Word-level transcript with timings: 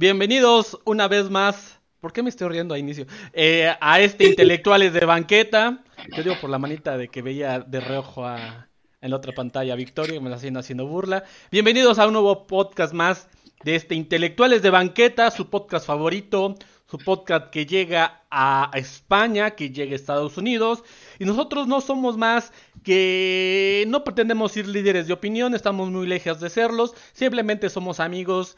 Bienvenidos 0.00 0.78
una 0.86 1.08
vez 1.08 1.28
más. 1.28 1.78
¿Por 2.00 2.14
qué 2.14 2.22
me 2.22 2.30
estoy 2.30 2.48
riendo 2.48 2.74
a 2.74 2.78
inicio? 2.78 3.04
Eh, 3.34 3.70
a 3.82 4.00
este 4.00 4.30
Intelectuales 4.30 4.94
de 4.94 5.04
Banqueta. 5.04 5.84
Yo 6.16 6.22
digo 6.22 6.36
por 6.40 6.48
la 6.48 6.58
manita 6.58 6.96
de 6.96 7.08
que 7.08 7.20
veía 7.20 7.60
de 7.60 7.80
reojo 7.80 8.24
a, 8.24 8.70
en 9.02 9.10
la 9.10 9.16
otra 9.16 9.34
pantalla 9.34 9.74
a 9.74 9.76
Victoria, 9.76 10.18
me 10.18 10.30
la 10.30 10.36
haciendo 10.36 10.60
haciendo 10.60 10.86
burla. 10.86 11.24
Bienvenidos 11.52 11.98
a 11.98 12.06
un 12.06 12.14
nuevo 12.14 12.46
podcast 12.46 12.94
más 12.94 13.28
de 13.62 13.74
este 13.74 13.94
Intelectuales 13.94 14.62
de 14.62 14.70
Banqueta, 14.70 15.30
su 15.30 15.50
podcast 15.50 15.86
favorito, 15.86 16.54
su 16.90 16.96
podcast 16.96 17.50
que 17.50 17.66
llega 17.66 18.22
a 18.30 18.70
España, 18.72 19.50
que 19.50 19.68
llega 19.68 19.92
a 19.92 19.96
Estados 19.96 20.38
Unidos. 20.38 20.82
Y 21.18 21.26
nosotros 21.26 21.66
no 21.66 21.82
somos 21.82 22.16
más 22.16 22.54
que 22.82 23.84
no 23.88 24.02
pretendemos 24.02 24.52
ser 24.52 24.66
líderes 24.66 25.08
de 25.08 25.12
opinión, 25.12 25.54
estamos 25.54 25.90
muy 25.90 26.06
lejos 26.06 26.40
de 26.40 26.48
serlos, 26.48 26.94
simplemente 27.12 27.68
somos 27.68 28.00
amigos 28.00 28.56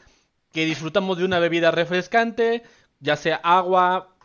que 0.53 0.65
disfrutamos 0.65 1.17
de 1.17 1.25
una 1.25 1.39
bebida 1.39 1.71
refrescante, 1.71 2.63
ya 2.99 3.17
sea 3.17 3.35
agua, 3.43 4.15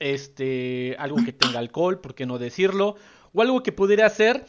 este, 0.00 0.96
algo 0.98 1.24
que 1.24 1.32
tenga 1.32 1.60
alcohol, 1.60 2.00
por 2.00 2.14
qué 2.14 2.26
no 2.26 2.38
decirlo, 2.38 2.96
o 3.32 3.40
algo 3.40 3.62
que 3.62 3.72
pudiera 3.72 4.10
ser 4.10 4.44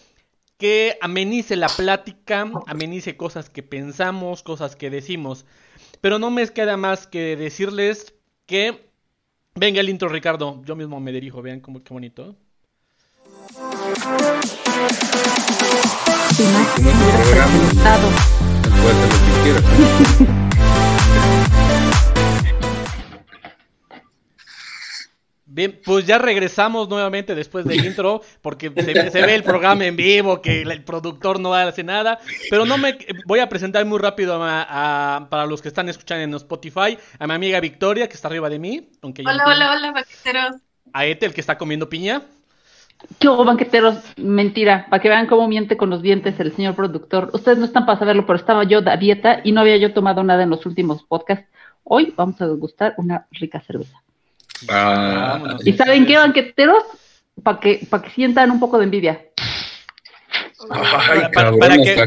que 0.58 0.98
amenice 1.02 1.56
la 1.56 1.68
plática, 1.68 2.50
amenice 2.66 3.16
cosas 3.18 3.50
que 3.50 3.62
pensamos, 3.62 4.42
cosas 4.42 4.76
que 4.76 4.90
decimos. 4.90 5.46
Pero 6.02 6.18
no 6.18 6.32
me 6.32 6.48
queda 6.48 6.76
más 6.76 7.08
que 7.08 7.36
decirles 7.36 8.16
que 8.48 8.90
venga 9.54 9.82
el 9.82 9.90
intro, 9.90 10.10
Ricardo. 10.10 10.62
Yo 10.66 10.76
mismo 10.76 11.00
me 11.00 11.12
dirijo, 11.12 11.42
vean 11.42 11.60
cómo 11.60 11.84
qué 11.84 11.94
bonito. 11.94 12.36
Bien, 25.56 25.80
pues 25.86 26.06
ya 26.06 26.18
regresamos 26.18 26.90
nuevamente 26.90 27.34
después 27.34 27.64
del 27.64 27.86
intro, 27.86 28.22
porque 28.42 28.70
se, 28.76 29.22
ve 29.22 29.36
el 29.36 29.44
programa 29.44 29.86
en 29.86 29.96
vivo, 29.96 30.42
que 30.42 30.64
el, 30.64 30.84
productor 30.84 31.40
no 31.40 31.54
hace 31.54 31.82
nada, 31.82 32.20
pero 32.50 32.66
no 32.66 32.78
me 32.78 32.98
voy 33.26 33.40
a 33.40 33.48
presentar 33.48 33.86
muy 33.86 33.98
rápido 33.98 34.38
para 34.38 35.46
los 35.46 35.62
que 35.62 35.70
están 35.70 35.88
escuchando 35.88 36.24
en 36.24 36.34
Spotify, 36.34 36.98
a 37.18 37.26
mi 37.26 37.34
amiga 37.36 37.62
Victoria, 37.62 38.10
que 38.10 38.16
está 38.16 38.28
arriba 38.28 38.50
de 38.50 38.60
mí. 38.60 38.90
Aunque 39.02 39.22
hola, 39.22 39.46
hola, 39.46 39.72
hola, 39.72 39.92
banqueteros. 39.94 40.58
A 40.92 41.06
Ete, 41.06 41.26
el 41.26 41.34
que 41.34 41.40
está 41.40 41.58
comiendo 41.58 41.88
piña. 41.88 42.24
¿Qué 43.20 43.28
banqueteros? 43.28 43.98
Mentira, 44.18 44.88
para 44.90 45.02
que 45.02 45.10
vean 45.10 45.28
cómo 45.28 45.48
miente 45.48 45.78
con 45.78 45.90
los 45.90 46.02
dientes 46.02 46.40
el 46.40 46.56
señor 46.56 46.76
productor. 46.76 47.30
Ustedes 47.34 47.58
no 47.58 47.66
están 47.66 47.86
para 47.86 48.00
saberlo, 48.00 48.26
pero 48.26 48.38
estaba 48.38 48.64
yo 48.64 48.80
a 48.86 48.98
dieta 48.98 49.42
y 49.44 49.52
no 49.52 49.62
había 49.62 49.78
yo 49.78 49.94
tomado 49.94 50.24
nada 50.24 50.44
en 50.44 50.50
los 50.50 50.66
últimos 50.66 51.04
podcasts. 51.04 51.48
Hoy 51.84 52.14
vamos 52.16 52.42
a 52.42 52.48
degustar 52.48 52.94
una 52.98 53.28
rica 53.32 53.62
cerveza. 53.62 54.02
Ah, 54.70 55.58
¿Y 55.64 55.74
saben 55.74 56.06
qué, 56.06 56.18
banqueteros? 56.18 56.84
Para 57.44 57.60
que, 57.60 57.86
para 57.90 58.04
que 58.04 58.10
sientan 58.12 58.52
un 58.52 58.60
poco 58.60 58.78
de 58.78 58.86
envidia. 58.86 59.22
para, 60.68 61.78
que, 61.78 62.06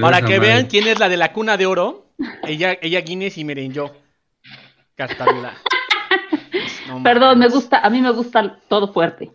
para, 0.00 0.22
que 0.22 0.38
vean 0.38 0.66
quién 0.66 0.86
es 0.86 0.98
la 0.98 1.08
de 1.08 1.16
la 1.16 1.32
cuna 1.32 1.56
de 1.56 1.66
oro, 1.66 2.06
ella, 2.46 2.78
ella 2.80 3.00
Guinness 3.00 3.36
y 3.36 3.44
miren 3.44 3.72
yo. 3.72 3.90
Perdón, 7.04 7.38
me 7.38 7.48
gusta, 7.48 7.80
a 7.80 7.90
mí 7.90 8.00
me 8.00 8.10
gusta 8.10 8.58
todo 8.68 8.92
fuerte. 8.92 9.30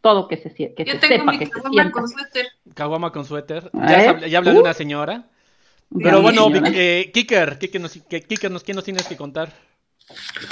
Todo 0.00 0.28
que 0.28 0.36
se, 0.36 0.54
que 0.54 0.84
yo 0.84 0.92
se 0.94 0.98
tengo 0.98 1.14
sepa, 1.14 1.32
mi 1.32 1.38
que 1.38 1.46
se 1.46 1.52
sienta. 1.52 1.90
con 1.90 2.08
suéter. 2.08 2.48
Caguama 2.74 3.12
con 3.12 3.24
suéter. 3.24 3.70
Ya, 3.74 4.26
ya 4.26 4.38
habla 4.38 4.52
de 4.52 4.60
una 4.60 4.74
señora. 4.74 5.28
Pero 5.98 6.22
bueno, 6.22 6.48
eh, 6.72 7.10
Kicker, 7.12 7.58
Kicker, 7.58 7.80
nos, 7.80 7.92
Kicker 7.92 8.50
nos, 8.50 8.62
¿quién 8.62 8.76
nos 8.76 8.84
tienes 8.84 9.06
que 9.06 9.16
contar? 9.16 9.52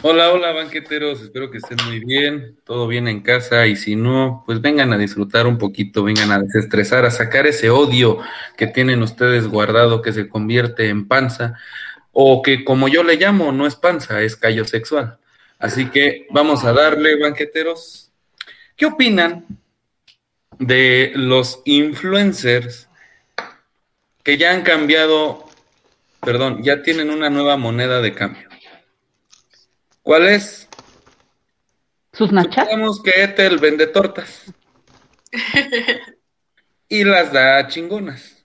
Hola, 0.02 0.32
hola 0.32 0.52
banqueteros, 0.52 1.20
espero 1.20 1.50
que 1.50 1.58
estén 1.58 1.78
muy 1.86 1.98
bien, 1.98 2.58
todo 2.64 2.86
bien 2.86 3.08
en 3.08 3.22
casa 3.22 3.66
y 3.66 3.74
si 3.74 3.96
no, 3.96 4.44
pues 4.46 4.60
vengan 4.60 4.92
a 4.92 4.98
disfrutar 4.98 5.46
un 5.46 5.58
poquito, 5.58 6.04
vengan 6.04 6.30
a 6.30 6.38
desestresar, 6.38 7.04
a 7.04 7.10
sacar 7.10 7.46
ese 7.46 7.68
odio 7.70 8.18
que 8.56 8.68
tienen 8.68 9.02
ustedes 9.02 9.48
guardado 9.48 10.00
que 10.00 10.12
se 10.12 10.28
convierte 10.28 10.88
en 10.88 11.08
panza 11.08 11.54
o 12.12 12.42
que 12.42 12.64
como 12.64 12.86
yo 12.88 13.02
le 13.02 13.16
llamo 13.16 13.50
no 13.50 13.66
es 13.66 13.74
panza, 13.74 14.22
es 14.22 14.36
callo 14.36 14.64
sexual. 14.64 15.18
Así 15.58 15.86
que 15.90 16.26
vamos 16.30 16.64
a 16.64 16.72
darle 16.72 17.18
banqueteros. 17.18 18.07
¿Qué 18.78 18.86
opinan 18.86 19.44
de 20.60 21.10
los 21.16 21.62
influencers 21.64 22.88
que 24.22 24.38
ya 24.38 24.52
han 24.52 24.62
cambiado, 24.62 25.44
perdón, 26.20 26.62
ya 26.62 26.80
tienen 26.84 27.10
una 27.10 27.28
nueva 27.28 27.56
moneda 27.56 28.00
de 28.00 28.14
cambio? 28.14 28.48
¿Cuál 30.00 30.28
es? 30.28 30.68
¿Sus 32.12 32.30
nachas? 32.30 32.68
Sabemos 32.68 33.02
que 33.02 33.24
Ethel 33.24 33.58
vende 33.58 33.88
tortas. 33.88 34.44
y 36.88 37.02
las 37.02 37.32
da 37.32 37.66
chingonas. 37.66 38.37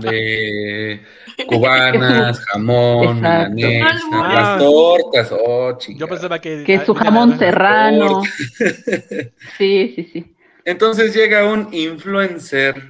De 0.00 1.00
cubanas, 1.46 2.38
jamón, 2.46 3.20
milanesa, 3.52 3.98
las 4.10 4.58
tortas, 4.58 5.32
oh, 5.32 5.78
Yo 5.88 6.08
pensaba 6.08 6.38
que... 6.38 6.64
Que 6.64 6.84
su 6.84 6.94
jamón 6.94 7.38
serrano. 7.38 8.22
sí, 9.58 9.92
sí, 9.94 10.10
sí. 10.12 10.36
Entonces 10.64 11.14
llega 11.14 11.44
un 11.44 11.72
influencer 11.72 12.82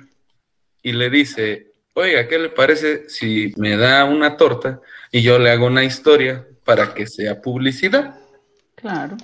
y 0.83 0.93
le 0.93 1.11
dice, 1.11 1.73
oiga, 1.95 2.27
¿qué 2.29 2.39
le 2.39 2.49
parece 2.49 3.09
si 3.09 3.53
me 3.57 3.77
da 3.77 4.05
una 4.05 4.37
torta 4.37 4.81
y 5.11 5.23
yo 5.23 5.39
le 5.39 5.51
hago 5.51 5.67
una 5.67 5.85
historia 5.85 6.47
para 6.67 6.93
que 6.93 7.07
sea 7.07 7.41
publicidad. 7.41 8.19
Claro. 8.75 9.17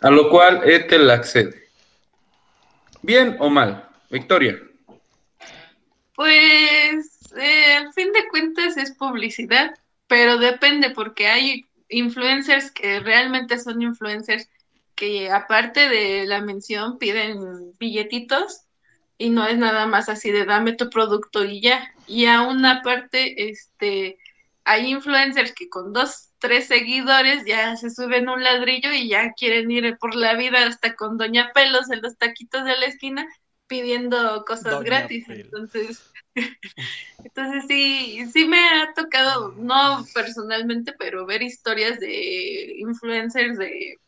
A 0.00 0.10
lo 0.10 0.30
cual 0.30 0.62
Ethel 0.64 1.08
accede. 1.10 1.68
¿Bien 3.02 3.36
o 3.38 3.48
mal? 3.48 3.88
Victoria. 4.10 4.58
Pues 6.20 7.32
eh, 7.38 7.76
al 7.76 7.94
fin 7.94 8.12
de 8.12 8.28
cuentas 8.28 8.76
es 8.76 8.94
publicidad, 8.94 9.74
pero 10.06 10.36
depende 10.36 10.90
porque 10.90 11.28
hay 11.28 11.66
influencers 11.88 12.70
que 12.70 13.00
realmente 13.00 13.56
son 13.56 13.80
influencers 13.80 14.46
que 14.94 15.30
aparte 15.30 15.88
de 15.88 16.26
la 16.26 16.42
mención 16.42 16.98
piden 16.98 17.72
billetitos 17.78 18.64
y 19.16 19.30
no 19.30 19.46
es 19.46 19.56
nada 19.56 19.86
más 19.86 20.10
así 20.10 20.30
de 20.30 20.44
dame 20.44 20.74
tu 20.74 20.90
producto 20.90 21.42
y 21.42 21.62
ya. 21.62 21.90
Y 22.06 22.26
a 22.26 22.42
una 22.42 22.82
parte, 22.82 23.48
este, 23.48 24.18
hay 24.64 24.90
influencers 24.90 25.54
que 25.54 25.70
con 25.70 25.94
dos 25.94 26.28
tres 26.38 26.66
seguidores 26.66 27.46
ya 27.46 27.76
se 27.76 27.88
suben 27.88 28.28
un 28.28 28.42
ladrillo 28.42 28.92
y 28.92 29.08
ya 29.08 29.32
quieren 29.32 29.70
ir 29.70 29.96
por 29.96 30.14
la 30.14 30.34
vida 30.34 30.66
hasta 30.66 30.96
con 30.96 31.16
Doña 31.16 31.52
Pelos 31.54 31.90
en 31.90 32.02
los 32.02 32.18
taquitos 32.18 32.64
de 32.64 32.76
la 32.76 32.84
esquina 32.84 33.26
pidiendo 33.70 34.44
cosas 34.44 34.82
gratis. 34.82 35.24
Entonces, 35.28 36.12
entonces 37.24 37.64
sí, 37.68 38.26
sí 38.32 38.48
me 38.48 38.58
ha 38.58 38.92
tocado, 38.94 39.54
no 39.56 40.04
personalmente, 40.12 40.92
pero 40.98 41.24
ver 41.24 41.42
historias 41.42 42.00
de 42.00 42.74
influencers 42.78 43.56
de, 43.56 44.00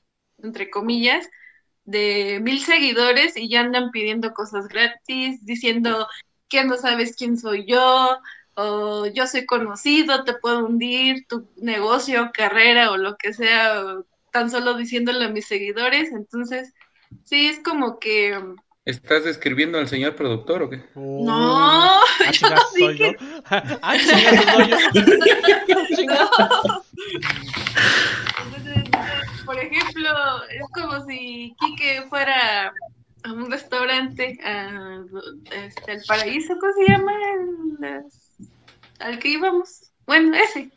entre 0.42 0.68
comillas, 0.68 1.30
de 1.84 2.40
mil 2.42 2.60
seguidores 2.60 3.36
y 3.36 3.48
ya 3.48 3.60
andan 3.60 3.92
pidiendo 3.92 4.34
cosas 4.34 4.66
gratis, 4.66 5.46
diciendo 5.46 6.08
que 6.48 6.64
no 6.64 6.76
sabes 6.76 7.14
quién 7.16 7.38
soy 7.38 7.64
yo, 7.64 8.18
o 8.54 9.06
yo 9.06 9.28
soy 9.28 9.46
conocido, 9.46 10.24
te 10.24 10.34
puedo 10.34 10.66
hundir 10.66 11.24
tu 11.28 11.48
negocio, 11.56 12.32
carrera 12.34 12.90
o 12.90 12.96
lo 12.96 13.16
que 13.16 13.32
sea, 13.32 13.80
tan 14.32 14.50
solo 14.50 14.74
diciéndole 14.74 15.24
a 15.24 15.30
mis 15.30 15.46
seguidores. 15.46 16.10
Entonces, 16.10 16.74
sí, 17.24 17.46
es 17.46 17.60
como 17.60 18.00
que... 18.00 18.36
¿Estás 18.84 19.22
describiendo 19.22 19.78
al 19.78 19.86
señor 19.86 20.16
productor 20.16 20.62
o 20.64 20.70
qué? 20.70 20.82
no, 20.96 21.30
ah, 21.30 22.02
yo 22.32 22.48
soy 22.72 22.98
yo. 22.98 23.12
Ah, 23.46 23.96
soy 23.96 24.22
yo. 26.06 26.30
por 29.44 29.56
ejemplo, 29.56 30.10
es 30.50 30.62
como 30.74 31.06
si 31.06 31.54
Quique 31.60 32.02
fuera 32.08 32.72
a 33.22 33.32
un 33.32 33.48
restaurante, 33.52 34.36
a, 34.42 35.04
este, 35.52 35.92
el 35.92 36.02
paraíso, 36.08 36.58
¿cómo 36.58 36.72
se 36.72 36.92
llama? 36.92 37.12
Las 37.78 38.22
al 38.98 39.20
que 39.20 39.28
íbamos, 39.28 39.92
bueno, 40.06 40.36
ese, 40.36 40.72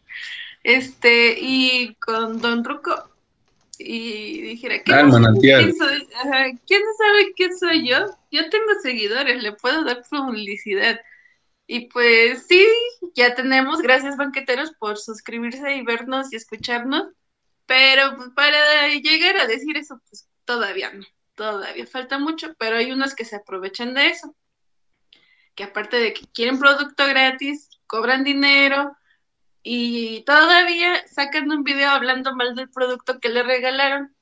este, 0.64 1.38
y 1.40 1.96
con 1.96 2.40
Don 2.40 2.64
Ruco, 2.64 3.10
y 3.80 4.42
dijera, 4.42 4.82
¿quién, 4.84 5.10
¿quién, 5.40 5.76
soy? 5.76 6.08
¿quién 6.68 6.82
sabe 6.98 7.34
quién 7.36 7.58
soy 7.58 7.88
yo? 7.88 8.06
Yo 8.32 8.50
tengo 8.50 8.74
seguidores, 8.82 9.42
le 9.42 9.54
puedo 9.54 9.84
dar 9.84 10.04
publicidad. 10.10 11.00
Y 11.68 11.88
pues 11.88 12.46
sí, 12.48 12.68
ya 13.16 13.34
tenemos, 13.34 13.82
gracias 13.82 14.18
banqueteros 14.18 14.72
por 14.80 14.98
suscribirse 14.98 15.76
y 15.76 15.84
vernos 15.84 16.32
y 16.32 16.36
escucharnos, 16.36 17.08
pero 17.66 18.16
pues, 18.18 18.30
para 18.36 18.88
llegar 18.90 19.38
a 19.38 19.48
decir 19.48 19.76
eso, 19.78 20.00
pues 20.08 20.28
todavía 20.46 20.92
no, 20.94 21.06
todavía 21.34 21.88
falta 21.88 22.20
mucho, 22.20 22.54
pero 22.60 22.78
hay 22.78 22.92
unos 22.92 23.16
que 23.16 23.26
se 23.26 23.38
aprovechan 23.38 23.96
de 23.96 24.08
eso, 24.08 24.36
que 25.56 25.64
aparte 25.64 25.98
de 25.98 26.14
que 26.14 26.28
quieren 26.34 26.60
producto 26.60 27.08
gratis, 27.08 27.70
cobran 27.88 28.24
dinero 28.24 28.96
y 29.68 30.22
todavía 30.26 31.06
sacan 31.08 31.52
un 31.52 31.64
video 31.64 31.90
hablando 31.90 32.36
mal 32.36 32.54
del 32.54 32.70
producto 32.70 33.20
que 33.20 33.30
le 33.30 33.42
regalaron. 33.42 34.16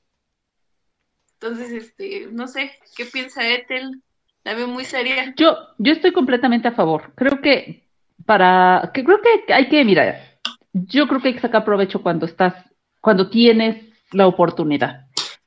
Entonces, 1.34 1.70
este, 1.70 2.28
no 2.32 2.48
sé, 2.48 2.72
¿qué 2.96 3.04
piensa 3.04 3.46
Ethel? 3.46 4.02
La 4.42 4.54
veo 4.54 4.66
muy 4.66 4.86
seria. 4.86 5.34
Yo, 5.36 5.54
yo 5.76 5.92
estoy 5.92 6.12
completamente 6.12 6.68
a 6.68 6.72
favor. 6.72 7.12
Creo 7.14 7.42
que 7.42 7.86
para, 8.24 8.90
que 8.94 9.04
creo 9.04 9.20
que 9.20 9.52
hay 9.52 9.68
que, 9.68 9.84
mira, 9.84 10.18
yo 10.72 11.06
creo 11.06 11.20
que 11.20 11.28
hay 11.28 11.34
que 11.34 11.40
sacar 11.40 11.62
provecho 11.62 12.02
cuando 12.02 12.24
estás, 12.24 12.54
cuando 13.02 13.28
tienes 13.28 13.84
la 14.12 14.26
oportunidad. 14.26 15.03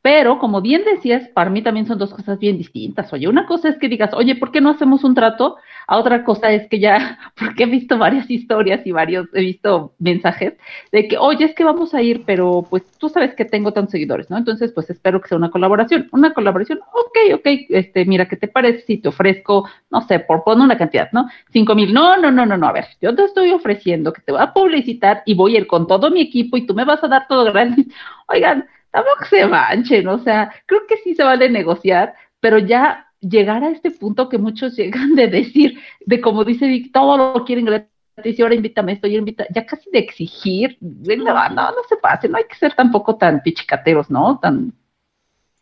Pero, 0.07 0.39
como 0.39 0.62
bien 0.62 0.83
decías, 0.86 1.27
para 1.33 1.50
mí 1.50 1.62
también 1.62 1.86
son 1.86 1.98
dos 1.98 2.13
cosas 2.13 2.39
bien 2.39 2.57
distintas. 2.57 3.12
Oye, 3.12 3.27
una 3.27 3.45
cosa 3.45 3.68
es 3.68 3.77
que 3.77 3.89
digas, 3.89 4.13
oye, 4.13 4.36
¿por 4.36 4.54
qué 4.54 4.62
no 4.62 4.69
hacemos 4.69 5.04
un 5.04 5.13
trato? 5.13 5.57
A 5.86 5.98
otra 5.98 6.24
cosa 6.24 6.50
es 6.54 6.65
que 6.69 6.80
ya, 6.80 7.19
porque 7.38 7.63
he 7.63 7.65
visto 7.65 7.98
varias 7.98 8.31
historias 8.31 8.88
y 8.88 8.94
varios, 8.94 9.27
he 9.33 9.42
visto 9.42 9.95
mensajes 10.00 10.54
de 10.94 11.09
que, 11.09 11.18
oye, 11.18 11.44
es 11.44 11.54
que 11.54 11.65
vamos 11.65 11.94
a 11.94 12.01
ir, 12.01 12.24
pero 12.25 12.65
pues 12.69 12.83
tú 12.98 13.09
sabes 13.09 13.36
que 13.36 13.44
tengo 13.44 13.74
tantos 13.74 13.92
seguidores, 13.92 14.30
¿no? 14.30 14.38
Entonces, 14.38 14.71
pues 14.71 14.89
espero 14.89 15.19
que 15.19 15.27
sea 15.27 15.38
una 15.38 15.51
colaboración. 15.51 16.07
Una 16.13 16.33
colaboración, 16.33 16.80
ok, 16.94 17.36
ok, 17.36 17.48
este, 17.68 18.06
mira, 18.06 18.30
¿qué 18.30 18.38
te 18.38 18.48
parece 18.48 18.86
si 18.86 19.00
te 19.00 19.09
ofrezco, 19.09 19.68
no 19.92 20.00
sé, 20.07 20.21
por 20.21 20.45
poner 20.45 20.63
una 20.63 20.77
cantidad, 20.77 21.09
¿no? 21.12 21.27
Cinco 21.51 21.75
mil, 21.75 21.94
no, 21.94 22.15
no, 22.15 22.31
no, 22.31 22.45
no, 22.45 22.56
no, 22.56 22.68
a 22.69 22.71
ver, 22.71 22.86
yo 23.01 23.13
te 23.13 23.25
estoy 23.25 23.51
ofreciendo 23.51 24.13
que 24.13 24.21
te 24.21 24.31
voy 24.31 24.39
a 24.42 24.54
publicitar 24.54 25.24
y 25.25 25.33
voy 25.33 25.57
a 25.57 25.59
ir 25.59 25.68
con 25.68 25.86
todo 25.86 26.09
mi 26.09 26.21
equipo 26.21 26.56
y 26.56 26.65
tú 26.65 26.74
me 26.74 26.86
vas 26.86 27.04
a 27.04 27.09
dar 27.09 27.27
todo 27.27 27.44
gratis. 27.51 27.88
Oigan, 28.30 28.65
tampoco 28.98 29.26
se 29.30 29.46
manchen, 29.46 30.08
o 30.08 30.20
sea, 30.20 30.52
creo 30.66 30.82
que 30.88 30.98
sí 30.98 31.16
se 31.16 31.24
vale 31.24 31.50
negociar, 31.50 32.14
pero 32.40 32.58
ya 32.58 33.08
llegar 33.20 33.64
a 33.64 33.70
este 33.70 33.92
punto 33.92 34.30
que 34.30 34.38
muchos 34.38 34.76
llegan 34.78 35.16
de 35.16 35.28
decir, 35.28 35.80
de 36.06 36.22
como 36.22 36.44
dice 36.44 36.68
Vic, 36.68 36.92
todo 36.92 37.18
lo 37.18 37.46
quieren 37.46 37.66
gratis 37.66 37.88
y 38.40 38.42
ahora 38.42 38.56
invítame 38.56 38.94
esto, 38.94 39.08
y 39.08 39.16
invita, 39.16 39.46
ya 39.54 39.66
casi 39.66 39.92
de 39.92 40.00
exigir, 40.00 40.78
no, 40.82 41.50
no, 41.50 41.50
no 41.50 41.84
se 41.88 41.98
pase, 41.98 42.28
no 42.28 42.38
hay 42.38 42.46
que 42.46 42.56
ser 42.56 42.74
tampoco 42.74 43.16
tan 43.16 43.42
pichicateros, 43.44 44.10
¿no? 44.10 44.40
Tan 44.40 44.74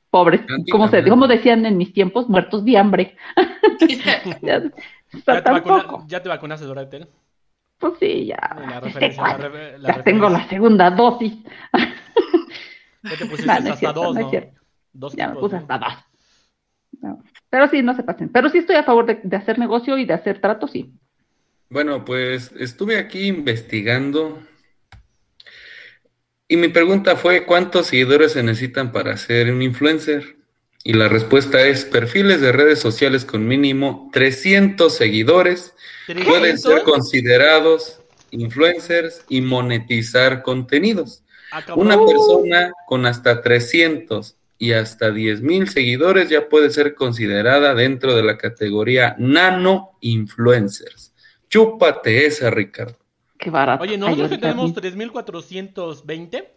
pobres, 0.10 0.40
como, 0.72 0.88
se, 0.88 1.04
como 1.04 1.28
decían 1.28 1.66
en 1.66 1.76
mis 1.76 1.92
tiempos, 1.92 2.30
muertos 2.30 2.64
de 2.64 2.78
hambre. 2.78 3.18
ya, 4.42 4.64
¿Ya, 5.26 5.44
te 5.44 5.52
vacuna, 5.52 5.86
¿Ya 6.08 6.24
te 6.24 6.30
vacunaste, 6.30 6.66
Dorete? 6.66 7.08
Pues 7.78 7.94
sí, 8.00 8.28
ya. 8.28 8.40
ya 9.82 10.04
tengo 10.04 10.30
la 10.30 10.48
segunda 10.48 10.90
dosis. 10.90 11.34
¿Qué 13.10 13.18
te 13.18 13.26
pusiste 13.26 13.52
hasta 13.52 13.94
dos, 13.94 14.16
no? 14.16 14.32
Dos 14.94 15.14
ya 15.16 15.30
me 15.30 15.40
puse 15.40 15.58
hasta 15.58 15.78
dos. 15.78 15.94
Pero 17.50 17.68
sí, 17.70 17.82
no 17.82 17.96
se 17.96 18.04
pasen. 18.04 18.30
Pero 18.30 18.50
sí 18.50 18.60
estoy 18.60 18.76
a 18.76 18.84
favor 18.84 19.06
de, 19.06 19.38
hacer 19.38 19.60
negocio 19.60 19.98
y 19.98 20.06
de 20.06 20.14
hacer 20.14 20.40
trato, 20.40 20.68
sí. 20.68 20.94
Bueno, 21.70 22.06
pues 22.06 22.52
estuve 22.58 22.98
aquí 22.98 23.28
investigando 23.28 24.40
y 26.48 26.58
mi 26.58 26.68
pregunta 26.68 27.16
fue, 27.16 27.46
¿cuántos 27.46 27.88
seguidores 27.88 28.34
se 28.34 28.44
necesitan 28.44 28.92
para 28.92 29.18
ser 29.18 29.52
un 29.52 29.62
influencer? 29.62 30.38
Y 30.84 30.94
la 30.94 31.08
respuesta 31.08 31.66
es, 31.66 31.86
perfiles 31.86 32.40
de 32.40 32.52
redes 32.52 32.80
sociales 32.80 33.26
con 33.26 33.48
mínimo 33.48 34.10
300 34.14 34.96
seguidores 34.96 35.74
pueden 36.26 36.60
ser 36.60 36.84
considerados 36.84 38.00
influencers 38.30 39.26
y 39.28 39.42
monetizar 39.42 40.44
contenidos. 40.44 41.25
Una 41.76 41.98
persona 41.98 42.72
con 42.88 43.06
hasta 43.06 43.42
300 43.42 44.38
y 44.58 44.72
hasta 44.72 45.12
10 45.12 45.42
mil 45.42 45.70
seguidores 45.70 46.30
ya 46.30 46.48
puede 46.48 46.70
ser 46.70 46.96
considerada 46.96 47.74
dentro 47.74 48.16
de 48.16 48.24
la 48.24 48.38
categoría 48.38 49.16
nano 49.20 49.98
influencers. 50.02 51.14
Chúpate 51.50 52.26
esa, 52.26 52.50
Ricardo. 52.50 52.98
Qué 53.38 53.50
barato. 53.50 53.84
Oye, 53.84 53.98
nosotros 53.98 54.30
que 54.30 54.38
tenemos 54.38 54.74
3420. 54.74 56.52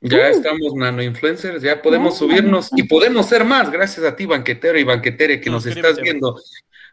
Ya 0.00 0.18
uh. 0.18 0.20
estamos 0.20 0.74
nano 0.74 1.02
influencers, 1.02 1.62
ya 1.62 1.80
podemos 1.80 2.18
subirnos 2.18 2.68
y 2.76 2.82
podemos 2.82 3.26
ser 3.26 3.44
más, 3.44 3.70
gracias 3.70 4.04
a 4.04 4.14
ti, 4.14 4.26
banquetero 4.26 4.78
y 4.78 4.84
banquetere, 4.84 5.40
que 5.40 5.48
nos 5.48 5.64
estás 5.64 5.98
viendo. 5.98 6.38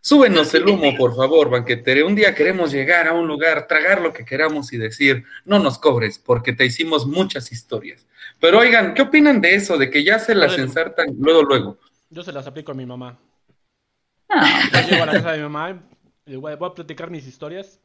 Súbenos 0.04 0.52
el 0.56 0.68
humo, 0.68 0.98
por 0.98 1.16
favor, 1.16 1.52
banquetere. 1.52 2.04
Un 2.04 2.16
día 2.16 2.34
queremos 2.34 2.72
llegar 2.72 3.08
a 3.08 3.14
un 3.14 3.28
lugar, 3.28 3.68
tragar 3.68 4.02
lo 4.02 4.12
que 4.12 4.26
queramos 4.26 4.74
y 4.74 4.78
decir, 4.78 5.24
no 5.46 5.60
nos 5.60 5.78
cobres, 5.78 6.18
porque 6.18 6.54
te 6.54 6.66
hicimos 6.66 7.06
muchas 7.06 7.52
historias. 7.52 8.08
Pero 8.40 8.58
oigan, 8.58 8.96
¿qué 8.96 9.04
opinan 9.04 9.40
de 9.40 9.54
eso? 9.54 9.78
De 9.78 9.92
que 9.92 10.04
ya 10.04 10.18
se 10.18 10.34
las 10.34 10.58
ensartan 10.58 11.16
luego, 11.20 11.44
luego. 11.44 11.78
Yo 12.10 12.24
se 12.24 12.32
las 12.32 12.48
aplico 12.48 12.72
a 12.72 12.76
mi 12.76 12.86
mamá. 12.86 13.20
Ah. 14.28 14.64
Yo 14.74 14.90
llego 14.90 15.04
a 15.04 15.06
la 15.06 15.12
casa 15.14 15.32
de 15.34 15.38
mi 15.38 15.44
mamá, 15.44 15.84
y 16.26 16.36
voy 16.36 16.54
a 16.54 16.58
platicar 16.58 17.12
mis 17.12 17.28
historias 17.28 17.80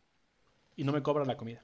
y 0.75 0.85
no 0.85 0.93
me 0.93 1.03
cobran 1.03 1.27
la 1.27 1.37
comida. 1.37 1.63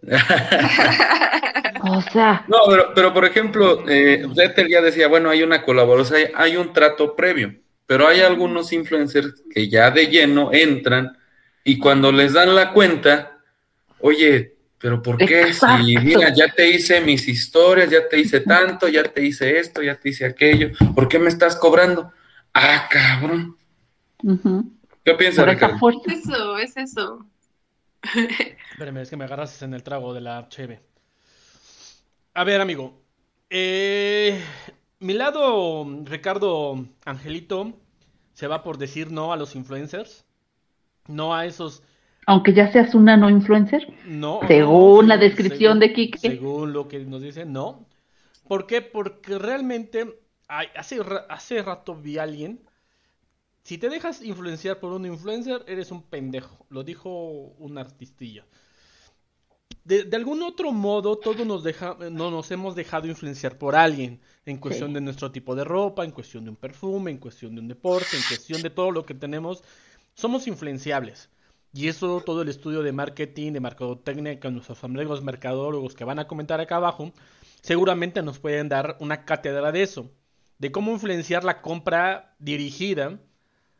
o 1.82 2.00
sea. 2.02 2.44
No, 2.48 2.58
pero, 2.94 3.12
por 3.12 3.24
ejemplo, 3.24 3.84
eh, 3.88 4.24
ya 4.68 4.80
decía, 4.80 5.08
bueno, 5.08 5.28
hay 5.28 5.42
una 5.42 5.62
colaboración, 5.62 6.30
hay 6.34 6.56
un 6.56 6.72
trato 6.72 7.14
previo. 7.16 7.54
Pero 7.88 8.06
hay 8.06 8.20
algunos 8.20 8.70
influencers 8.74 9.42
que 9.50 9.66
ya 9.66 9.90
de 9.90 10.08
lleno 10.08 10.52
entran 10.52 11.16
y 11.64 11.78
cuando 11.78 12.12
les 12.12 12.34
dan 12.34 12.54
la 12.54 12.70
cuenta, 12.74 13.40
oye, 14.00 14.56
pero 14.76 15.00
¿por 15.00 15.16
qué? 15.16 15.54
Si 15.54 15.96
mira, 15.96 16.30
ya 16.34 16.52
te 16.52 16.68
hice 16.68 17.00
mis 17.00 17.26
historias, 17.26 17.88
ya 17.88 18.06
te 18.06 18.20
hice 18.20 18.40
tanto, 18.40 18.88
ya 18.88 19.04
te 19.04 19.24
hice 19.24 19.58
esto, 19.58 19.82
ya 19.82 19.94
te 19.94 20.10
hice 20.10 20.26
aquello, 20.26 20.68
¿por 20.94 21.08
qué 21.08 21.18
me 21.18 21.30
estás 21.30 21.56
cobrando? 21.56 22.12
Ah, 22.52 22.90
cabrón. 22.90 23.56
¿Qué 25.02 25.14
piensas, 25.14 25.46
Ricardo? 25.46 25.78
Es 26.04 26.12
eso, 26.12 26.58
es 26.58 26.76
eso. 26.76 27.26
Espérame, 28.72 28.98
es 28.98 29.08
que 29.08 29.16
me 29.16 29.24
agarras 29.24 29.62
en 29.62 29.72
el 29.72 29.82
trago 29.82 30.12
de 30.12 30.20
la 30.20 30.46
cheve. 30.50 30.82
A 32.34 32.44
ver, 32.44 32.60
amigo. 32.60 33.00
Eh, 33.48 34.38
mi 35.00 35.14
lado, 35.14 35.86
Ricardo 36.04 36.86
Angelito, 37.04 37.74
se 38.32 38.46
va 38.46 38.62
por 38.62 38.78
decir 38.78 39.10
no 39.10 39.32
a 39.32 39.36
los 39.36 39.54
influencers, 39.54 40.24
no 41.06 41.34
a 41.34 41.46
esos... 41.46 41.82
Aunque 42.26 42.52
ya 42.52 42.70
seas 42.70 42.94
un 42.94 43.04
nano 43.04 43.30
influencer. 43.30 43.86
No. 44.04 44.40
Según 44.46 45.08
la 45.08 45.16
descripción 45.16 45.78
de 45.80 45.94
Kike. 45.94 46.18
Según 46.18 46.74
lo 46.74 46.86
que 46.86 46.98
nos 47.00 47.22
dice, 47.22 47.46
no. 47.46 47.86
¿Por 48.46 48.66
qué? 48.66 48.82
Porque 48.82 49.38
realmente 49.38 50.20
hace, 50.46 51.00
hace 51.30 51.62
rato 51.62 51.94
vi 51.94 52.18
a 52.18 52.24
alguien. 52.24 52.60
Si 53.62 53.78
te 53.78 53.88
dejas 53.88 54.22
influenciar 54.22 54.78
por 54.78 54.92
un 54.92 55.06
influencer, 55.06 55.64
eres 55.66 55.90
un 55.90 56.02
pendejo. 56.02 56.66
Lo 56.68 56.82
dijo 56.82 57.10
un 57.10 57.78
artistillo 57.78 58.44
de, 59.88 60.16
algún 60.16 60.42
otro 60.42 60.70
modo, 60.70 61.16
todos 61.16 61.46
nos, 61.46 61.64
deja, 61.64 61.96
no 62.10 62.30
nos 62.30 62.50
hemos 62.50 62.74
dejado 62.74 63.06
influenciar 63.06 63.56
por 63.56 63.74
alguien, 63.74 64.20
en 64.44 64.58
cuestión 64.58 64.92
de 64.92 65.00
nuestro 65.00 65.32
tipo 65.32 65.54
de 65.54 65.64
ropa, 65.64 66.04
en 66.04 66.10
cuestión 66.10 66.44
de 66.44 66.50
un 66.50 66.56
perfume, 66.56 67.10
en 67.10 67.16
cuestión 67.16 67.54
de 67.54 67.62
un 67.62 67.68
deporte, 67.68 68.16
en 68.16 68.22
cuestión 68.28 68.60
de 68.60 68.68
todo 68.68 68.90
lo 68.90 69.06
que 69.06 69.14
tenemos. 69.14 69.64
Somos 70.14 70.46
influenciables. 70.46 71.30
Y 71.72 71.88
eso 71.88 72.22
todo 72.24 72.42
el 72.42 72.48
estudio 72.48 72.82
de 72.82 72.92
marketing, 72.92 73.52
de 73.52 73.60
mercadotecnia, 73.60 74.38
con 74.40 74.54
nuestros 74.54 74.84
amigos 74.84 75.22
mercadólogos 75.22 75.94
que 75.94 76.04
van 76.04 76.18
a 76.18 76.26
comentar 76.26 76.60
acá 76.60 76.76
abajo, 76.76 77.12
seguramente 77.62 78.22
nos 78.22 78.38
pueden 78.38 78.68
dar 78.68 78.96
una 79.00 79.24
cátedra 79.24 79.72
de 79.72 79.82
eso, 79.82 80.10
de 80.58 80.70
cómo 80.70 80.92
influenciar 80.92 81.44
la 81.44 81.62
compra 81.62 82.34
dirigida 82.38 83.20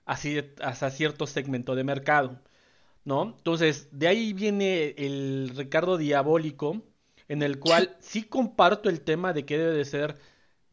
hacia, 0.07 0.47
hacia 0.63 0.91
cierto 0.91 1.27
segmento 1.27 1.75
de 1.75 1.85
mercado. 1.85 2.41
¿No? 3.09 3.35
Entonces, 3.39 3.89
de 3.91 4.07
ahí 4.07 4.35
viene 4.35 4.95
el 4.99 5.53
Ricardo 5.57 5.97
diabólico, 5.97 6.83
en 7.27 7.43
el 7.43 7.59
cual 7.59 7.97
sí 8.01 8.25
comparto 8.25 8.91
el 8.91 9.01
tema 9.01 9.33
de 9.33 9.47
que 9.47 9.57
debe 9.57 9.73
de 9.73 9.85
ser 9.87 10.19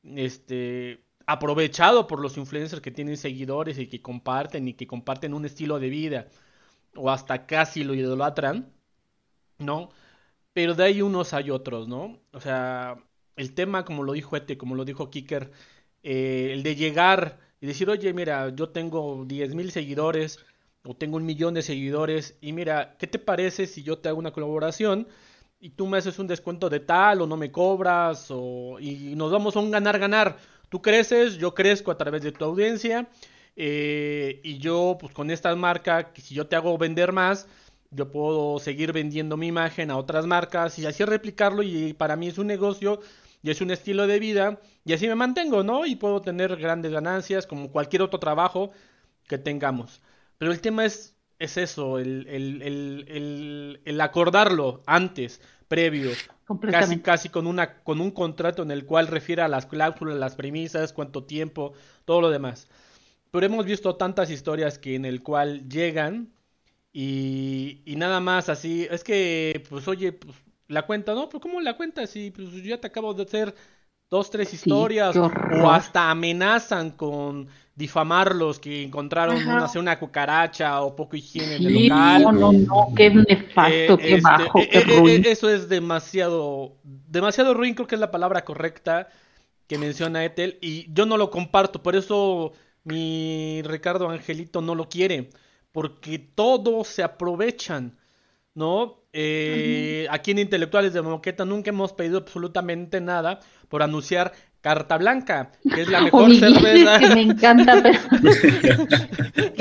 este 0.04 1.01
aprovechado 1.25 2.08
por 2.08 2.20
los 2.20 2.38
influencers 2.38 2.82
que 2.82 2.92
tienen 2.92 3.15
seguidores 3.15 3.80
y 3.80 3.88
que 3.88 4.01
comparten 4.01 4.68
y 4.68 4.74
que 4.74 4.86
comparten 4.86 5.34
un 5.34 5.46
estilo 5.46 5.80
de 5.80 5.89
vida 5.89 6.27
o 6.96 7.10
hasta 7.10 7.46
casi 7.48 7.86
lo 7.86 7.94
idolatran, 7.94 8.70
¿no? 9.58 9.89
Pero 10.54 10.75
de 10.75 10.84
ahí 10.84 11.01
unos 11.01 11.34
hay 11.34 11.51
otros, 11.51 11.88
¿no? 11.88 12.20
O 12.34 12.42
sea, 12.42 12.98
el 13.38 13.54
tema, 13.54 13.86
como 13.86 14.04
lo 14.04 14.12
dijo 14.12 14.36
Ete, 14.36 14.58
como 14.58 14.75
lo 14.75 14.84
dijo 14.84 15.10
Kicker, 15.10 15.51
eh, 16.04 16.50
el 16.51 16.63
de 16.63 16.75
llegar 16.75 17.39
y 17.62 17.68
decir, 17.68 17.89
oye, 17.89 18.13
mira, 18.13 18.50
yo 18.50 18.70
tengo 18.70 19.24
10 19.25 19.56
mil 19.56 19.72
seguidores, 19.72 20.46
o 20.86 20.96
tengo 20.96 21.18
un 21.18 21.25
millón 21.25 21.54
de 21.54 21.62
seguidores 21.62 22.38
y 22.42 22.54
mira, 22.54 22.96
¿qué 22.98 23.08
te 23.08 23.20
parece 23.20 23.68
si 23.68 23.84
yo 23.84 23.98
te 23.98 24.10
hago 24.10 24.20
una 24.20 24.32
colaboración 24.32 25.08
y 25.60 25.72
tú 25.72 25.88
me 25.88 25.98
haces 25.98 26.20
un 26.20 26.27
descuento 26.27 26.70
de 26.70 26.80
tal 26.80 27.22
o 27.22 27.27
no 27.27 27.38
me 27.38 27.51
cobras 27.51 28.27
o 28.30 28.77
y 28.80 29.15
nos 29.15 29.32
vamos 29.32 29.56
a 29.56 29.60
un 29.60 29.72
ganar-ganar? 29.72 30.38
Tú 30.70 30.82
creces, 30.82 31.38
yo 31.38 31.54
crezco 31.54 31.92
a 31.92 31.98
través 31.98 32.22
de 32.24 32.32
tu 32.32 32.46
audiencia 32.46 33.08
eh, 33.56 34.42
y 34.44 34.58
yo 34.60 34.98
pues 35.00 35.13
con 35.13 35.32
esta 35.32 35.56
marca, 35.56 36.12
si 36.15 36.36
yo 36.36 36.48
te 36.48 36.56
hago 36.56 36.77
vender 36.77 37.12
más, 37.12 37.48
yo 37.92 38.12
puedo 38.12 38.60
seguir 38.60 38.92
vendiendo 38.94 39.38
mi 39.38 39.48
imagen 39.48 39.89
a 39.92 39.98
otras 39.98 40.25
marcas 40.25 40.77
y 40.80 40.86
así 40.86 41.04
replicarlo 41.04 41.63
y 41.63 41.94
para 41.94 42.15
mí 42.15 42.27
es 42.27 42.38
un 42.38 42.48
negocio 42.48 43.00
y 43.42 43.51
es 43.51 43.62
un 43.62 43.72
estilo 43.72 44.08
de 44.08 44.20
vida 44.20 44.60
y 44.86 44.94
así 44.94 45.08
me 45.08 45.15
mantengo, 45.15 45.63
¿no? 45.63 45.86
Y 45.86 45.96
puedo 45.96 46.22
tener 46.22 46.56
grandes 46.58 46.92
ganancias 46.92 47.48
como 47.48 47.72
cualquier 47.72 48.01
otro 48.01 48.20
trabajo 48.20 48.72
que 49.27 49.38
tengamos. 49.38 50.01
Pero 50.38 50.51
el 50.51 50.62
tema 50.62 50.86
es 50.86 51.15
es 51.39 51.58
eso, 51.58 52.00
el, 52.00 52.27
el, 52.27 52.62
el, 52.62 53.82
el, 53.84 54.01
acordarlo 54.01 54.84
antes, 54.86 55.42
previo, 55.68 56.12
casi 56.72 57.00
casi 57.00 57.30
con 57.30 57.46
una 57.48 57.84
con 57.84 58.00
un 58.00 58.12
contrato 58.12 58.63
en 58.63 58.72
el 58.72 58.86
cual 58.86 59.08
refiere 59.08 59.42
a 59.42 59.48
las 59.48 59.65
cláusulas, 59.65 60.18
las 60.18 60.36
premisas, 60.36 60.94
cuánto 60.94 61.25
tiempo, 61.25 61.74
todo 62.06 62.22
lo 62.22 62.30
demás. 62.30 62.68
Pero 63.32 63.46
hemos 63.46 63.65
visto 63.65 63.96
tantas 63.96 64.30
historias 64.30 64.80
que 64.80 64.96
en 64.96 65.06
el 65.06 65.24
cual 65.24 65.68
llegan 65.68 66.32
y, 66.94 67.82
y 67.86 67.98
nada 67.98 68.22
más 68.22 68.48
así, 68.48 68.88
es 68.89 69.04
que 69.04 69.63
pues 69.70 69.88
oye, 69.89 70.13
pues 70.13 70.36
la 70.68 70.86
cuenta, 70.86 71.13
¿no? 71.13 71.27
Pero 71.27 71.42
¿cómo 71.42 71.60
la 71.60 71.75
cuenta 71.75 72.08
si 72.08 72.32
pues 72.32 72.51
yo 72.51 72.62
ya 72.62 72.80
te 72.80 72.88
acabo 72.88 73.13
de 73.13 73.24
hacer 73.24 73.54
dos, 74.10 74.30
tres 74.30 74.54
historias 74.54 75.16
o 75.16 75.70
hasta 75.72 76.10
amenazan 76.12 76.92
con 76.92 77.48
difamarlos 77.76 78.60
que 78.60 78.84
encontraron 78.84 79.36
una, 79.36 79.68
sé, 79.68 79.80
una 79.80 80.00
cucaracha 80.00 80.82
o 80.82 80.96
poco 80.96 81.18
higiene 81.18 81.56
en 81.58 81.66
el 81.66 81.74
local. 81.90 82.24
no, 82.24 82.32
no, 82.32 82.54
no, 82.54 82.94
qué 82.96 83.10
nefasto, 83.10 83.96
Eh, 83.96 83.98
qué 84.00 84.16
este, 84.16 84.22
bajo, 84.22 84.60
eh, 84.60 84.70
qué 84.70 84.80
eh, 84.80 85.16
eh, 85.16 85.22
eso 85.26 85.50
es 85.50 85.68
demasiado, 85.68 86.78
demasiado 86.84 87.54
ruin, 87.54 87.74
creo 87.74 87.88
que 87.88 87.96
es 87.96 88.02
la 88.02 88.12
palabra 88.12 88.46
correcta 88.46 89.10
que 89.68 89.78
menciona 89.78 90.24
Ethel, 90.24 90.58
y 90.62 90.92
yo 90.94 91.06
no 91.06 91.18
lo 91.18 91.32
comparto, 91.32 91.82
por 91.84 91.96
eso 91.96 92.54
mi 92.84 93.62
Ricardo 93.64 94.10
Angelito 94.10 94.62
no 94.62 94.76
lo 94.76 94.88
quiere, 94.90 95.30
porque 95.72 96.20
todos 96.20 96.88
se 96.88 97.04
aprovechan, 97.04 97.98
¿no? 98.54 99.05
Eh, 99.18 100.08
Aquí 100.12 100.32
en 100.32 100.40
Intelectuales 100.40 100.92
de 100.92 101.02
Moqueta 101.02 101.46
nunca 101.46 101.70
hemos 101.70 101.94
pedido 101.94 102.18
absolutamente 102.18 103.00
nada 103.00 103.40
por 103.70 103.82
anunciar 103.82 104.34
Carta 104.60 104.98
Blanca, 104.98 105.52
que 105.74 105.84
es 105.84 105.88
la 105.88 106.02
mejor 106.06 106.36
cerveza, 106.36 107.00
que 107.00 107.16
me 107.16 107.22
encanta, 107.22 107.82
pero 107.82 108.00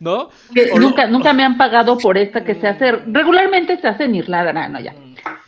¿no? 0.00 0.30
que 0.54 0.70
nunca, 0.78 1.06
nunca 1.08 1.34
me 1.34 1.44
han 1.44 1.58
pagado 1.58 1.98
por 1.98 2.16
esta 2.16 2.42
que 2.42 2.54
se 2.54 2.68
hace, 2.68 2.92
regularmente 2.92 3.78
se 3.80 3.86
hace 3.86 4.04
en 4.04 4.14
Irlanda, 4.14 4.52
no, 4.54 4.68
no, 4.68 4.80
ya. 4.80 4.94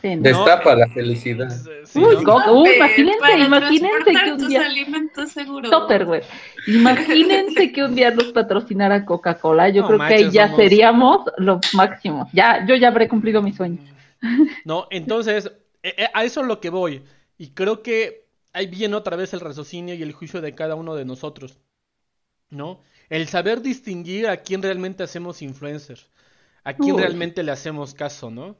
No. 0.03 0.23
Destapa 0.23 0.75
la 0.75 0.89
felicidad. 0.89 1.51
Sí, 1.85 1.99
Uy, 1.99 2.17
¿no? 2.17 2.23
go- 2.23 2.67
imagínense, 2.67 3.39
imagínense 3.39 4.13
que 4.25 4.33
un 4.33 4.49
día... 4.49 4.63
Topper, 5.71 6.05
güey. 6.07 6.23
Imagínense 6.67 7.73
que 7.73 7.85
un 7.85 7.95
día 7.95 8.11
nos 8.11 8.33
patrocinara 8.33 9.05
Coca-Cola. 9.05 9.69
Yo 9.69 9.83
No 9.83 9.89
creo 9.89 9.99
que 10.09 10.15
ahí 10.15 10.31
ya 10.31 10.47
somos- 10.49 10.57
seríamos 10.57 11.19
lo 11.39 11.61
máximo. 11.75 12.29
Ya, 12.33 12.65
yo 12.67 12.75
ya 12.77 12.89
habré 12.89 13.09
cumplido 13.09 13.43
mi 13.43 13.53
sueño. 13.53 13.79
No, 14.65 14.87
entonces, 14.91 15.51
eh, 15.83 15.95
eh, 15.97 16.07
a 16.13 16.25
eso 16.25 16.41
es 16.43 16.47
lo 16.47 16.61
que 16.61 16.69
voy. 16.71 17.03
Y 17.39 17.49
creo 17.51 17.83
que 17.83 18.27
ahí 18.53 18.67
viene 18.67 18.95
otra 18.97 19.17
vez 19.17 19.33
el 19.33 19.41
raciocinio 19.41 19.95
y 19.95 20.03
el 20.03 20.13
juicio 20.13 20.41
de 20.41 20.55
cada 20.55 20.75
uno 20.75 20.95
de 20.95 21.05
nosotros. 21.05 21.59
¿No? 22.51 22.81
El 23.09 23.29
saber 23.29 23.61
distinguir 23.63 24.29
a 24.29 24.39
quién 24.39 24.63
realmente 24.63 25.03
hacemos 25.03 25.41
influencer, 25.43 25.99
a 26.65 26.75
quién 26.75 26.97
Uy. 26.97 27.01
realmente 27.03 27.43
le 27.43 27.53
hacemos 27.53 27.95
caso, 27.95 28.31
¿no? 28.31 28.57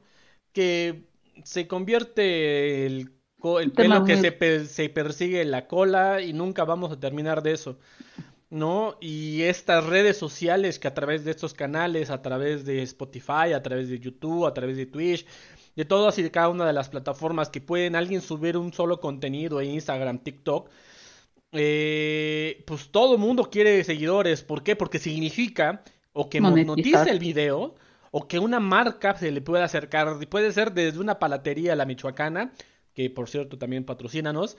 Que 0.53 1.03
se 1.43 1.67
convierte 1.67 2.85
el, 2.85 3.11
el 3.59 3.71
pelo 3.71 4.05
que 4.05 4.17
se, 4.17 4.65
se 4.65 4.89
persigue 4.89 5.41
en 5.41 5.51
la 5.51 5.67
cola 5.67 6.21
y 6.21 6.33
nunca 6.33 6.65
vamos 6.65 6.91
a 6.91 6.99
terminar 6.99 7.41
de 7.43 7.53
eso. 7.53 7.77
¿no? 8.51 8.97
Y 8.99 9.43
estas 9.43 9.85
redes 9.85 10.17
sociales 10.17 10.77
que 10.77 10.89
a 10.89 10.93
través 10.93 11.23
de 11.23 11.31
estos 11.31 11.53
canales, 11.53 12.09
a 12.09 12.21
través 12.21 12.65
de 12.65 12.83
Spotify, 12.83 13.53
a 13.55 13.63
través 13.63 13.89
de 13.89 13.97
YouTube, 13.97 14.45
a 14.45 14.53
través 14.53 14.75
de 14.75 14.85
Twitch, 14.85 15.25
de 15.75 15.85
todas 15.85 16.19
y 16.19 16.21
de 16.21 16.31
cada 16.31 16.49
una 16.49 16.65
de 16.65 16.73
las 16.73 16.89
plataformas 16.89 17.49
que 17.49 17.61
pueden 17.61 17.95
alguien 17.95 18.21
subir 18.21 18.57
un 18.57 18.73
solo 18.73 18.99
contenido 18.99 19.61
en 19.61 19.71
Instagram, 19.71 20.19
TikTok, 20.19 20.69
eh, 21.53 22.63
pues 22.67 22.89
todo 22.89 23.13
el 23.13 23.19
mundo 23.21 23.49
quiere 23.49 23.83
seguidores. 23.85 24.43
¿Por 24.43 24.63
qué? 24.63 24.75
Porque 24.75 24.99
significa 24.99 25.83
o 26.11 26.29
que 26.29 26.41
monetice 26.41 27.09
el 27.09 27.19
video 27.19 27.75
o 28.11 28.27
que 28.27 28.39
una 28.39 28.59
marca 28.59 29.15
se 29.15 29.31
le 29.31 29.41
pueda 29.41 29.65
acercar. 29.65 30.17
Puede 30.29 30.51
ser 30.51 30.73
desde 30.73 30.99
una 30.99 31.17
palatería, 31.17 31.75
la 31.75 31.85
michoacana, 31.85 32.51
que 32.93 33.09
por 33.09 33.29
cierto 33.29 33.57
también 33.57 33.85
patrocínanos, 33.85 34.57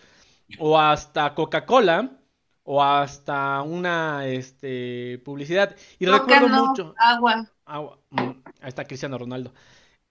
o 0.59 0.79
hasta 0.79 1.35
Coca-Cola, 1.35 2.19
o 2.65 2.83
hasta 2.83 3.63
una 3.63 4.27
este, 4.27 5.21
publicidad. 5.25 5.77
Y 5.99 6.07
Coca 6.07 6.19
recuerdo 6.19 6.49
no, 6.49 6.67
mucho. 6.67 6.95
agua. 6.97 7.47
Agua. 7.65 7.99
Mm, 8.11 8.31
ahí 8.61 8.69
está 8.69 8.85
Cristiano 8.85 9.19
Ronaldo. 9.19 9.53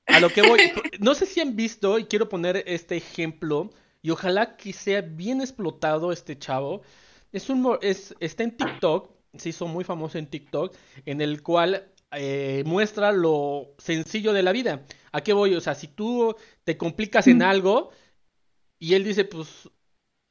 A 0.08 0.20
lo 0.20 0.30
que 0.30 0.42
voy, 0.42 0.60
no 1.00 1.16
sé 1.16 1.26
si 1.26 1.42
han 1.42 1.56
visto, 1.56 1.98
y 2.00 2.06
quiero 2.06 2.30
poner 2.30 2.64
este 2.68 2.98
ejemplo, 2.98 3.72
y 4.02 4.12
ojalá 4.12 4.58
que 4.58 4.74
sea 4.74 5.02
bien 5.02 5.42
explotado 5.42 6.12
este 6.12 6.38
chavo. 6.38 6.82
Es 7.32 7.50
un, 7.50 7.78
es, 7.82 8.14
está 8.20 8.44
en 8.44 8.58
TikTok, 8.58 9.10
se 9.38 9.50
hizo 9.50 9.68
muy 9.68 9.84
famoso 9.84 10.18
en 10.18 10.28
TikTok, 10.28 10.76
en 11.06 11.22
el 11.22 11.42
cual 11.42 11.91
eh, 12.14 12.64
muestra 12.66 13.12
lo 13.12 13.74
sencillo 13.78 14.34
de 14.34 14.44
la 14.44 14.52
vida. 14.52 14.82
¿A 15.12 15.22
qué 15.22 15.34
voy? 15.34 15.56
O 15.56 15.62
sea, 15.62 15.76
si 15.76 15.88
tú 15.88 16.36
te 16.64 16.78
complicas 16.78 17.28
en 17.28 17.38
Mm. 17.40 17.42
algo, 17.44 17.92
y 18.80 18.94
él 18.96 19.04
dice, 19.04 19.26
pues, 19.26 19.70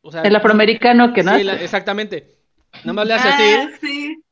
o 0.02 0.10
sea, 0.12 0.22
El 0.22 0.34
afroamericano 0.36 1.12
que 1.12 1.22
no. 1.22 1.36
sí, 1.36 1.44
la- 1.44 1.54
exactamente. 1.62 2.36
Nada 2.84 2.92
más 2.92 3.06
le 3.06 3.14
hace 3.14 3.28
Ah, 3.28 3.62
así. 3.74 3.86
sí. 3.86 4.22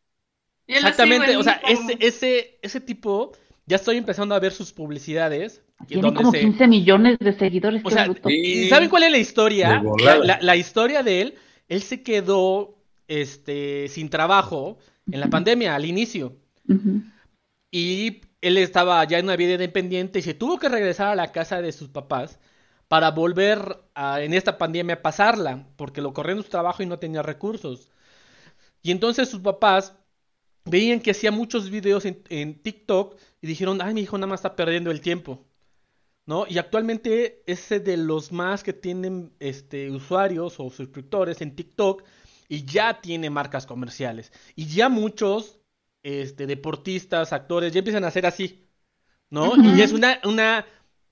Lo 0.66 0.74
Exactamente, 0.74 1.36
o 1.36 1.42
sea, 1.42 1.60
ese, 1.66 1.96
ese, 2.00 2.58
ese 2.60 2.80
tipo, 2.80 3.32
ya 3.66 3.76
estoy 3.76 3.96
empezando 3.96 4.34
a 4.34 4.38
ver 4.40 4.52
sus 4.52 4.72
publicidades. 4.72 5.62
Tiene 5.86 6.02
donde 6.02 6.18
como 6.18 6.30
se- 6.32 6.40
15 6.40 6.66
millones 6.66 7.18
de 7.20 7.32
seguidores. 7.38 7.80
O 7.84 7.90
sea, 7.90 8.04
bruto. 8.04 8.28
¿Y 8.28 8.68
saben 8.68 8.88
cuál 8.90 9.04
es 9.04 9.10
la 9.10 9.18
historia? 9.18 9.82
La, 10.40 10.56
historia 10.56 11.02
de 11.02 11.22
él, 11.22 11.34
él 11.68 11.80
se 11.82 12.02
quedó 12.02 12.74
este, 13.06 13.88
sin 13.88 14.10
trabajo 14.10 14.78
en 15.10 15.20
la 15.20 15.28
pandemia 15.28 15.74
al 15.74 15.86
inicio. 15.86 16.36
Ujú. 16.68 17.02
Y 17.70 18.22
él 18.40 18.56
estaba 18.58 19.04
ya 19.04 19.18
en 19.18 19.26
una 19.26 19.36
vida 19.36 19.52
independiente 19.52 20.20
y 20.20 20.22
se 20.22 20.34
tuvo 20.34 20.58
que 20.58 20.68
regresar 20.68 21.08
a 21.08 21.14
la 21.14 21.32
casa 21.32 21.60
de 21.60 21.72
sus 21.72 21.88
papás 21.88 22.38
para 22.88 23.10
volver 23.10 23.82
a, 23.94 24.22
en 24.22 24.34
esta 24.34 24.58
pandemia 24.58 24.96
a 24.96 25.02
pasarla, 25.02 25.68
porque 25.76 26.00
lo 26.00 26.14
corrieron 26.14 26.42
su 26.42 26.50
trabajo 26.50 26.82
y 26.82 26.86
no 26.86 26.98
tenía 26.98 27.22
recursos. 27.22 27.90
Y 28.82 28.90
entonces 28.92 29.28
sus 29.28 29.40
papás 29.40 29.94
veían 30.64 31.00
que 31.00 31.10
hacía 31.12 31.30
muchos 31.30 31.70
videos 31.70 32.04
en, 32.04 32.22
en 32.28 32.62
TikTok 32.62 33.16
y 33.40 33.46
dijeron, 33.46 33.80
ay, 33.82 33.94
mi 33.94 34.02
hijo 34.02 34.16
nada 34.18 34.28
más 34.28 34.40
está 34.40 34.56
perdiendo 34.56 34.90
el 34.90 35.00
tiempo. 35.00 35.44
¿No? 36.26 36.46
Y 36.46 36.58
actualmente 36.58 37.42
es 37.46 37.70
de 37.70 37.96
los 37.96 38.32
más 38.32 38.62
que 38.62 38.74
tienen 38.74 39.32
este, 39.40 39.90
usuarios 39.90 40.60
o 40.60 40.70
suscriptores 40.70 41.40
en 41.40 41.56
TikTok 41.56 42.04
y 42.48 42.66
ya 42.66 43.00
tiene 43.00 43.30
marcas 43.30 43.66
comerciales. 43.66 44.30
Y 44.54 44.66
ya 44.66 44.90
muchos 44.90 45.57
este, 46.08 46.46
deportistas, 46.46 47.32
actores, 47.34 47.72
ya 47.72 47.80
empiezan 47.80 48.04
a 48.04 48.08
hacer 48.08 48.24
así, 48.24 48.66
¿no? 49.30 49.52
Y 49.62 49.82
es 49.82 49.92
una, 49.92 50.20
una, 50.24 50.64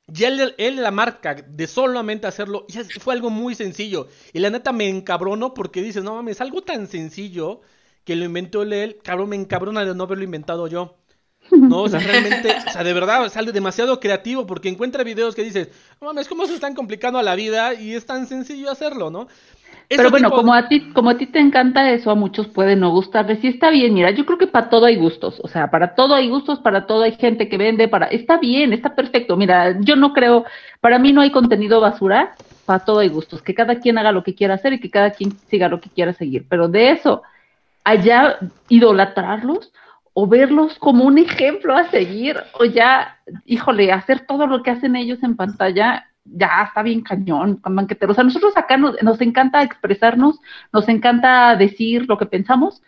ya 0.07 0.29
él, 0.29 0.55
él 0.57 0.77
la 0.77 0.91
marca 0.91 1.35
de 1.35 1.67
solamente 1.67 2.27
hacerlo, 2.27 2.65
ya 2.69 2.83
fue 3.01 3.13
algo 3.15 3.29
muy 3.29 3.55
sencillo. 3.55 4.09
Y 4.33 4.39
la 4.39 4.49
neta 4.51 4.73
me 4.73 4.89
encabrono 4.89 5.53
porque 5.53 5.83
dices, 5.83 6.03
no 6.03 6.15
mames, 6.15 6.41
algo 6.41 6.63
tan 6.63 6.87
sencillo 6.87 7.61
que 8.05 8.17
lo 8.17 8.25
inventó 8.25 8.63
él, 8.63 8.99
cabrón, 9.03 9.31
me 9.31 9.37
encabrona 9.37 9.85
de 9.85 9.95
no 9.95 10.05
haberlo 10.05 10.25
inventado 10.25 10.67
yo. 10.67 10.97
No, 11.51 11.83
o 11.83 11.89
sea, 11.89 12.01
realmente, 12.01 12.57
o 12.67 12.73
sea, 12.73 12.83
de 12.83 12.93
verdad, 12.93 13.31
sale 13.31 13.53
demasiado 13.53 14.01
creativo 14.01 14.47
porque 14.47 14.69
encuentra 14.69 15.05
videos 15.05 15.35
que 15.35 15.45
dices, 15.45 15.69
no 16.01 16.09
mames, 16.09 16.27
¿cómo 16.27 16.47
se 16.47 16.55
están 16.55 16.75
complicando 16.75 17.19
a 17.19 17.23
la 17.23 17.35
vida? 17.37 17.75
Y 17.75 17.95
es 17.95 18.07
tan 18.07 18.27
sencillo 18.27 18.71
hacerlo, 18.71 19.11
¿no? 19.11 19.29
Pero 19.89 20.11
bueno, 20.11 20.29
tipo- 20.29 20.37
como 20.41 20.55
a 20.55 20.69
ti, 20.69 20.91
como 20.93 21.11
a 21.11 21.17
ti 21.17 21.27
te 21.27 21.39
encanta 21.39 21.91
eso, 21.91 22.11
a 22.11 22.15
muchos 22.15 22.49
puede 22.49 22.75
no 22.75 22.91
gustarles. 22.91 23.39
Sí 23.41 23.49
está 23.49 23.71
bien, 23.71 23.95
mira, 23.95 24.11
yo 24.11 24.27
creo 24.27 24.39
que 24.39 24.47
para 24.47 24.69
todo 24.69 24.87
hay 24.87 24.97
gustos. 24.97 25.41
O 25.43 25.49
sea, 25.49 25.71
para 25.71 25.95
todo 25.95 26.15
hay 26.15 26.29
gustos, 26.29 26.59
para 26.59 26.87
todo 26.87 27.03
hay 27.03 27.13
gente 27.13 27.49
que 27.49 27.57
vende, 27.57 27.87
para, 27.87 28.07
está 28.07 28.39
bien, 28.39 28.73
está 28.73 28.95
perfecto. 28.95 29.37
Mira, 29.37 29.77
yo 29.81 29.95
no 29.95 30.13
creo, 30.13 30.45
para 30.81 30.99
mí 30.99 31.13
no 31.13 31.21
hay 31.21 31.31
contenido 31.31 31.81
basura, 31.81 32.35
para 32.65 32.85
todo 32.85 32.99
hay 32.99 33.09
gustos. 33.09 33.43
Que 33.43 33.55
cada 33.55 33.77
quien 33.77 33.99
haga 33.99 34.11
lo 34.13 34.25
que 34.25 34.35
quiera 34.35 34.55
hacer 34.55 34.73
y 34.73 34.81
que 34.81 34.91
cada 34.91 35.11
quien 35.11 35.33
siga 35.49 35.69
lo 35.69 35.81
que 35.81 35.91
quiera 35.91 36.13
seguir. 36.13 36.47
Pero 36.49 36.69
de 36.69 36.91
eso, 36.91 37.23
allá 37.85 38.39
idolatrarlos 38.69 39.73
o 40.19 40.27
verlos 40.27 40.79
como 40.79 41.05
un 41.05 41.19
ejemplo 41.19 41.77
a 41.77 41.91
seguir, 41.91 42.37
o 42.59 42.65
ya, 42.65 43.19
híjole, 43.45 43.93
hacer 43.93 44.21
todo 44.21 44.47
lo 44.47 44.63
que 44.63 44.71
hacen 44.71 44.97
ellos 44.97 45.23
en 45.23 45.37
pantalla, 45.37 46.07
ya 46.33 46.65
está 46.67 46.83
bien 46.83 47.03
cañón, 47.03 47.61
banquetero. 47.63 48.13
O 48.13 48.15
sea, 48.15 48.25
nosotros 48.25 48.57
acá 48.57 48.77
nos, 48.77 49.01
nos 49.03 49.21
encanta 49.21 49.63
expresarnos, 49.63 50.41
nos 50.73 50.89
encanta 50.89 51.57
decir 51.57 52.07
lo 52.09 52.19
que 52.19 52.27
pensamos. 52.27 52.83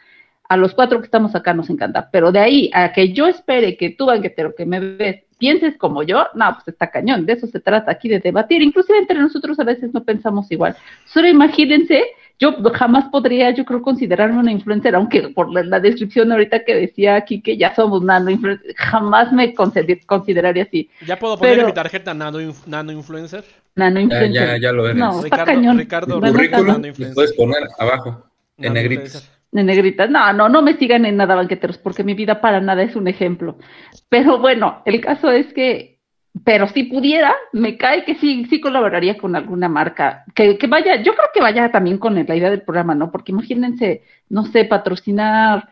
A 0.51 0.57
los 0.57 0.73
cuatro 0.73 0.99
que 0.99 1.05
estamos 1.05 1.35
acá 1.35 1.53
nos 1.53 1.69
encanta, 1.69 2.09
pero 2.11 2.33
de 2.33 2.39
ahí 2.39 2.71
a 2.73 2.91
que 2.93 3.13
yo 3.13 3.27
espere 3.27 3.77
que 3.77 3.91
tú, 3.91 4.07
banquetero, 4.07 4.55
que 4.55 4.65
me 4.65 4.81
ves, 4.81 5.25
pienses 5.37 5.77
como 5.77 6.03
yo, 6.03 6.27
no, 6.35 6.55
pues 6.55 6.69
está 6.69 6.91
cañón. 6.91 7.27
De 7.27 7.35
eso 7.35 7.47
se 7.47 7.61
trata 7.61 7.91
aquí 7.91 8.09
de 8.09 8.19
debatir. 8.19 8.63
Inclusive 8.63 8.99
entre 8.99 9.19
nosotros 9.21 9.59
a 9.61 9.65
veces 9.65 9.93
no 9.95 10.05
pensamos 10.05 10.51
igual. 10.51 10.75
Solo 11.05 11.29
imagínense, 11.29 12.03
yo 12.39 12.55
jamás 12.73 13.07
podría, 13.11 13.51
yo 13.51 13.65
creo, 13.65 13.83
considerarme 13.83 14.39
una 14.39 14.53
influencer, 14.53 14.95
aunque 14.95 15.29
por 15.31 15.53
la, 15.53 15.63
la 15.65 15.81
descripción 15.81 16.31
ahorita 16.31 16.65
que 16.65 16.75
decía 16.75 17.17
aquí 17.17 17.41
que 17.41 17.57
ya 17.57 17.75
somos 17.75 18.03
nano 18.03 18.31
influencer, 18.31 18.75
jamás 18.77 19.33
me 19.33 19.55
consider- 19.55 20.05
consideraría 20.07 20.63
así. 20.65 20.89
¿Ya 21.07 21.19
puedo 21.19 21.37
poner 21.37 21.57
pero- 21.57 21.67
mi 21.67 21.75
tarjeta 21.75 22.15
nano, 22.15 22.39
nano 22.67 22.93
influencer? 22.93 23.45
Nano 23.75 23.97
Ya, 23.97 24.03
influencer. 24.03 24.33
ya, 24.33 24.57
ya 24.59 24.73
lo 24.73 24.85
eres. 24.87 24.97
No, 24.97 25.11
está 25.11 25.23
Ricardo- 25.25 25.45
cañón. 25.47 25.79
Ricardo 25.79 26.21
Currículum 26.21 26.67
no. 26.67 26.79
no. 26.79 26.87
lo 27.09 27.15
puedes 27.15 27.33
poner 27.35 27.63
abajo, 27.79 28.25
en 28.57 28.63
Nano 28.65 28.75
negritos. 28.75 29.05
influencer. 29.07 29.39
De 29.51 29.65
negrita. 29.65 30.07
No, 30.07 30.33
no, 30.35 30.49
no 30.51 30.61
me 30.61 30.77
sigan 30.77 31.07
en 31.07 31.17
nada, 31.17 31.35
banqueteros, 31.35 31.79
porque 31.79 32.05
mi 32.05 32.13
vida 32.15 32.41
para 32.41 32.61
nada 32.61 32.83
es 32.83 32.95
un 32.97 33.09
ejemplo. 33.09 33.57
Pero 34.11 34.39
bueno, 34.39 34.83
el 34.85 35.01
caso 35.01 35.31
es 35.31 35.53
que, 35.55 35.98
pero 36.45 36.69
si 36.69 36.85
pudiera, 36.85 37.35
me 37.53 37.77
cae 37.77 38.05
que 38.05 38.15
sí, 38.17 38.47
sí 38.51 38.61
colaboraría 38.61 39.17
con 39.17 39.35
alguna 39.37 39.69
marca. 39.69 40.25
Que, 40.35 40.59
que 40.59 40.67
vaya, 40.67 40.97
yo 41.03 41.15
creo 41.15 41.29
que 41.33 41.41
vaya 41.41 41.71
también 41.71 41.99
con 41.99 42.15
la 42.15 42.37
idea 42.37 42.51
del 42.51 42.63
programa, 42.63 42.95
¿no? 42.95 43.11
Porque 43.11 43.33
imagínense, 43.33 44.03
no 44.29 44.45
sé, 44.45 44.65
patrocinar 44.65 45.69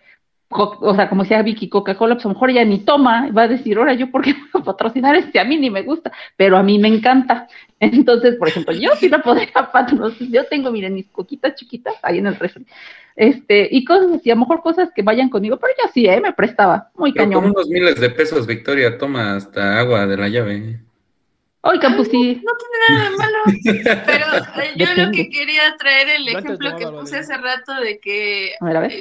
o 0.49 0.95
sea, 0.95 1.09
como 1.09 1.23
decía 1.23 1.43
Vicky, 1.43 1.69
Coca-Cola, 1.69 2.15
pues 2.15 2.25
a 2.25 2.29
lo 2.29 2.35
mejor 2.35 2.53
ya 2.53 2.65
ni 2.65 2.79
toma, 2.79 3.31
va 3.31 3.43
a 3.43 3.49
decir, 3.49 3.77
ahora 3.79 3.95
yo 3.95 4.11
por 4.11 4.23
qué 4.23 4.35
patrocinar 4.65 5.17
este, 5.17 5.41
a 5.41 5.45
mí 5.45 5.57
ni 5.57 5.71
me 5.71 5.83
gusta, 5.83 6.13
pero 6.37 6.57
a 6.57 6.63
mí 6.63 6.79
me 6.79 6.89
encanta. 6.89 7.49
Entonces, 7.81 8.37
por 8.37 8.49
ejemplo, 8.49 8.73
yo 8.73 8.91
sí 8.97 9.09
la 9.09 9.23
podría 9.23 9.51
patrocinar, 9.73 10.31
yo 10.31 10.45
tengo, 10.47 10.71
miren, 10.71 10.95
mis 10.95 11.09
coquitas 11.09 11.55
chiquitas 11.57 11.95
ahí 12.03 12.19
en 12.19 12.29
el 12.29 12.37
refri, 12.37 12.65
este, 13.17 13.67
y 13.71 13.83
cosas 13.85 14.13
así, 14.13 14.31
a 14.31 14.35
lo 14.35 14.41
mejor 14.41 14.61
cosas 14.61 14.91
que 14.95 15.03
vayan 15.03 15.31
conmigo, 15.31 15.59
pero 15.59 15.73
yo 15.83 15.91
sí, 15.93 16.07
¿eh? 16.07 16.21
me 16.21 16.35
prestaba, 16.35 16.91
muy 16.95 17.13
pero 17.13 17.25
cañón. 17.25 17.43
Con 17.43 17.51
unos 17.53 17.69
miles 17.69 17.99
de 17.99 18.11
pesos, 18.11 18.47
Victoria, 18.47 18.99
toma 18.99 19.37
hasta 19.37 19.79
agua 19.79 20.07
de 20.07 20.17
la 20.19 20.29
llave. 20.29 20.81
Hoy, 21.63 21.79
Campus, 21.81 22.09
sí. 22.09 22.43
No 22.45 22.53
tiene 22.59 22.77
nada 22.91 23.11
de 23.11 23.17
malo. 23.17 24.03
Pero 24.07 24.27
eh, 24.63 24.73
yo 24.77 25.05
lo 25.05 25.11
que 25.11 25.29
quería 25.29 25.77
traer 25.77 26.11
el 26.11 26.29
ejemplo 26.29 26.77
que 26.77 26.87
puse 26.87 27.19
hace 27.19 27.37
rato 27.39 27.75
de 27.81 27.99
que 27.99 28.53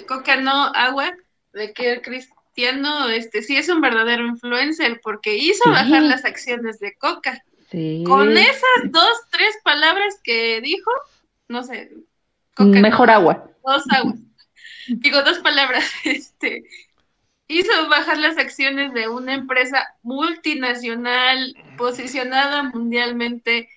Coca 0.07 0.37
no 0.37 0.71
agua, 0.73 1.11
de 1.53 1.73
que 1.73 1.93
el 1.93 2.01
cristiano, 2.01 3.09
este, 3.09 3.43
sí 3.43 3.55
es 3.55 3.69
un 3.69 3.81
verdadero 3.81 4.25
influencer 4.25 4.99
porque 5.03 5.35
hizo 5.35 5.69
bajar 5.69 6.01
las 6.01 6.25
acciones 6.25 6.79
de 6.79 6.95
Coca. 6.95 7.43
Con 8.05 8.35
esas 8.35 8.85
dos, 8.85 9.11
tres 9.29 9.59
palabras 9.63 10.19
que 10.23 10.59
dijo, 10.61 10.89
no 11.47 11.61
sé. 11.61 11.91
Mejor 12.57 13.11
agua. 13.11 13.51
Dos 13.65 13.83
aguas. 13.89 14.19
Digo, 14.87 15.21
dos 15.23 15.39
palabras, 15.39 15.89
este, 16.03 16.63
hizo 17.47 17.89
bajar 17.89 18.17
las 18.17 18.37
acciones 18.37 18.93
de 18.93 19.07
una 19.07 19.33
empresa 19.33 19.95
multinacional 20.03 21.55
posicionada 21.77 22.63
mundialmente. 22.63 23.69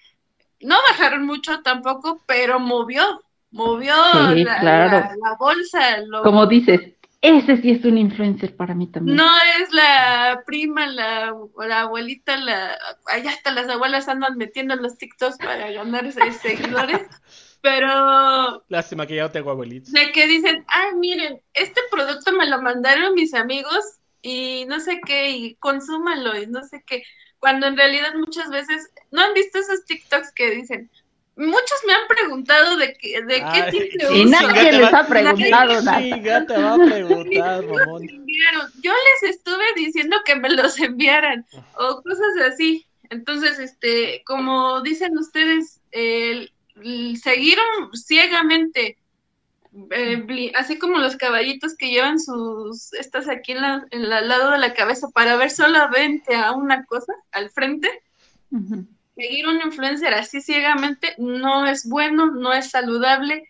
No 0.61 0.76
bajaron 0.90 1.25
mucho 1.25 1.62
tampoco, 1.62 2.23
pero 2.26 2.59
movió, 2.59 3.23
movió 3.50 3.95
la, 4.35 5.37
bolsa. 5.38 6.02
Como 6.23 6.47
dices, 6.47 6.80
ese 7.21 7.57
sí 7.59 7.71
es 7.71 7.85
un 7.85 7.99
influencer 7.99 8.57
para 8.57 8.75
mí 8.75 8.88
también. 8.88 9.16
No 9.16 9.30
es 9.61 9.73
la 9.73 10.42
prima, 10.47 10.87
la, 10.87 11.35
la 11.66 11.80
abuelita, 11.83 12.37
la, 12.37 12.76
allá 13.07 13.30
hasta 13.30 13.52
las 13.52 13.68
abuelas 13.68 14.09
andan 14.09 14.37
metiendo 14.37 14.75
los 14.76 14.99
TikToks 14.99 15.38
para 15.38 15.71
ganar 15.71 16.11
seguidores. 16.12 17.02
Pero. 17.61 18.65
Lástima 18.69 19.07
que 19.07 19.17
ya 19.17 19.25
no 19.25 19.31
tengo 19.31 19.50
abuelitos. 19.50 19.93
De 19.93 20.12
que 20.12 20.27
dicen, 20.27 20.65
ay, 20.69 20.95
miren, 20.97 21.41
este 21.55 21.81
producto 21.91 22.33
me 22.33 22.47
lo 22.47 22.62
mandaron 22.62 23.15
mis 23.15 23.35
amigos 23.35 23.85
y 24.23 24.65
no 24.67 24.81
sé 24.81 25.00
qué, 25.05 25.31
y 25.31 25.55
consúmalo 25.57 26.41
y 26.41 26.47
no 26.47 26.65
sé 26.65 26.83
qué. 26.87 27.03
Cuando 27.38 27.67
en 27.67 27.77
realidad 27.77 28.15
muchas 28.15 28.50
veces, 28.50 28.91
¿no 29.11 29.23
han 29.23 29.35
visto 29.35 29.59
esos 29.59 29.85
TikToks 29.85 30.33
que 30.33 30.50
dicen, 30.50 30.91
muchos 31.38 31.79
me 31.87 31.93
han 31.93 32.07
preguntado 32.09 32.77
de, 32.77 32.95
qué, 32.95 33.23
de 33.23 33.45
qué 33.53 33.71
tipo 33.71 34.12
Y 34.12 34.25
nadie 34.25 34.73
les 34.73 34.93
ha 34.93 35.07
preguntado 35.07 35.83
nada. 35.83 36.47
te 36.47 36.59
va 36.59 36.75
a 36.75 36.79
preguntar, 36.79 37.65
Yo 38.83 38.93
les 38.93 39.31
estuve 39.31 39.65
diciendo 39.77 40.17
que 40.25 40.37
me 40.37 40.50
los 40.50 40.79
enviaran 40.81 41.47
o 41.77 42.03
cosas 42.03 42.53
así. 42.53 42.87
Entonces, 43.11 43.59
este, 43.59 44.23
como 44.27 44.83
dicen 44.83 45.16
ustedes, 45.16 45.81
el, 45.92 46.53
seguir 47.17 47.59
ciegamente, 47.95 48.97
eh, 49.91 50.53
así 50.55 50.79
como 50.79 50.99
los 50.99 51.17
caballitos 51.17 51.77
que 51.77 51.91
llevan 51.91 52.19
sus, 52.19 52.93
estas 52.95 53.29
aquí 53.29 53.53
en, 53.53 53.62
la, 53.62 53.87
en 53.91 54.03
el 54.03 54.29
lado 54.29 54.51
de 54.51 54.59
la 54.59 54.75
cabeza 54.75 55.09
para 55.11 55.37
ver 55.37 55.51
solamente 55.51 56.35
a 56.35 56.53
una 56.53 56.85
cosa 56.85 57.12
al 57.33 57.51
frente. 57.51 57.88
Seguir 59.14 59.49
un 59.49 59.61
influencer 59.61 60.14
así 60.14 60.41
ciegamente 60.41 61.14
no 61.19 61.67
es 61.67 61.88
bueno, 61.88 62.31
no 62.31 62.53
es 62.53 62.71
saludable. 62.71 63.49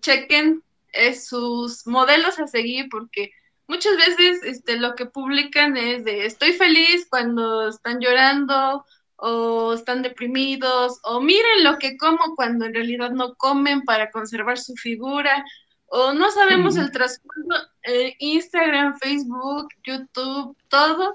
Chequen 0.00 0.62
eh, 0.92 1.14
sus 1.14 1.86
modelos 1.86 2.38
a 2.38 2.46
seguir 2.46 2.88
porque 2.88 3.32
muchas 3.66 3.96
veces 3.96 4.42
este, 4.44 4.78
lo 4.78 4.94
que 4.94 5.06
publican 5.06 5.76
es 5.76 6.04
de 6.04 6.24
estoy 6.24 6.52
feliz 6.52 7.06
cuando 7.10 7.68
están 7.68 8.00
llorando 8.00 8.86
o 9.16 9.72
están 9.72 10.02
deprimidos 10.02 10.98
o 11.04 11.20
miren 11.20 11.64
lo 11.64 11.78
que 11.78 11.96
como 11.96 12.34
cuando 12.36 12.66
en 12.66 12.74
realidad 12.74 13.10
no 13.10 13.34
comen 13.34 13.82
para 13.82 14.10
conservar 14.10 14.58
su 14.58 14.74
figura 14.74 15.44
o 15.86 16.12
no 16.12 16.30
sabemos 16.30 16.76
el 16.76 16.90
trasfondo. 16.90 17.56
Eh, 17.82 18.14
Instagram, 18.18 18.98
Facebook, 18.98 19.68
YouTube, 19.84 20.56
todo 20.68 21.14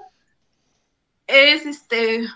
es 1.26 1.66
este 1.66 2.26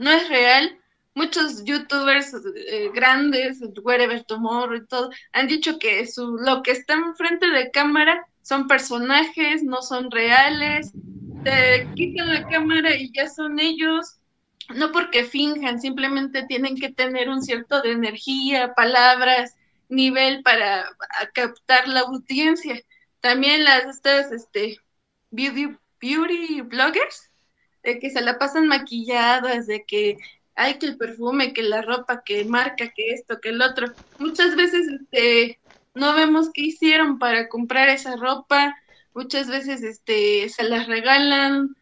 no 0.00 0.10
es 0.10 0.28
real. 0.28 0.78
Muchos 1.14 1.64
youtubers 1.64 2.32
eh, 2.56 2.90
grandes, 2.94 3.60
Wherever 3.82 4.24
Tomorrow 4.24 4.76
y 4.76 4.86
todo, 4.86 5.10
han 5.32 5.48
dicho 5.48 5.78
que 5.78 6.06
su, 6.06 6.38
lo 6.38 6.62
que 6.62 6.70
está 6.70 6.94
enfrente 6.94 7.48
de 7.48 7.70
cámara 7.70 8.26
son 8.42 8.66
personajes, 8.66 9.62
no 9.62 9.82
son 9.82 10.10
reales. 10.10 10.92
Te 11.44 11.86
quitan 11.94 12.32
la 12.32 12.48
cámara 12.48 12.94
y 12.96 13.12
ya 13.12 13.28
son 13.28 13.60
ellos. 13.60 14.19
No 14.74 14.92
porque 14.92 15.24
finjan, 15.24 15.80
simplemente 15.80 16.44
tienen 16.46 16.76
que 16.76 16.92
tener 16.92 17.28
un 17.28 17.42
cierto 17.42 17.82
de 17.82 17.92
energía, 17.92 18.74
palabras, 18.74 19.56
nivel 19.88 20.42
para 20.42 20.88
captar 21.34 21.88
la 21.88 22.00
audiencia. 22.00 22.80
También 23.20 23.64
las 23.64 23.84
estas 23.86 24.32
este 24.32 24.78
beauty, 25.30 25.76
beauty 26.00 26.62
bloggers 26.62 27.30
de 27.82 27.98
que 27.98 28.10
se 28.10 28.20
la 28.20 28.38
pasan 28.38 28.68
maquilladas, 28.68 29.66
de 29.66 29.84
que 29.84 30.16
hay 30.54 30.78
que 30.78 30.86
el 30.86 30.96
perfume, 30.96 31.52
que 31.52 31.62
la 31.62 31.82
ropa, 31.82 32.22
que 32.24 32.44
marca, 32.44 32.90
que 32.90 33.12
esto, 33.12 33.40
que 33.40 33.50
el 33.50 33.62
otro. 33.62 33.92
Muchas 34.18 34.56
veces 34.56 34.86
este, 34.88 35.58
no 35.94 36.14
vemos 36.14 36.50
qué 36.52 36.62
hicieron 36.62 37.18
para 37.18 37.48
comprar 37.48 37.88
esa 37.88 38.16
ropa, 38.16 38.76
muchas 39.14 39.48
veces 39.48 39.82
este, 39.82 40.48
se 40.48 40.64
las 40.64 40.86
regalan, 40.86 41.76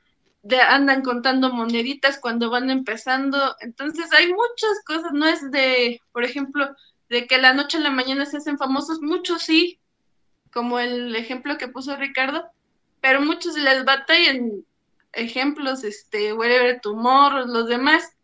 de, 0.49 0.61
andan 0.61 1.03
contando 1.03 1.53
moneditas 1.53 2.19
cuando 2.19 2.51
van 2.51 2.71
empezando. 2.71 3.55
Entonces 3.61 4.13
hay 4.13 4.29
muchas 4.29 4.83
cosas, 4.87 5.13
no 5.13 5.27
es 5.27 5.51
de, 5.51 6.01
por 6.13 6.25
ejemplo, 6.25 6.75
de 7.11 7.27
que 7.27 7.39
la 7.39 7.53
noche 7.53 7.77
a 7.79 7.81
la 7.81 7.91
mañana 7.91 8.25
se 8.27 8.39
hacen 8.39 8.59
famosos, 8.59 9.01
muchos 9.01 9.43
sí, 9.43 9.79
como 10.53 10.79
el 10.79 11.15
ejemplo 11.15 11.59
que 11.59 11.69
puso 11.69 11.97
Ricardo, 11.97 12.47
pero 13.01 13.21
muchos 13.21 13.57
les 13.59 13.85
batallan 13.85 14.65
ejemplos, 15.13 15.85
este, 15.85 16.33
Wherever 16.33 16.81
Tomorrow, 16.81 17.47
los 17.47 17.69
demás, 17.69 18.17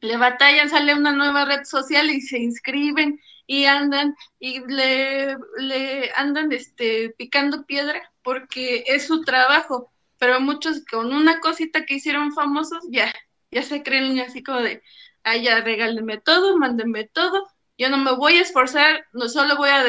le 0.00 0.16
batallan, 0.16 0.70
sale 0.70 0.94
una 0.94 1.12
nueva 1.12 1.44
red 1.44 1.64
social 1.64 2.10
y 2.10 2.20
se 2.20 2.38
inscriben 2.38 3.20
y 3.46 3.66
andan 3.66 4.14
y 4.38 4.60
le, 4.66 5.36
le 5.58 6.10
andan 6.16 6.52
este, 6.52 7.10
picando 7.16 7.64
piedra 7.64 8.10
porque 8.22 8.84
es 8.86 9.06
su 9.06 9.22
trabajo, 9.22 9.89
pero 10.20 10.38
muchos 10.38 10.84
con 10.84 11.12
una 11.12 11.40
cosita 11.40 11.86
que 11.86 11.94
hicieron 11.94 12.32
famosos 12.32 12.84
ya, 12.90 13.12
ya 13.50 13.62
se 13.62 13.82
creen 13.82 14.20
así 14.20 14.42
como 14.42 14.60
de, 14.60 14.82
ay, 15.24 15.44
ya 15.44 15.62
regálenme 15.62 16.18
todo, 16.18 16.58
mándenme 16.58 17.08
todo, 17.08 17.48
yo 17.78 17.88
no 17.88 17.96
me 17.96 18.12
voy 18.12 18.36
a 18.36 18.42
esforzar, 18.42 19.06
no 19.14 19.30
solo 19.30 19.56
voy 19.56 19.70
a 19.70 19.82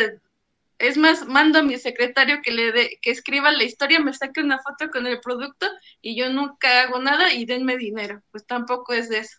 es 0.79 0.97
más, 0.97 1.27
mando 1.27 1.59
a 1.59 1.63
mi 1.63 1.77
secretario 1.77 2.39
que 2.41 2.51
le 2.51 2.71
dé, 2.71 2.97
que 3.01 3.11
escriba 3.11 3.51
la 3.51 3.65
historia, 3.65 3.99
me 3.99 4.13
saque 4.13 4.39
una 4.41 4.57
foto 4.59 4.89
con 4.89 5.05
el 5.05 5.19
producto 5.19 5.67
y 6.01 6.15
yo 6.15 6.31
nunca 6.31 6.81
hago 6.81 6.99
nada 6.99 7.33
y 7.33 7.45
denme 7.45 7.77
dinero. 7.77 8.23
Pues 8.31 8.47
tampoco 8.47 8.93
es 8.93 9.07
de 9.07 9.19
eso. 9.19 9.37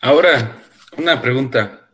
Ahora, 0.00 0.62
una 0.96 1.20
pregunta. 1.20 1.90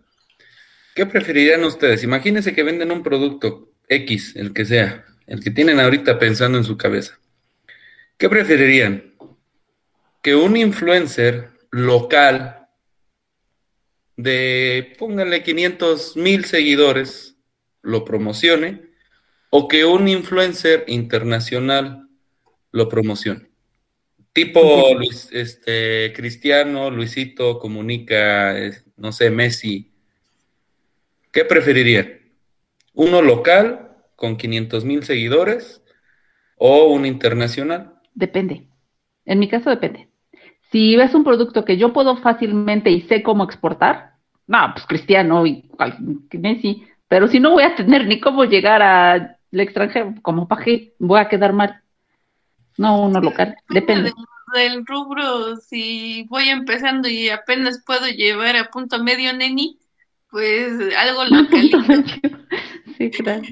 ¿Qué 0.94 1.06
preferirían 1.06 1.64
ustedes? 1.64 2.04
Imagínense 2.04 2.54
que 2.54 2.62
venden 2.62 2.92
un 2.92 3.02
producto 3.02 3.72
X, 3.88 4.36
el 4.36 4.52
que 4.52 4.64
sea, 4.64 5.04
el 5.26 5.42
que 5.42 5.50
tienen 5.50 5.80
ahorita 5.80 6.18
pensando 6.18 6.58
en 6.58 6.64
su 6.64 6.76
cabeza. 6.76 7.18
¿Qué 8.16 8.28
preferirían? 8.28 9.14
Que 10.22 10.34
un 10.34 10.56
influencer 10.56 11.50
local 11.70 12.68
de, 14.16 14.94
pónganle 14.98 15.42
500 15.42 16.16
mil 16.16 16.44
seguidores, 16.44 17.36
lo 17.82 18.04
promocione, 18.04 18.82
o 19.50 19.68
que 19.68 19.84
un 19.84 20.08
influencer 20.08 20.84
internacional 20.88 22.08
lo 22.70 22.88
promocione. 22.88 23.48
Tipo 24.32 24.94
Luis, 24.96 25.28
este, 25.30 26.12
Cristiano, 26.14 26.90
Luisito, 26.90 27.58
comunica, 27.60 28.56
no 28.96 29.12
sé, 29.12 29.30
Messi. 29.30 29.92
¿Qué 31.30 31.44
preferirían? 31.44 32.20
¿Uno 32.94 33.22
local 33.22 33.93
con 34.16 34.36
500 34.36 34.84
mil 34.84 35.02
seguidores 35.02 35.82
o 36.56 36.86
un 36.86 37.06
internacional? 37.06 38.00
Depende. 38.14 38.68
En 39.24 39.38
mi 39.38 39.48
caso 39.48 39.70
depende. 39.70 40.08
Si 40.70 40.96
ves 40.96 41.14
un 41.14 41.24
producto 41.24 41.64
que 41.64 41.76
yo 41.76 41.92
puedo 41.92 42.16
fácilmente 42.16 42.90
y 42.90 43.02
sé 43.02 43.22
cómo 43.22 43.44
exportar, 43.44 44.14
no, 44.46 44.58
pues 44.74 44.86
Cristiano 44.86 45.46
y 45.46 45.70
Messi, 46.32 46.84
Pero 47.08 47.28
si 47.28 47.40
no 47.40 47.52
voy 47.52 47.62
a 47.62 47.74
tener 47.76 48.06
ni 48.06 48.20
cómo 48.20 48.44
llegar 48.44 48.82
al 48.82 49.36
extranjero, 49.52 50.14
como 50.22 50.48
para 50.48 50.64
qué 50.64 50.94
voy 50.98 51.20
a 51.20 51.28
quedar 51.28 51.52
mal. 51.52 51.80
No 52.76 53.02
uno 53.02 53.20
local, 53.20 53.56
depende. 53.68 54.12
Del, 54.54 54.72
del 54.72 54.86
rubro, 54.86 55.56
si 55.56 56.26
voy 56.28 56.48
empezando 56.48 57.08
y 57.08 57.30
apenas 57.30 57.82
puedo 57.86 58.08
llevar 58.08 58.56
a 58.56 58.68
punto 58.68 59.02
medio 59.02 59.32
neni, 59.32 59.78
pues 60.30 60.72
algo 60.96 61.24
localito. 61.30 61.78
sí, 62.98 63.10
claro. 63.10 63.42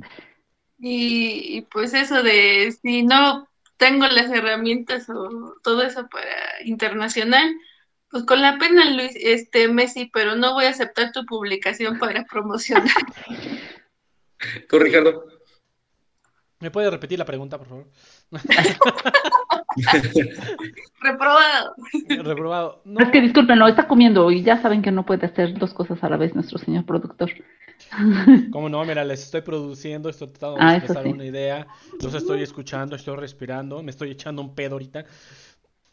Y, 0.84 1.58
y 1.58 1.62
pues 1.62 1.94
eso 1.94 2.24
de 2.24 2.76
si 2.82 3.04
no 3.04 3.48
tengo 3.76 4.06
las 4.08 4.30
herramientas 4.30 5.08
o 5.08 5.54
todo 5.62 5.82
eso 5.82 6.08
para 6.08 6.60
internacional, 6.64 7.54
pues 8.10 8.24
con 8.24 8.42
la 8.42 8.58
pena 8.58 8.90
Luis, 8.90 9.12
este 9.14 9.68
Messi, 9.68 10.10
pero 10.12 10.34
no 10.34 10.54
voy 10.54 10.64
a 10.64 10.70
aceptar 10.70 11.12
tu 11.12 11.24
publicación 11.24 12.00
para 12.00 12.24
promocionar. 12.24 12.90
¿Tú, 14.68 14.80
Ricardo? 14.80 15.24
¿Me 16.58 16.72
puede 16.72 16.90
repetir 16.90 17.18
la 17.18 17.24
pregunta, 17.24 17.58
por 17.58 17.68
favor? 17.68 17.88
Reprobado. 21.02 21.74
Reprobado. 22.08 22.82
No, 22.84 23.00
Es 23.00 23.10
que 23.10 23.20
disculpen, 23.20 23.58
lo 23.58 23.66
está 23.68 23.86
comiendo 23.88 24.30
y 24.30 24.42
ya 24.42 24.60
saben 24.60 24.82
que 24.82 24.90
no 24.92 25.04
puede 25.04 25.26
hacer 25.26 25.54
dos 25.58 25.74
cosas 25.74 26.02
a 26.02 26.08
la 26.08 26.16
vez 26.16 26.34
nuestro 26.34 26.58
señor 26.58 26.84
productor. 26.84 27.30
¿Cómo 28.50 28.68
no? 28.68 28.84
Mira, 28.84 29.02
les 29.04 29.22
estoy 29.22 29.40
produciendo, 29.40 30.08
estoy 30.10 30.28
tratando 30.28 30.58
de 30.58 30.62
Ah, 30.62 30.66
expresar 30.66 31.04
sí. 31.04 31.10
una 31.14 31.24
idea, 31.24 31.66
los 32.00 32.14
estoy 32.14 32.42
escuchando, 32.42 32.96
estoy 32.96 33.16
respirando, 33.16 33.82
me 33.82 33.90
estoy 33.90 34.10
echando 34.10 34.42
un 34.42 34.54
pedo 34.54 34.74
ahorita. 34.74 35.06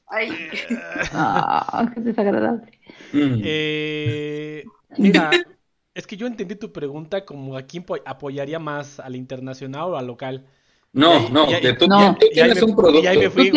Ay, 0.07 0.29
Ah, 1.13 1.91
qué 1.93 2.01
desagradable. 2.01 2.71
Mm. 3.13 3.43
Eh, 3.43 4.73
mira, 4.97 5.47
es 5.93 6.07
que 6.07 6.17
yo 6.17 6.27
entendí 6.27 6.55
tu 6.55 6.71
pregunta 6.71 7.25
como 7.25 7.57
a 7.57 7.63
quién 7.63 7.83
po- 7.85 7.97
apoyaría 8.05 8.59
más, 8.59 8.99
al 8.99 9.15
internacional 9.15 9.91
o 9.93 9.97
al 9.97 10.07
local. 10.07 10.45
No, 10.93 11.29
no, 11.29 11.45
tú, 11.77 11.87
tienes 12.33 12.57
me- 12.57 12.65
un 12.65 12.75
producto. 12.75 13.03
Y 13.03 13.07
ahí 13.07 13.17
me 13.17 13.29
fui, 13.29 13.51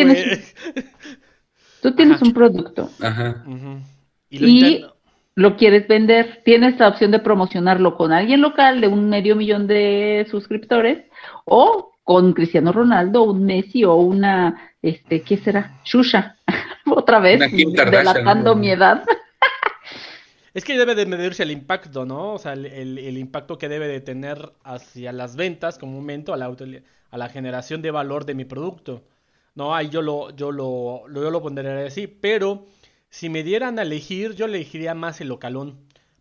Tú 1.83 1.91
tienes- 1.91 2.15
Ajá. 2.15 2.25
un 2.25 2.33
producto 2.33 2.89
Ajá. 3.01 3.43
Y 4.29 4.39
lo 4.39 4.47
y 4.47 4.59
intento- 4.59 4.95
lo 5.35 5.55
quieres 5.57 5.87
vender, 5.87 6.41
tienes 6.45 6.79
la 6.79 6.87
opción 6.87 7.11
de 7.11 7.19
promocionarlo 7.19 7.95
con 7.97 8.11
alguien 8.11 8.41
local 8.41 8.81
de 8.81 8.87
un 8.87 9.09
medio 9.09 9.35
millón 9.35 9.67
de 9.67 10.25
suscriptores 10.31 11.05
o 11.45 11.91
con 12.03 12.33
Cristiano 12.33 12.71
Ronaldo, 12.71 13.23
un 13.23 13.45
Messi 13.45 13.83
o 13.83 13.95
una, 13.95 14.71
este, 14.81 15.21
¿qué 15.21 15.37
será? 15.37 15.79
Shusha. 15.85 16.37
Otra 16.85 17.19
vez, 17.19 17.39
delatando 17.91 18.55
mi 18.55 18.69
edad. 18.71 19.03
Es 20.53 20.63
que 20.63 20.77
debe 20.77 20.93
de 20.93 21.07
medirse 21.07 21.41
el 21.41 21.49
impacto, 21.49 22.05
¿no? 22.05 22.33
O 22.33 22.37
sea, 22.37 22.53
el, 22.53 22.67
el- 22.67 22.99
el 22.99 23.17
impacto 23.17 23.57
que 23.57 23.69
debe 23.69 23.87
de 23.87 24.01
tener 24.01 24.51
hacia 24.63 25.11
las 25.11 25.35
ventas 25.35 25.79
como 25.79 25.97
aumento 25.97 26.31
a 26.31 26.37
la, 26.37 26.53
a 27.09 27.17
la 27.17 27.29
generación 27.29 27.81
de 27.81 27.89
valor 27.89 28.25
de 28.25 28.35
mi 28.35 28.45
producto. 28.45 29.01
No, 29.55 29.75
ahí 29.75 29.89
yo 29.89 30.01
lo, 30.01 30.31
yo 30.31 30.51
lo, 30.51 31.07
yo 31.13 31.29
lo 31.29 31.41
pondría 31.41 31.85
así, 31.85 32.07
pero 32.07 32.65
si 33.09 33.29
me 33.29 33.43
dieran 33.43 33.77
a 33.77 33.83
elegir, 33.83 34.33
yo 34.33 34.45
elegiría 34.45 34.95
más 34.95 35.21
el 35.21 35.27
localón, 35.27 35.77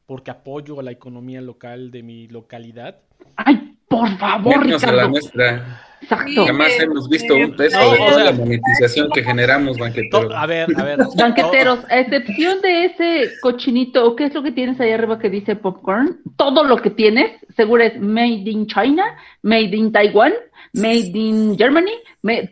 porque 0.06 0.30
apoyo 0.30 0.78
a 0.78 0.82
la 0.82 0.90
economía 0.90 1.40
local 1.40 1.90
de 1.90 2.02
mi 2.02 2.28
localidad. 2.28 3.00
Ay, 3.36 3.71
por 3.96 4.18
favor, 4.18 4.64
Menos 4.66 4.83
a 4.83 4.87
la 4.87 4.92
Ricardo. 4.92 5.11
nuestra. 5.11 5.78
Exacto. 6.02 6.46
Jamás 6.46 6.72
hemos 6.81 7.09
visto 7.09 7.33
un 7.37 7.55
peso 7.55 7.78
No, 7.78 7.90
de 7.92 7.94
o 7.94 7.96
toda 8.07 8.14
sea- 8.14 8.24
la 8.24 8.33
monetización 8.33 9.09
que 9.14 9.22
generamos, 9.22 9.76
To- 9.76 9.85
banquetero. 9.85 10.33
a 10.37 10.46
ver, 10.46 10.66
a 10.76 10.83
ver. 10.83 10.98
Banqueteros, 11.16 11.78
a 11.88 12.00
excepción 12.00 12.61
de 12.61 12.87
ese 12.87 13.31
cochinito, 13.40 14.05
¿o 14.05 14.16
qué 14.16 14.24
es 14.24 14.35
lo 14.35 14.42
que 14.42 14.50
tienes 14.50 14.81
ahí 14.81 14.90
arriba 14.90 15.20
que 15.20 15.31
dice 15.31 15.55
popcorn? 15.55 16.18
Todo 16.37 16.64
lo 16.64 16.78
que 16.83 16.90
tienes, 16.90 17.31
seguro 17.57 17.85
es 17.85 18.00
made 18.00 18.42
in 18.50 18.66
China, 18.66 19.05
made 19.42 19.76
in 19.76 19.92
Taiwán, 19.92 20.33
made 20.72 21.12
in 21.14 21.57
Germany, 21.57 21.92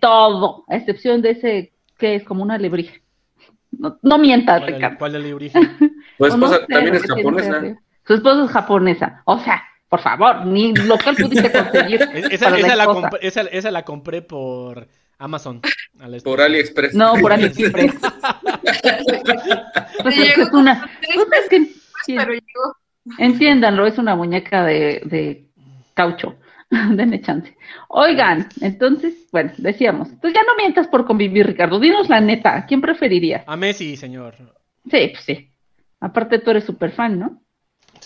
todo, 0.00 0.64
a 0.68 0.76
excepción 0.76 1.20
de 1.20 1.30
ese 1.30 1.72
que 1.98 2.14
es 2.14 2.24
como 2.24 2.44
una 2.44 2.54
alebrija. 2.54 2.94
No, 3.72 3.98
no 4.02 4.18
mientas, 4.18 4.60
¿Cuál, 4.60 4.74
Ricardo. 4.74 4.98
cuál 4.98 5.32
origen? 5.34 5.62
Tu 6.18 6.26
no 6.26 6.26
esposa 6.26 6.54
sé 6.54 6.60
Pues, 6.66 6.68
también 6.68 6.94
es 6.94 7.02
japonesa. 7.06 7.62
Su 8.06 8.14
esposa 8.14 8.44
es 8.44 8.50
japonesa. 8.50 9.22
O 9.24 9.38
sea, 9.40 9.62
por 9.90 10.00
favor, 10.00 10.46
ni 10.46 10.72
local 10.74 11.14
pudiste 11.16 11.50
conseguir. 11.52 12.00
Es- 12.14 12.30
Esa, 12.32 12.56
esa 12.56 12.76
la 12.76 12.86
compré, 12.86 13.18
esa, 13.26 13.40
esa 13.42 13.70
la 13.70 13.82
compré 13.84 14.22
por 14.22 14.88
Amazon. 15.18 15.60
Por. 16.24 16.40
AliExpress. 16.40 16.94
No, 16.94 17.12
por 17.20 17.32
AliExpress. 17.34 17.94
Pues 20.02 20.16
es 20.18 20.34
que 20.34 20.42
es 20.42 20.52
una. 20.52 20.88
pues 21.28 21.42
es 21.42 21.48
que- 21.50 22.16
pero 22.16 22.32
llegó. 22.32 22.76
Entiéndanlo, 23.18 23.86
es 23.86 23.98
una 23.98 24.16
muñeca 24.16 24.64
de, 24.64 25.02
de 25.04 25.46
caucho. 25.94 26.36
Denme 26.70 27.20
chance. 27.20 27.56
Oigan, 27.88 28.48
entonces, 28.60 29.14
bueno, 29.32 29.52
decíamos, 29.58 30.08
pues 30.20 30.32
ya 30.32 30.40
no 30.42 30.54
mientas 30.56 30.86
por 30.88 31.04
convivir, 31.06 31.46
Ricardo. 31.46 31.78
Dinos 31.80 32.08
la 32.08 32.20
neta, 32.20 32.56
¿a 32.56 32.66
quién 32.66 32.80
preferirías? 32.80 33.42
A 33.46 33.56
Messi, 33.56 33.96
señor. 33.96 34.34
Sí, 34.90 35.08
pues 35.12 35.24
sí. 35.26 35.50
Aparte 36.00 36.38
tú 36.38 36.50
eres 36.50 36.64
súper 36.64 36.92
fan, 36.92 37.18
¿no? 37.18 37.42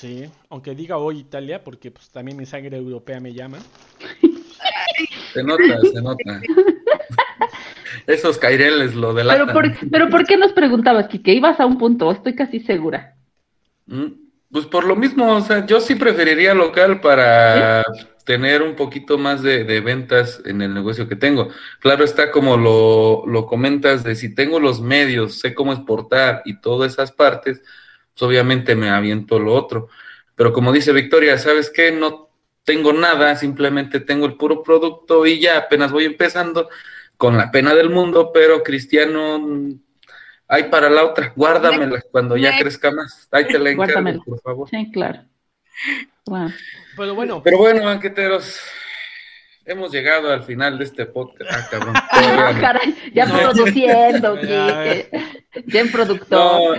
Sí, 0.05 0.31
aunque 0.51 0.75
diga 0.75 0.99
hoy 0.99 1.19
Italia, 1.21 1.65
porque 1.65 1.91
pues 1.91 2.11
también 2.11 2.37
mi 2.37 2.45
sangre 2.45 2.77
europea 2.77 3.21
me 3.21 3.33
llama. 3.33 3.59
Se 5.33 5.43
nota, 5.43 5.85
se 5.93 6.03
nota. 6.03 6.41
Esos 8.07 8.39
caireles 8.39 8.95
lo 8.95 9.15
Pero 9.27 9.47
delatan. 9.47 9.53
por, 9.53 9.91
pero 9.91 10.09
¿por 10.11 10.27
qué 10.27 10.37
nos 10.37 10.53
preguntabas, 10.53 11.09
Kike? 11.09 11.33
Ibas 11.35 11.61
a 11.61 11.67
un 11.67 11.79
punto, 11.79 12.11
estoy 12.13 12.35
casi 12.35 12.61
segura. 12.61 13.17
Mm, 13.87 14.07
Pues 14.51 14.67
por 14.67 14.85
lo 14.85 14.97
mismo, 14.97 15.33
o 15.37 15.41
sea, 15.41 15.67
yo 15.67 15.81
sí 15.81 15.97
preferiría 15.97 16.55
local 16.55 17.01
para 17.01 17.83
tener 18.25 18.63
un 18.63 18.77
poquito 18.77 19.19
más 19.19 19.43
de, 19.43 19.65
de 19.65 19.81
ventas 19.81 20.41
en 20.47 20.63
el 20.63 20.73
negocio 20.75 21.09
que 21.09 21.17
tengo. 21.17 21.49
Claro 21.81 22.05
está 22.05 22.31
como 22.31 22.57
lo, 22.57 23.25
lo 23.27 23.47
comentas 23.47 24.05
de 24.05 24.15
si 24.17 24.35
tengo 24.35 24.61
los 24.61 24.81
medios, 24.81 25.41
sé 25.41 25.55
cómo 25.55 25.73
exportar 25.73 26.43
y 26.45 26.61
todas 26.61 26.93
esas 26.93 27.13
partes, 27.13 27.63
pues 28.15 28.23
obviamente 28.23 28.75
me 28.75 28.91
aviento 28.91 29.39
lo 29.39 29.55
otro. 29.55 29.89
Pero 30.35 30.53
como 30.53 30.73
dice 30.73 30.93
Victoria, 30.93 31.37
¿sabes 31.39 31.71
qué? 31.71 31.93
No 31.93 32.31
tengo 32.65 32.93
nada, 32.93 33.37
simplemente 33.37 34.01
tengo 34.01 34.27
el 34.27 34.35
puro 34.37 34.63
producto 34.63 35.27
y 35.27 35.41
ya 35.41 35.59
apenas 35.59 35.93
voy 35.93 36.07
empezando 36.07 36.69
con 37.17 37.37
la 37.37 37.51
pena 37.51 37.75
del 37.75 37.91
mundo, 37.91 38.31
pero 38.33 38.63
Cristiano, 38.63 39.39
mm, 39.39 39.75
hay 40.49 40.65
para 40.65 40.89
la 40.91 41.05
otra, 41.05 41.33
guárdamela 41.37 42.03
cuando 42.11 42.37
ya 42.37 42.59
crezca 42.59 42.91
más. 42.91 43.29
Ahí 43.31 43.47
te 43.47 43.59
la 43.59 43.71
encargo, 43.71 44.25
por 44.25 44.41
favor. 44.41 44.69
Sí, 44.71 44.91
claro. 44.93 45.25
Wow. 46.27 46.51
Pero 46.97 47.15
bueno, 47.15 47.43
Pero 47.43 47.59
bueno, 47.59 47.85
banqueteros, 47.85 48.61
hemos 49.65 49.93
llegado 49.93 50.33
al 50.33 50.43
final 50.45 50.79
de 50.79 50.85
este 50.85 51.07
podcast. 51.07 51.51
Ah, 51.53 51.69
cabrón. 51.71 51.95
Ah, 52.11 52.57
caray, 52.61 52.95
ya 53.13 53.27
No. 53.27 53.39
produciendo, 53.39 54.41
Ya. 54.43 54.85
Ya 55.67 55.81
en 55.81 55.87
No, 55.87 55.93
productor. 55.93 56.79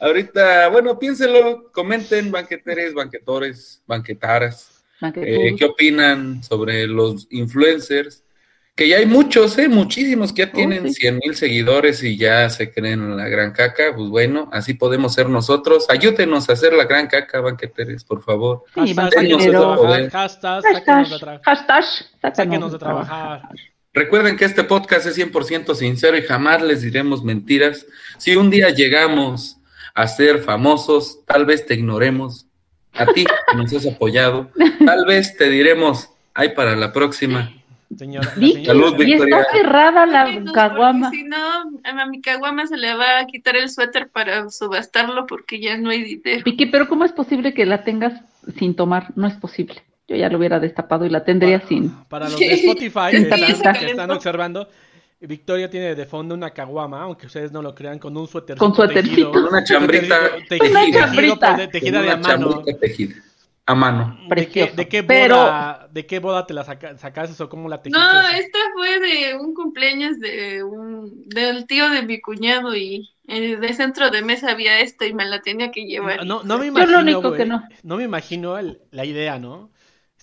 Ahorita, 0.00 0.68
bueno, 0.68 0.98
piénselo, 0.98 1.70
comenten, 1.72 2.30
banqueteres, 2.30 2.94
banquetores, 2.94 3.82
banquetaras. 3.86 4.70
Eh, 5.16 5.54
¿Qué 5.58 5.64
opinan 5.64 6.42
sobre 6.42 6.86
los 6.86 7.26
influencers? 7.30 8.22
Que 8.76 8.88
ya 8.88 8.96
hay 8.96 9.06
muchos, 9.06 9.56
¿eh? 9.58 9.68
Muchísimos 9.68 10.32
que 10.32 10.42
ya 10.46 10.48
Oh, 10.52 10.56
tienen 10.56 10.88
sí. 10.88 11.02
100 11.02 11.20
mil 11.24 11.36
seguidores 11.36 12.02
y 12.02 12.16
ya 12.16 12.50
se 12.50 12.72
creen 12.72 13.16
la 13.16 13.28
gran 13.28 13.52
caca. 13.52 13.94
Pues 13.94 14.08
bueno, 14.08 14.48
así 14.52 14.74
podemos 14.74 15.14
ser 15.14 15.28
nosotros. 15.28 15.86
Ayúdenos 15.88 16.48
a 16.48 16.54
hacer 16.54 16.72
la 16.72 16.84
gran 16.84 17.06
caca, 17.06 17.40
banqueteres, 17.40 18.02
por 18.02 18.24
favor. 18.24 18.64
Sí, 18.74 18.92
banqueteros. 18.94 19.12
sáquenos 19.14 19.44
de 19.44 19.50
trabajar, 19.50 20.10
hashtag, 20.10 20.62
Hashtag, 20.64 20.72
sáquenos 20.74 21.10
de 21.12 21.18
trabajar. 21.18 21.42
hashtag, 21.44 22.34
Sáquenos 22.34 22.72
de 22.72 22.78
trabajar. 22.78 23.42
Recuerden 23.92 24.36
que 24.36 24.44
este 24.44 24.64
podcast 24.64 25.06
es 25.06 25.16
100% 25.18 25.72
sincero 25.76 26.16
y 26.18 26.22
jamás 26.22 26.60
les 26.60 26.82
diremos 26.82 27.22
mentiras. 27.22 27.86
Si 28.18 28.34
un 28.34 28.50
día 28.50 28.70
llegamos 28.70 29.58
a 29.94 30.06
ser 30.06 30.40
famosos, 30.40 31.24
tal 31.24 31.46
vez 31.46 31.64
te 31.66 31.74
ignoremos. 31.74 32.46
A 32.92 33.06
ti 33.06 33.24
que 33.24 33.56
nos 33.56 33.72
has 33.72 33.86
apoyado, 33.86 34.50
tal 34.84 35.04
vez 35.04 35.36
te 35.36 35.48
diremos, 35.48 36.10
ay, 36.32 36.50
para 36.50 36.76
la 36.76 36.92
próxima. 36.92 37.50
Señora, 37.96 38.28
Salud, 38.64 38.94
Y 39.00 39.04
Victoria. 39.04 39.40
está 39.40 39.52
cerrada 39.52 40.06
la 40.06 40.52
caguama. 40.52 41.10
Si 41.10 41.22
no, 41.24 41.36
a 41.84 42.06
mi 42.06 42.20
caguama 42.20 42.66
se 42.66 42.76
le 42.76 42.94
va 42.94 43.20
a 43.20 43.26
quitar 43.26 43.56
el 43.56 43.68
suéter 43.68 44.08
para 44.08 44.48
subastarlo 44.50 45.26
porque 45.26 45.60
ya 45.60 45.76
no 45.76 45.90
hay 45.90 46.02
dinero. 46.02 46.44
Piqui, 46.44 46.66
pero 46.66 46.88
¿cómo 46.88 47.04
es 47.04 47.12
posible 47.12 47.52
que 47.52 47.66
la 47.66 47.82
tengas 47.84 48.20
sin 48.58 48.74
tomar? 48.74 49.12
No 49.16 49.26
es 49.26 49.34
posible. 49.34 49.82
Yo 50.08 50.16
ya 50.16 50.28
lo 50.28 50.38
hubiera 50.38 50.60
destapado 50.60 51.06
y 51.06 51.10
la 51.10 51.24
tendría 51.24 51.58
para, 51.58 51.68
sin. 51.68 51.90
para 52.08 52.28
los 52.28 52.38
de 52.38 52.54
Spotify 52.54 53.10
que 53.10 53.16
están, 53.18 53.74
que 53.74 53.86
están 53.86 54.10
observando, 54.10 54.68
Victoria 55.20 55.70
tiene 55.70 55.94
de 55.94 56.04
fondo 56.06 56.34
una 56.34 56.50
caguama, 56.50 57.02
aunque 57.02 57.26
ustedes 57.26 57.50
no 57.50 57.62
lo 57.62 57.74
crean, 57.74 57.98
con 57.98 58.16
un 58.16 58.26
suétercito 58.28 58.64
Con 58.64 58.74
suétercito. 58.74 59.30
tejido. 59.30 59.48
Una 59.48 59.64
chambrita 59.64 60.18
tejido, 60.48 60.70
Una 60.80 60.90
chambrita. 60.92 61.68
tejida 61.70 62.02
de 62.02 62.10
a 62.10 62.16
mano. 62.18 62.62
tejida, 62.80 63.14
a 63.66 63.74
mano. 63.74 64.18
¿De 64.28 64.48
qué, 64.48 64.72
de 64.76 64.86
qué 64.88 65.02
Pero- 65.02 65.36
boda, 65.36 65.88
de 65.90 66.04
qué 66.06 66.18
boda 66.18 66.46
te 66.46 66.52
la 66.52 66.64
saca- 66.64 66.98
sacaste 66.98 67.42
o 67.42 67.48
cómo 67.48 67.68
la 67.70 67.80
tejiste? 67.80 67.98
No, 67.98 68.20
esta 68.36 68.58
fue 68.74 69.00
de 69.00 69.34
un 69.36 69.54
cumpleaños 69.54 70.18
de 70.20 70.62
un 70.62 71.26
del 71.28 71.66
tío 71.66 71.88
de 71.88 72.02
mi 72.02 72.20
cuñado 72.20 72.76
y 72.76 73.08
eh, 73.26 73.56
de 73.56 73.72
centro 73.72 74.10
de 74.10 74.20
mesa 74.20 74.50
había 74.50 74.80
esto 74.80 75.06
y 75.06 75.14
me 75.14 75.24
la 75.24 75.40
tenía 75.40 75.70
que 75.70 75.86
llevar. 75.86 76.26
No, 76.26 76.42
no 76.42 76.58
me 76.58 76.66
Yo 76.66 76.72
imagino, 76.72 76.92
lo 76.92 76.98
único 77.02 77.28
güey, 77.28 77.36
que 77.38 77.46
no. 77.46 77.62
me 77.82 78.04
imagino 78.04 78.58
el- 78.58 78.80
la 78.90 79.06
idea, 79.06 79.38
¿no? 79.38 79.70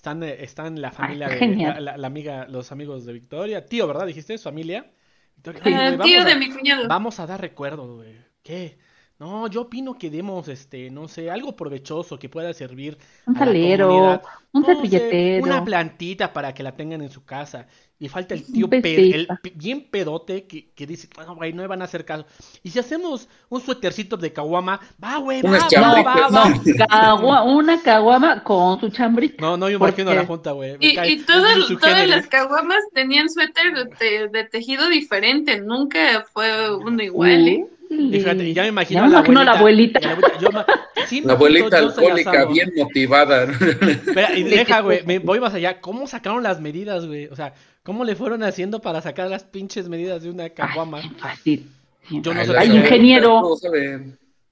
Están, 0.02 0.24
eh, 0.24 0.38
están 0.42 0.80
la 0.82 0.90
familia 0.90 1.28
Ay, 1.28 1.38
de 1.38 1.56
la, 1.58 1.78
la- 1.80 1.96
la 1.96 2.06
amiga, 2.08 2.48
los 2.48 2.72
amigos 2.72 3.06
de 3.06 3.12
Victoria. 3.12 3.66
Tío, 3.66 3.86
¿verdad? 3.86 4.04
¿Dijiste 4.04 4.36
su 4.36 4.42
familia? 4.42 4.90
Victoria, 5.36 5.96
tío 6.00 6.22
a- 6.22 6.24
de 6.24 6.34
mi 6.34 6.50
cuñado. 6.50 6.88
Vamos 6.88 7.20
a 7.20 7.26
dar 7.28 7.40
recuerdos, 7.40 7.88
güey. 7.98 8.16
¿Qué? 8.42 8.78
No, 9.22 9.46
yo 9.46 9.60
opino 9.60 9.96
que 9.96 10.10
demos, 10.10 10.48
este, 10.48 10.90
no 10.90 11.06
sé, 11.06 11.30
algo 11.30 11.54
provechoso 11.54 12.18
que 12.18 12.28
pueda 12.28 12.52
servir 12.54 12.98
Un 13.24 13.36
a 13.36 13.40
la 13.40 13.46
salero, 13.46 13.86
comunidad. 13.88 14.22
un 14.52 14.62
No 14.62 14.66
sé, 14.90 15.40
una 15.40 15.64
plantita 15.64 16.32
para 16.32 16.52
que 16.52 16.64
la 16.64 16.74
tengan 16.74 17.02
en 17.02 17.10
su 17.10 17.24
casa. 17.24 17.68
Y 18.00 18.08
falta 18.08 18.34
el 18.34 18.42
tío 18.44 18.68
pe- 18.68 19.14
el 19.14 19.28
bien 19.54 19.86
pedote 19.88 20.48
que, 20.48 20.70
que 20.74 20.88
dice, 20.88 21.08
bueno, 21.14 21.36
güey, 21.36 21.52
no 21.52 21.62
me 21.62 21.68
van 21.68 21.82
a 21.82 21.84
hacer 21.84 22.04
caso. 22.04 22.26
Y 22.64 22.70
si 22.70 22.80
hacemos 22.80 23.28
un 23.48 23.60
suétercito 23.60 24.16
de 24.16 24.32
caguama, 24.32 24.80
va, 25.00 25.18
güey, 25.18 25.40
va, 25.40 25.50
va, 25.52 26.02
va, 26.02 26.28
va. 26.28 26.48
No, 26.48 26.86
cagua- 26.88 27.42
una 27.44 27.80
caguama 27.80 28.42
con 28.42 28.80
su 28.80 28.88
chambrita. 28.88 29.36
No, 29.40 29.56
no, 29.56 29.70
yo 29.70 29.76
imagino 29.76 30.10
a 30.10 30.14
la 30.14 30.26
junta, 30.26 30.50
güey. 30.50 30.76
Y, 30.80 30.96
cae- 30.96 31.10
y 31.12 31.18
todas, 31.20 31.56
todas 31.80 32.08
las 32.08 32.26
caguamas 32.26 32.82
tenían 32.92 33.30
suéter 33.30 33.72
de, 33.72 33.86
te- 33.96 34.28
de 34.36 34.44
tejido 34.48 34.88
diferente, 34.88 35.60
nunca 35.60 36.24
fue 36.32 36.74
uno 36.74 37.00
igual, 37.00 37.46
¿eh? 37.46 37.66
Y 37.98 38.10
fíjate, 38.18 38.52
ya 38.54 38.62
me 38.62 38.68
imagino, 38.68 39.00
Ya 39.00 39.06
me 39.06 39.12
imagino 39.12 39.40
a 39.40 39.44
la 39.44 39.52
abuelita. 39.52 40.00
la 40.00 40.12
abuelita, 40.12 40.38
yo 40.40 40.50
ma- 40.50 40.66
sí 41.06 41.20
me 41.20 41.26
La 41.28 41.32
abuelita 41.34 41.78
siento 41.78 41.88
yo 41.88 41.90
soy 41.94 42.04
alcohólica, 42.06 42.44
bien 42.46 42.72
motivada. 42.76 43.44
Espera, 43.80 44.36
y 44.36 44.42
De 44.44 44.50
deja, 44.50 44.80
güey, 44.80 45.04
me 45.06 45.18
voy 45.18 45.40
más 45.40 45.54
allá. 45.54 45.80
¿Cómo 45.80 46.06
sacaron 46.06 46.42
las 46.42 46.60
medidas, 46.60 47.06
güey? 47.06 47.26
O 47.26 47.36
sea, 47.36 47.54
¿cómo 47.82 48.04
le 48.04 48.14
fueron 48.16 48.42
haciendo 48.42 48.80
para 48.80 49.00
sacar 49.00 49.28
las 49.30 49.44
pinches 49.44 49.88
medidas 49.88 50.22
de 50.22 50.30
una 50.30 50.48
caguama? 50.50 50.98
Ay, 50.98 51.10
fácil. 51.18 51.66
Yo 52.10 52.34
no 52.34 52.40
Ay, 52.40 52.46
sé. 52.68 52.76
ingeniero. 52.76 53.42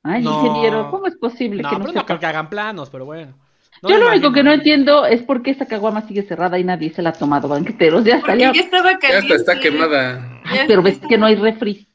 Ay, 0.02 0.22
No. 0.22 0.46
ingeniero, 0.46 0.90
¿cómo 0.90 1.06
es 1.06 1.16
posible 1.16 1.62
No, 1.62 1.68
que 1.70 1.74
no 1.76 1.80
pero 1.80 1.92
no 1.92 2.00
sepa? 2.00 2.06
creo 2.06 2.20
que 2.20 2.26
hagan 2.26 2.48
planos, 2.48 2.88
pero 2.90 3.04
bueno. 3.04 3.34
No 3.82 3.88
Yo 3.88 3.98
lo 3.98 4.08
único 4.08 4.32
que 4.32 4.42
no 4.42 4.52
entiendo 4.52 5.06
es 5.06 5.22
por 5.22 5.42
qué 5.42 5.50
esta 5.52 5.64
caguama 5.66 6.06
sigue 6.06 6.22
cerrada 6.22 6.58
y 6.58 6.64
nadie 6.64 6.92
se 6.92 7.00
la 7.02 7.10
ha 7.10 7.12
tomado, 7.12 7.48
banqueteros. 7.48 8.04
Ya 8.04 8.16
está, 8.16 8.34
ya. 8.36 8.52
ya 8.52 8.60
estaba 8.60 8.92
Ya 9.00 9.34
está 9.34 9.58
quemada. 9.58 10.40
Ay, 10.44 10.58
Ya 10.58 10.64
pero 10.66 10.82
ves 10.82 10.94
está- 10.94 11.08
que 11.08 11.16
no 11.18 11.26
hay 11.26 11.34
refri. 11.36 11.86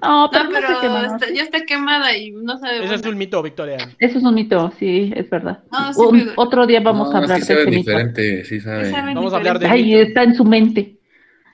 No, 0.00 0.28
pero, 0.32 0.44
no 0.44 0.50
pero 0.80 0.96
está- 1.14 1.30
ya 1.30 1.42
está 1.42 1.64
quemada 1.64 2.16
y 2.16 2.30
no 2.30 2.56
sabe 2.58 2.84
Ese 2.84 2.94
es 2.94 3.04
un 3.06 3.18
mito, 3.18 3.42
Victoria. 3.42 3.78
Eso 3.98 4.18
es 4.18 4.24
un 4.24 4.34
mito, 4.34 4.72
sí, 4.78 5.12
es 5.16 5.28
verdad. 5.28 5.60
No, 5.72 5.92
sí, 5.92 6.00
Un- 6.00 6.18
pero- 6.20 6.32
otro 6.36 6.66
día 6.66 6.80
vamos 6.80 7.08
No, 7.10 7.16
a 7.16 7.18
hablar 7.22 7.40
sí 7.40 7.46
de 7.46 7.52
ese 7.54 7.62
saben 7.62 7.70
mito. 7.74 7.90
diferente, 7.90 8.44
sí 8.44 8.60
saben 8.60 9.14
Vamos 9.16 9.32
a 9.32 9.36
hablar 9.38 9.58
de-. 9.58 9.66
Ay, 9.66 9.94
está 9.96 10.22
en 10.22 10.34
su 10.36 10.44
mente. 10.44 10.96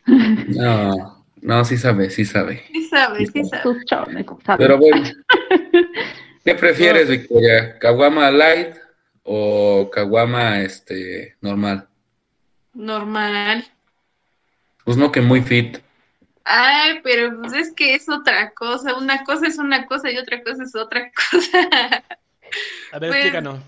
No, 0.07 1.25
no, 1.41 1.65
sí 1.65 1.79
sabe, 1.79 2.11
sí 2.11 2.25
sabe. 2.27 2.63
Sí 2.71 2.85
sabe, 2.85 3.27
sí 3.27 3.45
sabe. 3.45 3.63
¿sabes? 3.89 4.27
Pero 4.59 4.77
bueno, 4.79 5.03
¿qué 6.45 6.55
prefieres, 6.55 7.09
Victoria? 7.09 7.79
¿Caguama 7.79 8.31
light 8.31 8.75
o 9.23 9.89
caguama 9.91 10.61
este 10.61 11.37
normal? 11.41 11.89
Normal. 12.75 13.65
Pues 14.85 14.99
no 14.99 15.11
que 15.11 15.23
muy 15.23 15.41
fit. 15.41 15.79
Ay, 16.45 17.01
pero 17.03 17.41
pues 17.41 17.53
es 17.55 17.73
que 17.75 17.95
es 17.95 18.09
otra 18.09 18.53
cosa. 18.53 18.95
Una 18.97 19.25
cosa 19.25 19.47
es 19.47 19.59
una 19.59 19.87
cosa 19.87 20.11
y 20.11 20.19
otra 20.19 20.43
cosa 20.43 20.65
es 20.65 20.75
otra 20.75 21.11
cosa. 21.31 21.59
A 22.93 22.99
ver, 22.99 23.11
Pues- 23.11 23.15
explícanos. 23.17 23.61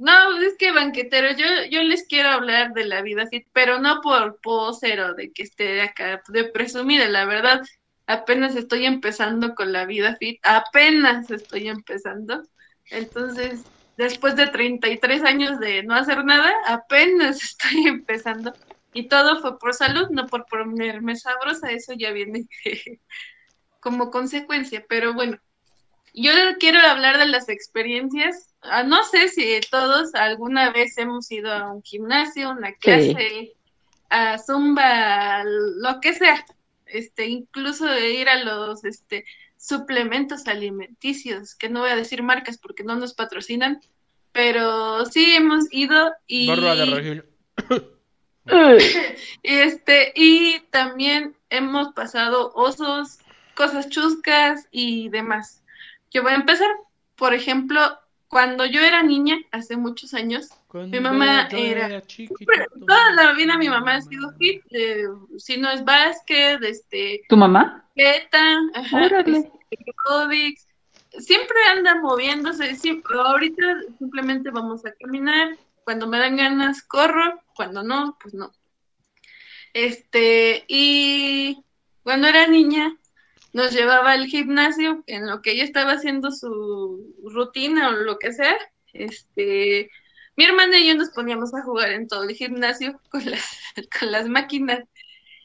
No, 0.00 0.40
es 0.40 0.54
que 0.56 0.70
banquetero, 0.70 1.32
yo, 1.32 1.44
yo 1.70 1.82
les 1.82 2.06
quiero 2.06 2.28
hablar 2.28 2.72
de 2.72 2.84
la 2.84 3.02
vida 3.02 3.26
fit, 3.26 3.48
pero 3.52 3.80
no 3.80 4.00
por 4.00 4.40
posero, 4.40 5.14
de 5.14 5.32
que 5.32 5.42
esté 5.42 5.82
acá 5.82 6.22
de 6.28 6.44
presumida, 6.44 7.08
la 7.08 7.24
verdad, 7.24 7.62
apenas 8.06 8.54
estoy 8.54 8.86
empezando 8.86 9.56
con 9.56 9.72
la 9.72 9.86
vida 9.86 10.14
fit, 10.14 10.38
apenas 10.44 11.28
estoy 11.32 11.66
empezando. 11.68 12.44
Entonces, 12.90 13.64
después 13.96 14.36
de 14.36 14.46
33 14.46 15.24
años 15.24 15.58
de 15.58 15.82
no 15.82 15.96
hacer 15.96 16.24
nada, 16.24 16.52
apenas 16.68 17.42
estoy 17.42 17.88
empezando. 17.88 18.54
Y 18.98 19.06
todo 19.06 19.40
fue 19.40 19.60
por 19.60 19.74
salud, 19.74 20.08
no 20.10 20.26
por 20.26 20.44
ponerme 20.46 21.14
sabrosa, 21.14 21.70
eso 21.70 21.92
ya 21.92 22.10
viene 22.10 22.48
como 23.80 24.10
consecuencia, 24.10 24.84
pero 24.88 25.14
bueno. 25.14 25.38
Yo 26.14 26.32
quiero 26.58 26.80
hablar 26.80 27.16
de 27.16 27.26
las 27.26 27.48
experiencias. 27.48 28.56
Ah, 28.60 28.82
no 28.82 29.04
sé 29.04 29.28
si 29.28 29.60
todos 29.70 30.16
alguna 30.16 30.72
vez 30.72 30.98
hemos 30.98 31.30
ido 31.30 31.52
a 31.52 31.72
un 31.72 31.80
gimnasio, 31.84 32.50
una 32.50 32.72
clase, 32.72 33.52
a 34.10 34.36
zumba, 34.36 35.44
lo 35.44 36.00
que 36.00 36.14
sea. 36.14 36.44
Este, 36.86 37.26
incluso 37.26 37.86
de 37.86 38.14
ir 38.14 38.28
a 38.28 38.42
los 38.42 38.84
este 38.84 39.24
suplementos 39.56 40.48
alimenticios, 40.48 41.54
que 41.54 41.68
no 41.68 41.82
voy 41.82 41.90
a 41.90 41.96
decir 41.96 42.24
marcas 42.24 42.58
porque 42.58 42.82
no 42.82 42.96
nos 42.96 43.14
patrocinan, 43.14 43.80
pero 44.32 45.06
sí 45.06 45.36
hemos 45.36 45.66
ido 45.70 46.12
y 46.26 46.48
Barra 46.48 46.74
de. 46.74 47.22
este, 49.42 50.12
y 50.14 50.60
también 50.70 51.34
hemos 51.50 51.92
pasado 51.94 52.52
osos, 52.54 53.18
cosas 53.54 53.88
chuscas 53.88 54.66
y 54.70 55.08
demás. 55.08 55.62
Yo 56.10 56.22
voy 56.22 56.32
a 56.32 56.36
empezar, 56.36 56.68
por 57.16 57.34
ejemplo, 57.34 57.80
cuando 58.28 58.64
yo 58.66 58.80
era 58.80 59.02
niña, 59.02 59.36
hace 59.52 59.76
muchos 59.76 60.14
años, 60.14 60.48
Cuando 60.66 61.00
mamá 61.00 61.48
era- 61.50 62.02
chiquitito. 62.06 62.52
toda 62.86 63.10
la 63.12 63.32
vida 63.32 63.56
mi 63.56 63.68
mamá 63.68 63.96
ha 63.96 64.02
sido 64.02 64.30
fit, 64.38 64.62
eh, 64.70 65.04
si 65.38 65.56
no 65.56 65.70
es 65.70 65.84
básquet, 65.84 66.62
este, 66.62 67.22
¿Tu 67.28 67.36
mamá? 67.36 67.84
beta, 67.96 68.38
ajá, 68.74 69.06
este, 69.06 69.50
siempre 71.18 71.56
anda 71.72 71.96
moviéndose, 71.96 72.74
siempre, 72.76 73.16
ahorita 73.18 73.62
simplemente 73.98 74.50
vamos 74.50 74.84
a 74.84 74.92
caminar, 74.92 75.56
cuando 75.88 76.06
me 76.06 76.18
dan 76.18 76.36
ganas 76.36 76.82
corro, 76.82 77.40
cuando 77.56 77.82
no, 77.82 78.18
pues 78.20 78.34
no. 78.34 78.52
Este, 79.72 80.66
y 80.68 81.64
cuando 82.02 82.28
era 82.28 82.46
niña 82.46 82.94
nos 83.54 83.72
llevaba 83.72 84.12
al 84.12 84.26
gimnasio, 84.26 85.02
en 85.06 85.26
lo 85.26 85.40
que 85.40 85.52
ella 85.52 85.64
estaba 85.64 85.92
haciendo 85.92 86.30
su 86.30 87.16
rutina 87.24 87.88
o 87.88 87.92
lo 87.92 88.18
que 88.18 88.34
sea, 88.34 88.54
este, 88.92 89.90
mi 90.36 90.44
hermana 90.44 90.78
y 90.78 90.88
yo 90.88 90.94
nos 90.94 91.08
poníamos 91.08 91.54
a 91.54 91.62
jugar 91.62 91.92
en 91.92 92.06
todo 92.06 92.24
el 92.24 92.36
gimnasio 92.36 93.00
con 93.10 93.24
las, 93.24 93.58
con 93.98 94.12
las 94.12 94.28
máquinas. 94.28 94.80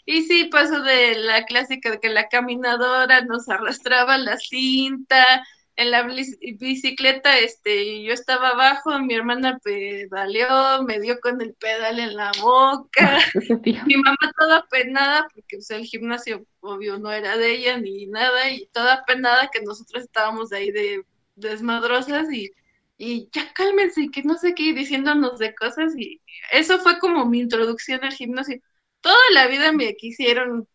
Y 0.06 0.24
sí, 0.24 0.50
pasó 0.52 0.82
de 0.82 1.20
la 1.20 1.46
clásica 1.46 1.90
de 1.90 2.02
que 2.02 2.10
la 2.10 2.28
caminadora 2.28 3.22
nos 3.22 3.48
arrastraba 3.48 4.18
la 4.18 4.36
cinta, 4.36 5.42
en 5.76 5.92
la 5.92 6.04
bicicleta, 6.04 7.40
este, 7.40 8.04
yo 8.04 8.14
estaba 8.14 8.50
abajo, 8.50 8.98
mi 9.00 9.16
hermana 9.16 9.60
pedaleó, 9.64 10.84
me 10.84 11.00
dio 11.00 11.20
con 11.20 11.42
el 11.42 11.54
pedal 11.56 12.00
en 12.00 12.16
la 12.16 12.32
boca, 12.42 13.20
tío. 13.64 13.82
mi 13.86 13.96
mamá 13.96 14.18
toda 14.38 14.68
penada, 14.68 15.28
porque 15.34 15.58
pues, 15.58 15.70
el 15.72 15.86
gimnasio, 15.86 16.46
obvio, 16.60 17.00
no 17.00 17.12
era 17.12 17.38
de 17.38 17.52
ella 17.54 17.78
ni 17.78 18.06
nada, 18.06 18.50
y 18.52 18.68
toda 18.68 19.04
penada 19.06 19.50
que 19.52 19.62
nosotros 19.62 20.04
estábamos 20.04 20.52
ahí 20.52 20.72
de 20.72 21.06
desmadrosas 21.36 22.32
y, 22.32 22.52
y 22.98 23.30
ya 23.32 23.52
cálmense, 23.54 24.02
y 24.02 24.12
que 24.12 24.24
no 24.24 24.38
sé 24.38 24.54
qué, 24.54 24.74
diciéndonos 24.74 25.40
de 25.40 25.56
cosas, 25.56 25.94
y 25.98 26.22
eso 26.52 26.80
fue 26.80 27.00
como 27.00 27.26
mi 27.26 27.40
introducción 27.40 28.04
al 28.04 28.14
gimnasio. 28.14 28.62
Toda 29.02 29.18
la 29.34 29.48
vida 29.48 29.72
me 29.72 29.96
quisieron 29.96 30.68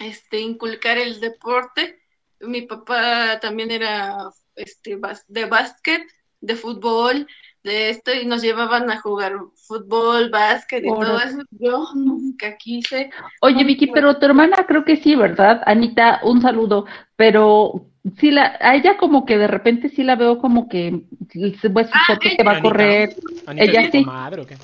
este, 0.00 0.40
inculcar 0.40 0.98
el 0.98 1.20
deporte. 1.20 1.99
Mi 2.40 2.62
papá 2.62 3.38
también 3.40 3.70
era 3.70 4.16
este, 4.54 4.98
de 5.28 5.44
básquet, 5.46 6.02
de 6.40 6.56
fútbol, 6.56 7.26
de 7.62 7.90
esto, 7.90 8.12
y 8.14 8.24
nos 8.26 8.42
llevaban 8.42 8.90
a 8.90 9.00
jugar 9.00 9.34
fútbol, 9.66 10.30
básquet 10.30 10.84
y 10.84 10.88
todo 10.88 11.18
eso. 11.20 11.38
Yo 11.50 11.86
nunca 11.94 12.56
quise. 12.56 13.10
Oye, 13.42 13.64
Vicky, 13.64 13.88
pero 13.88 14.18
tu 14.18 14.26
hermana 14.26 14.64
creo 14.66 14.84
que 14.84 14.96
sí, 14.96 15.14
¿verdad? 15.14 15.62
Anita, 15.66 16.20
un 16.24 16.40
saludo, 16.40 16.86
pero 17.16 17.86
sí 18.18 18.30
la, 18.30 18.56
a 18.60 18.74
ella 18.74 18.96
como 18.96 19.26
que 19.26 19.36
de 19.36 19.46
repente 19.46 19.90
sí 19.90 20.02
la 20.02 20.16
veo 20.16 20.38
como 20.38 20.68
que 20.68 21.02
sus 21.32 21.90
Ah, 21.92 22.18
que 22.20 22.42
va 22.42 22.52
a 22.52 22.62
correr. 22.62 23.14
Anita, 23.46 23.64
Ella 23.64 23.80
¿es 23.82 23.90
tu 23.90 23.98
sí. 23.98 24.04
madre 24.04 24.42
o 24.42 24.46
qué? 24.46 24.56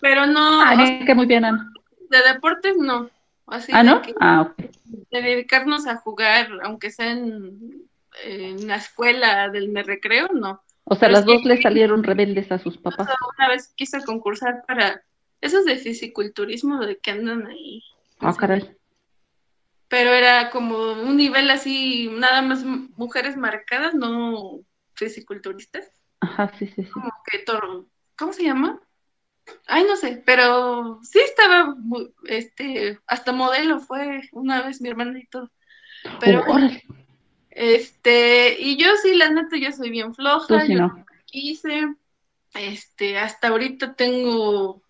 Pero 0.00 0.26
no, 0.26 0.62
Ah, 0.62 0.72
o 0.74 0.86
sea, 0.86 1.06
que 1.06 1.14
muy 1.14 1.26
bien, 1.26 1.44
Ana. 1.44 1.70
de 2.10 2.22
deportes 2.32 2.76
no. 2.76 3.08
Así 3.46 3.72
Ah, 3.74 3.82
de 3.82 3.90
¿no? 3.90 4.02
que- 4.02 4.14
Ah, 4.20 4.40
ok. 4.42 4.70
de 5.10 5.22
dedicarnos 5.22 5.86
a 5.86 5.96
jugar, 5.96 6.48
aunque 6.64 6.90
sea 6.90 7.10
en, 7.12 7.88
en 8.24 8.66
la 8.66 8.76
escuela 8.76 9.48
del 9.50 9.68
me 9.68 9.82
recreo, 9.82 10.28
no. 10.32 10.62
O 10.84 10.94
sea, 10.94 11.08
Pero 11.08 11.12
las 11.12 11.20
es 11.20 11.26
que- 11.26 11.32
dos 11.32 11.44
le 11.44 11.62
salieron 11.62 12.02
rebeldes 12.04 12.50
a 12.52 12.58
sus 12.58 12.78
papás. 12.78 13.08
Una 13.38 13.48
vez 13.48 13.72
quise 13.76 14.02
concursar 14.04 14.64
para 14.66 15.02
esos 15.40 15.64
de 15.64 15.76
fisiculturismo 15.76 16.84
de 16.84 16.98
que 16.98 17.10
andan 17.12 17.46
ahí. 17.46 17.82
Ah, 18.20 18.34
caray. 18.36 18.76
Pero 19.88 20.10
era 20.10 20.50
como 20.50 20.92
un 20.92 21.16
nivel 21.16 21.48
así, 21.50 22.08
nada 22.12 22.42
más 22.42 22.64
mujeres 22.64 23.36
marcadas, 23.36 23.94
no 23.94 24.60
fisiculturistas. 24.94 25.88
Ajá, 26.20 26.52
sí, 26.58 26.66
sí, 26.66 26.82
sí. 26.84 26.90
Como 26.90 27.12
que 27.30 27.38
toro, 27.40 27.86
¿cómo 28.18 28.32
se 28.32 28.42
llama? 28.44 28.80
Ay, 29.66 29.84
no 29.84 29.96
sé, 29.96 30.22
pero 30.24 31.00
sí 31.02 31.18
estaba, 31.20 31.74
este, 32.24 32.98
hasta 33.06 33.32
modelo 33.32 33.80
fue 33.80 34.28
una 34.32 34.62
vez 34.62 34.80
mi 34.80 34.88
hermana 34.88 35.18
y 35.18 35.26
todo. 35.26 35.50
Pero 36.20 36.44
Oh, 36.46 36.58
Este, 37.50 38.56
y 38.60 38.76
yo 38.76 38.88
sí, 39.02 39.14
la 39.14 39.30
neta, 39.30 39.56
yo 39.56 39.72
soy 39.72 39.90
bien 39.90 40.14
floja, 40.14 40.66
sí 40.66 40.74
yo 40.74 40.80
no. 40.80 41.04
quise, 41.24 41.94
Este, 42.54 43.18
hasta 43.18 43.48
ahorita 43.48 43.94
tengo, 43.94 44.82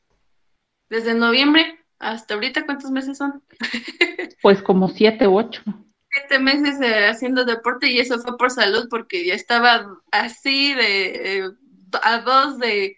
desde 0.89 1.15
noviembre 1.15 1.79
hasta 1.99 2.35
ahorita, 2.35 2.67
¿cuántos 2.67 2.91
meses 2.91 3.19
son? 3.19 3.43
Pues 4.43 4.63
como 4.63 4.89
siete 4.89 5.27
u 5.27 5.39
ocho. 5.39 5.63
Siete 6.11 6.39
meses 6.39 6.81
eh, 6.81 7.07
haciendo 7.09 7.45
deporte 7.45 7.91
y 7.91 7.99
eso 7.99 8.19
fue 8.21 8.37
por 8.37 8.51
salud 8.51 8.87
porque 8.91 9.27
ya 9.27 9.35
estaba 9.35 9.87
así 10.13 10.75
de 10.75 11.39
eh, 11.39 11.51
a 12.03 12.19
dos 12.21 12.59
de. 12.59 12.97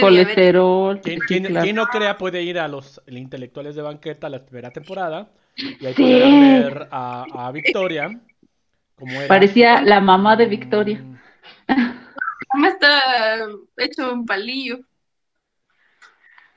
Colesterol. 0.00 1.00
Quien- 1.00 1.44
claro. 1.44 1.62
quien 1.64 1.76
no 1.76 1.86
crea 1.86 2.16
puede 2.16 2.42
ir 2.42 2.58
a 2.58 2.68
los 2.68 3.00
intelectuales 3.08 3.74
de 3.74 3.82
banqueta 3.82 4.28
la 4.28 4.44
primera 4.44 4.70
temporada 4.70 5.32
y 5.56 5.86
ahí 5.86 5.94
Sí. 5.94 6.04
ver 6.04 6.88
a, 6.90 7.46
a 7.46 7.52
Victoria 7.52 8.20
como 8.94 9.12
era. 9.18 9.28
Parecía 9.28 9.82
la 9.82 10.00
mamá 10.00 10.36
de 10.36 10.46
Victoria. 10.46 11.00
Mm, 11.00 12.60
me 12.60 12.68
está 12.68 13.00
hecho 13.76 14.12
un 14.12 14.24
palillo. 14.24 14.78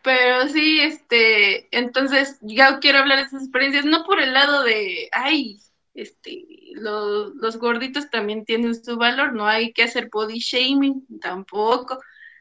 Pero 0.04 0.48
sí, 0.48 0.80
este, 0.80 1.68
entonces 1.78 2.38
yo 2.42 2.64
quiero 2.80 3.00
hablar 3.00 3.18
de 3.18 3.24
esas 3.26 3.42
experiencias, 3.44 3.84
no 3.84 4.06
por 4.06 4.22
el 4.22 4.32
lado 4.34 4.64
de, 4.64 5.10
ay, 5.12 5.60
este, 5.96 6.46
los, 6.76 7.36
los 7.36 7.58
gorditos 7.58 8.10
también 8.10 8.46
tienen 8.46 8.74
su 8.76 8.96
valor, 8.96 9.34
no 9.34 9.48
hay 9.48 9.74
que 9.74 9.84
hacer 9.84 10.10
body 10.12 10.40
shaming 10.40 11.06
tampoco. 11.20 12.00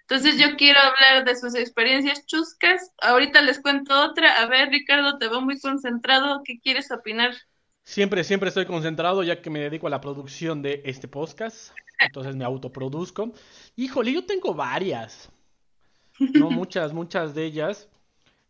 Entonces 0.08 0.38
yo 0.38 0.56
quiero 0.56 0.78
hablar 0.80 1.24
de 1.24 1.34
sus 1.34 1.54
experiencias 1.56 2.24
chuscas. 2.26 2.92
Ahorita 3.02 3.42
les 3.42 3.60
cuento 3.60 3.92
otra. 4.04 4.40
A 4.40 4.46
ver, 4.46 4.68
Ricardo, 4.68 5.18
te 5.18 5.28
veo 5.28 5.40
muy 5.40 5.58
concentrado. 5.58 6.42
¿Qué 6.44 6.60
quieres 6.60 6.92
opinar? 6.92 7.34
Siempre, 7.82 8.22
siempre 8.24 8.48
estoy 8.48 8.66
concentrado 8.66 9.22
ya 9.24 9.40
que 9.42 9.50
me 9.50 9.60
dedico 9.60 9.86
a 9.86 9.90
la 9.90 10.00
producción 10.00 10.62
de 10.62 10.82
este 10.84 11.08
podcast. 11.08 11.72
Entonces 11.98 12.36
me 12.36 12.44
autoproduzco. 12.44 13.32
Híjole, 13.74 14.12
yo 14.12 14.24
tengo 14.24 14.54
varias. 14.54 15.28
No 16.32 16.50
muchas, 16.50 16.92
muchas 16.92 17.34
de 17.34 17.44
ellas. 17.44 17.88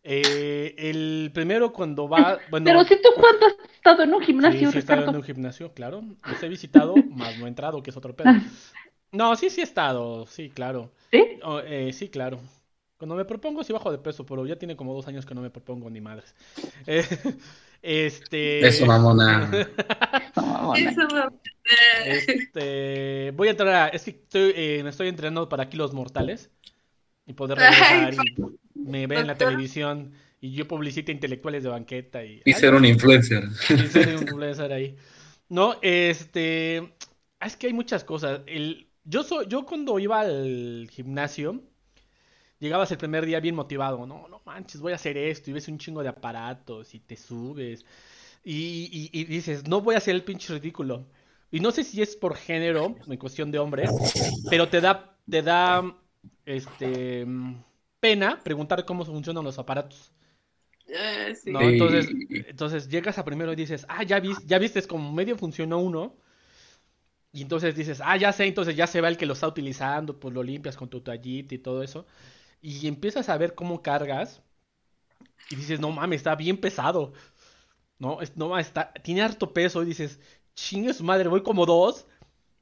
Eh, 0.03 0.75
el 0.79 1.31
primero 1.35 1.73
cuando 1.73 2.09
va, 2.09 2.38
bueno, 2.51 2.64
Pero 2.64 2.85
si 2.85 2.97
tú 3.03 3.09
cuando 3.19 3.47
has 3.47 3.57
estado 3.75 4.03
en 4.03 4.14
un 4.14 4.21
sí, 4.21 4.27
gimnasio, 4.27 4.71
sí 4.71 4.77
he 4.77 4.81
estado 4.81 5.05
en 5.07 5.16
un 5.16 5.23
gimnasio, 5.23 5.73
claro. 5.73 6.03
Los 6.25 6.42
he 6.42 6.49
visitado, 6.49 6.95
más 7.11 7.37
no 7.38 7.47
he 7.47 7.49
entrado, 7.49 7.83
que 7.83 7.90
es 7.90 7.97
otro 7.97 8.14
pedo. 8.14 8.29
No, 9.12 9.35
sí, 9.37 9.49
sí 9.51 9.61
he 9.61 9.64
estado, 9.64 10.27
sí, 10.27 10.51
claro. 10.51 10.92
¿Sí? 11.47 11.51
Oh, 11.51 11.61
eh, 11.61 11.93
sí, 11.93 12.09
claro. 12.09 12.41
Cuando 12.99 13.15
me 13.15 13.25
propongo 13.27 13.63
sí 13.63 13.73
bajo 13.73 13.93
de 13.93 13.99
peso, 13.99 14.25
pero 14.25 14.47
ya 14.47 14.57
tiene 14.59 14.77
como 14.77 14.95
dos 14.95 15.07
años 15.07 15.27
que 15.27 15.35
no 15.35 15.43
me 15.43 15.51
propongo 15.51 15.91
ni 15.91 16.01
madres. 16.01 16.35
Eh, 16.87 17.05
este. 17.83 18.67
Eso, 18.67 18.87
mamona. 18.87 19.51
No, 20.37 20.43
mamona. 20.47 20.91
Eso, 20.91 21.03
Este, 22.05 23.33
voy 23.33 23.49
a 23.49 23.51
entrar 23.53 23.69
a, 23.75 23.89
es 23.89 24.05
que 24.05 24.11
estoy, 24.11 24.53
eh, 24.57 24.81
me 24.83 24.91
estoy 24.91 25.09
entrenando 25.09 25.49
para 25.49 25.69
kilos 25.69 25.93
mortales 25.95 26.51
y 27.27 27.35
poder 27.35 27.59
Ay, 27.59 27.67
regresar 27.71 28.15
y 28.17 28.37
me 28.75 29.07
ven 29.07 29.21
en 29.21 29.27
la 29.29 29.39
televisión 29.39 30.13
y 30.41 30.53
yo 30.55 30.69
publicite 30.69 31.13
intelectuales 31.13 31.63
de 31.65 31.71
banqueta 31.71 32.25
y, 32.25 32.43
Y 32.45 32.53
ser 32.55 32.75
un 32.75 32.85
influencer. 32.85 33.45
y 33.75 33.89
ser 33.89 34.07
un 34.07 34.15
influencer 34.23 34.73
ahí. 34.73 34.97
No, 35.49 35.77
este, 35.83 36.97
es 37.41 37.57
que 37.57 37.69
hay 37.69 37.73
muchas 37.73 38.05
cosas. 38.05 38.41
El, 38.47 38.89
yo 39.07 39.23
soy, 39.23 39.47
yo 39.49 39.66
cuando 39.66 39.99
iba 39.99 40.21
al 40.21 40.88
gimnasio, 40.90 41.62
llegabas 42.59 42.90
el 42.92 42.99
primer 42.99 43.27
día 43.27 43.40
bien 43.40 43.55
motivado, 43.55 44.07
no, 44.07 44.29
no 44.29 44.42
manches, 44.45 44.81
voy 44.81 44.92
a 44.92 44.97
hacer 44.97 45.16
esto, 45.19 45.51
y 45.51 45.55
ves 45.55 45.69
un 45.69 45.79
chingo 45.79 46.03
de 46.03 46.09
aparatos 46.09 46.95
y 46.95 47.01
te 47.01 47.16
subes 47.16 47.85
y, 48.45 49.11
y- 49.12 49.21
y 49.21 49.25
dices, 49.25 49.69
no 49.69 49.81
voy 49.83 49.95
a 49.97 49.99
hacer 49.99 50.14
el 50.16 50.25
pinche 50.25 50.55
ridículo. 50.55 51.07
Y 51.51 51.61
no 51.61 51.71
sé 51.73 51.85
si 51.85 52.03
es 52.03 52.16
por 52.16 52.37
género, 52.37 53.01
en 53.09 53.19
cuestión 53.19 53.51
de 53.53 53.59
hombres, 53.61 53.97
pero 54.49 54.69
te 54.71 54.81
da, 54.81 55.16
te 55.31 55.42
da, 55.42 55.97
este, 56.47 57.27
pena 58.01 58.42
preguntar 58.45 58.85
cómo 58.85 59.05
funcionan 59.05 59.45
los 59.45 59.59
aparatos. 59.59 60.12
Sí. 61.33 61.53
No, 61.53 61.61
Sí. 61.61 61.69
entonces, 61.69 62.16
entonces 62.49 62.88
llegas 62.88 63.19
a 63.19 63.25
primero 63.25 63.53
y 63.53 63.57
dices, 63.57 63.87
ah, 63.88 64.03
ya 64.03 64.21
viste, 64.21 64.47
ya 64.47 64.59
viste, 64.59 64.79
es 64.79 64.87
como 64.87 65.12
medio 65.12 65.37
funcionó 65.37 65.79
uno. 65.79 66.16
Y 67.37 67.42
entonces 67.42 67.77
dices, 67.77 68.01
ah, 68.03 68.16
ya 68.16 68.33
sé, 68.33 68.46
entonces 68.46 68.77
ya 68.77 68.87
se 68.87 69.03
va 69.03 69.09
el 69.09 69.18
que 69.18 69.27
lo 69.27 69.35
está 69.35 69.46
utilizando, 69.46 70.18
pues 70.18 70.33
lo 70.33 70.42
limpias 70.42 70.75
con 70.75 70.88
tu 70.88 71.03
toallita 71.03 71.55
y 71.55 71.59
todo 71.59 71.83
eso. 71.83 72.07
Y 72.62 72.88
empiezas 72.88 73.29
a 73.29 73.37
ver 73.37 73.55
cómo 73.55 73.83
cargas. 73.83 74.40
Y 75.51 75.57
dices, 75.57 75.79
no 75.79 75.90
mames, 75.90 76.20
está 76.20 76.35
bien 76.35 76.57
pesado. 76.57 77.12
No, 77.99 78.22
es, 78.22 78.38
no 78.38 78.59
está, 78.59 78.90
tiene 79.03 79.20
harto 79.20 79.53
peso. 79.53 79.83
Y 79.83 79.87
dices, 79.87 80.18
chingue 80.55 80.94
su 80.94 81.05
madre, 81.05 81.29
voy 81.29 81.42
como 81.42 81.66
dos. 81.66 82.07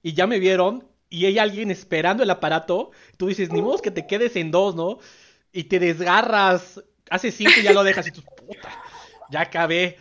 Y 0.02 0.14
ya 0.14 0.26
me 0.26 0.40
vieron. 0.40 0.88
Y 1.08 1.26
hay 1.26 1.38
alguien 1.38 1.70
esperando 1.70 2.24
el 2.24 2.30
aparato. 2.30 2.90
Tú 3.16 3.28
dices, 3.28 3.52
ni 3.52 3.62
modo 3.62 3.78
que 3.78 3.92
te 3.92 4.08
quedes 4.08 4.34
en 4.34 4.50
dos, 4.50 4.74
¿no? 4.74 4.98
Y 5.52 5.64
te 5.64 5.78
desgarras. 5.78 6.82
Hace 7.10 7.30
cinco 7.30 7.52
y 7.60 7.62
ya 7.62 7.72
lo 7.72 7.84
dejas. 7.84 8.08
Y 8.08 8.10
tú, 8.10 8.22
puta, 8.22 8.72
ya 9.30 9.42
acabé. 9.42 9.98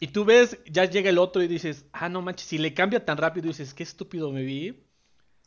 Y 0.00 0.08
tú 0.08 0.24
ves, 0.24 0.58
ya 0.66 0.84
llega 0.84 1.10
el 1.10 1.18
otro 1.18 1.42
y 1.42 1.48
dices, 1.48 1.86
ah, 1.92 2.08
no 2.08 2.22
manches, 2.22 2.46
si 2.48 2.58
le 2.58 2.74
cambia 2.74 3.04
tan 3.04 3.18
rápido, 3.18 3.48
dices, 3.48 3.74
qué 3.74 3.82
estúpido 3.82 4.30
me 4.32 4.42
vi. 4.44 4.84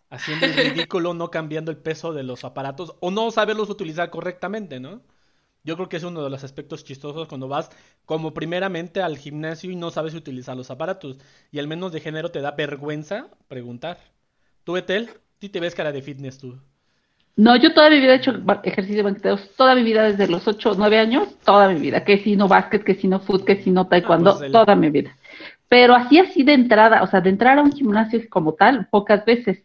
Haciendo 0.09 0.45
el 0.47 0.53
ridículo, 0.55 1.13
no 1.13 1.31
cambiando 1.31 1.71
el 1.71 1.77
peso 1.77 2.13
de 2.13 2.23
los 2.23 2.43
aparatos 2.43 2.95
o 2.99 3.11
no 3.11 3.31
saberlos 3.31 3.69
utilizar 3.69 4.09
correctamente, 4.09 4.79
¿no? 4.79 5.01
Yo 5.63 5.75
creo 5.75 5.89
que 5.89 5.97
es 5.97 6.03
uno 6.03 6.23
de 6.23 6.29
los 6.29 6.43
aspectos 6.43 6.83
chistosos 6.83 7.27
cuando 7.27 7.47
vas 7.47 7.69
como 8.05 8.33
primeramente 8.33 9.01
al 9.01 9.17
gimnasio 9.17 9.71
y 9.71 9.75
no 9.75 9.91
sabes 9.91 10.13
utilizar 10.15 10.57
los 10.57 10.71
aparatos. 10.71 11.17
Y 11.51 11.59
al 11.59 11.67
menos 11.67 11.91
de 11.91 12.01
género 12.01 12.31
te 12.31 12.41
da 12.41 12.51
vergüenza 12.51 13.29
preguntar. 13.47 13.99
¿Tú, 14.63 14.77
Etel? 14.77 15.09
Sí 15.39 15.49
te 15.49 15.59
ves 15.59 15.75
cara 15.75 15.91
de 15.91 16.01
fitness 16.01 16.37
tú. 16.39 16.59
No, 17.35 17.55
yo 17.55 17.73
toda 17.73 17.89
mi 17.89 17.99
vida 17.99 18.13
he 18.13 18.17
hecho 18.17 18.33
ejercicio 18.63 18.97
de 18.97 19.03
banqueteros, 19.03 19.49
toda 19.55 19.73
mi 19.73 19.83
vida, 19.83 20.03
desde 20.03 20.27
los 20.27 20.47
8 20.47 20.71
o 20.71 20.75
9 20.75 20.97
años, 20.99 21.27
toda 21.45 21.69
mi 21.69 21.79
vida, 21.79 22.03
que 22.03 22.17
si 22.19 22.35
no 22.35 22.47
básquet, 22.47 22.83
que 22.83 22.95
si 22.95 23.07
no 23.07 23.19
fútbol, 23.19 23.45
que 23.45 23.55
si 23.63 23.71
no 23.71 23.87
taekwondo, 23.87 24.31
pues 24.33 24.43
el- 24.43 24.51
toda 24.51 24.75
mi 24.75 24.89
vida. 24.89 25.15
Pero 25.69 25.95
así, 25.95 26.19
así 26.19 26.43
de 26.43 26.53
entrada, 26.53 27.01
o 27.03 27.07
sea, 27.07 27.21
de 27.21 27.29
entrar 27.29 27.57
a 27.57 27.61
un 27.61 27.71
gimnasio 27.71 28.21
como 28.29 28.53
tal, 28.53 28.87
pocas 28.91 29.23
veces. 29.25 29.63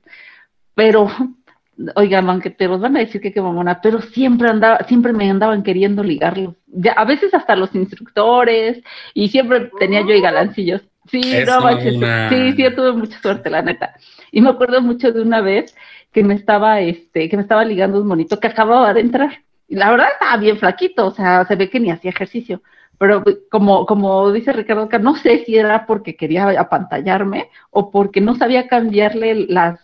Pero, 0.75 1.09
oigan, 1.97 2.27
banqueteros, 2.27 2.81
van 2.81 2.97
a 2.97 3.01
decir 3.01 3.21
que 3.21 3.33
qué 3.33 3.43
mamona, 3.43 3.81
pero 3.81 4.01
siempre 4.01 4.49
andaba, 4.49 4.79
siempre 4.87 5.13
me 5.13 5.29
andaban 5.29 5.63
queriendo 5.65 6.03
ligarlos. 6.05 6.55
Ya, 6.69 6.93
a 6.93 7.05
veces 7.05 7.35
hasta 7.35 7.57
los 7.57 7.75
instructores, 7.75 8.83
y 9.15 9.29
siempre 9.29 9.71
tenía 9.79 10.03
yo 10.03 10.13
y 10.15 10.21
galancillos. 10.21 10.83
Sí, 11.11 11.37
Eso, 11.37 11.53
no 11.53 11.61
manches, 11.63 11.95
mamona. 11.95 12.29
sí, 12.29 12.53
sí, 12.53 12.63
yo 12.63 12.75
tuve 12.75 12.93
mucha 12.93 13.21
suerte, 13.21 13.51
la 13.51 13.63
neta. 13.63 13.95
Y 14.33 14.41
me 14.41 14.51
acuerdo 14.51 14.81
mucho 14.83 15.13
de 15.13 15.23
una 15.23 15.41
vez 15.41 15.75
que 16.13 16.25
me 16.25 16.35
estaba, 16.35 16.81
este, 16.81 17.29
que 17.29 17.37
me 17.37 17.43
estaba 17.43 17.65
ligando 17.65 18.01
un 18.01 18.09
monito 18.09 18.41
que 18.41 18.49
acababa 18.49 18.93
de 18.95 19.01
entrar. 19.03 19.45
Y 19.69 19.77
la 19.77 19.91
verdad 19.91 20.09
estaba 20.13 20.37
bien 20.39 20.59
flaquito, 20.59 21.07
o 21.07 21.11
sea, 21.13 21.45
se 21.47 21.57
ve 21.57 21.71
que 21.71 21.81
ni 21.81 21.91
hacía 21.91 22.11
ejercicio. 22.11 22.63
Pero 22.99 23.23
como, 23.51 23.85
como 23.87 24.33
dice 24.33 24.53
Ricardo, 24.53 24.89
Car- 24.89 25.03
no 25.03 25.17
sé 25.17 25.45
si 25.45 25.57
era 25.57 25.87
porque 25.87 26.17
quería 26.17 26.49
apantallarme 26.59 27.51
o 27.71 27.91
porque 27.91 28.21
no 28.21 28.35
sabía 28.37 28.69
cambiarle 28.69 29.47
las, 29.49 29.79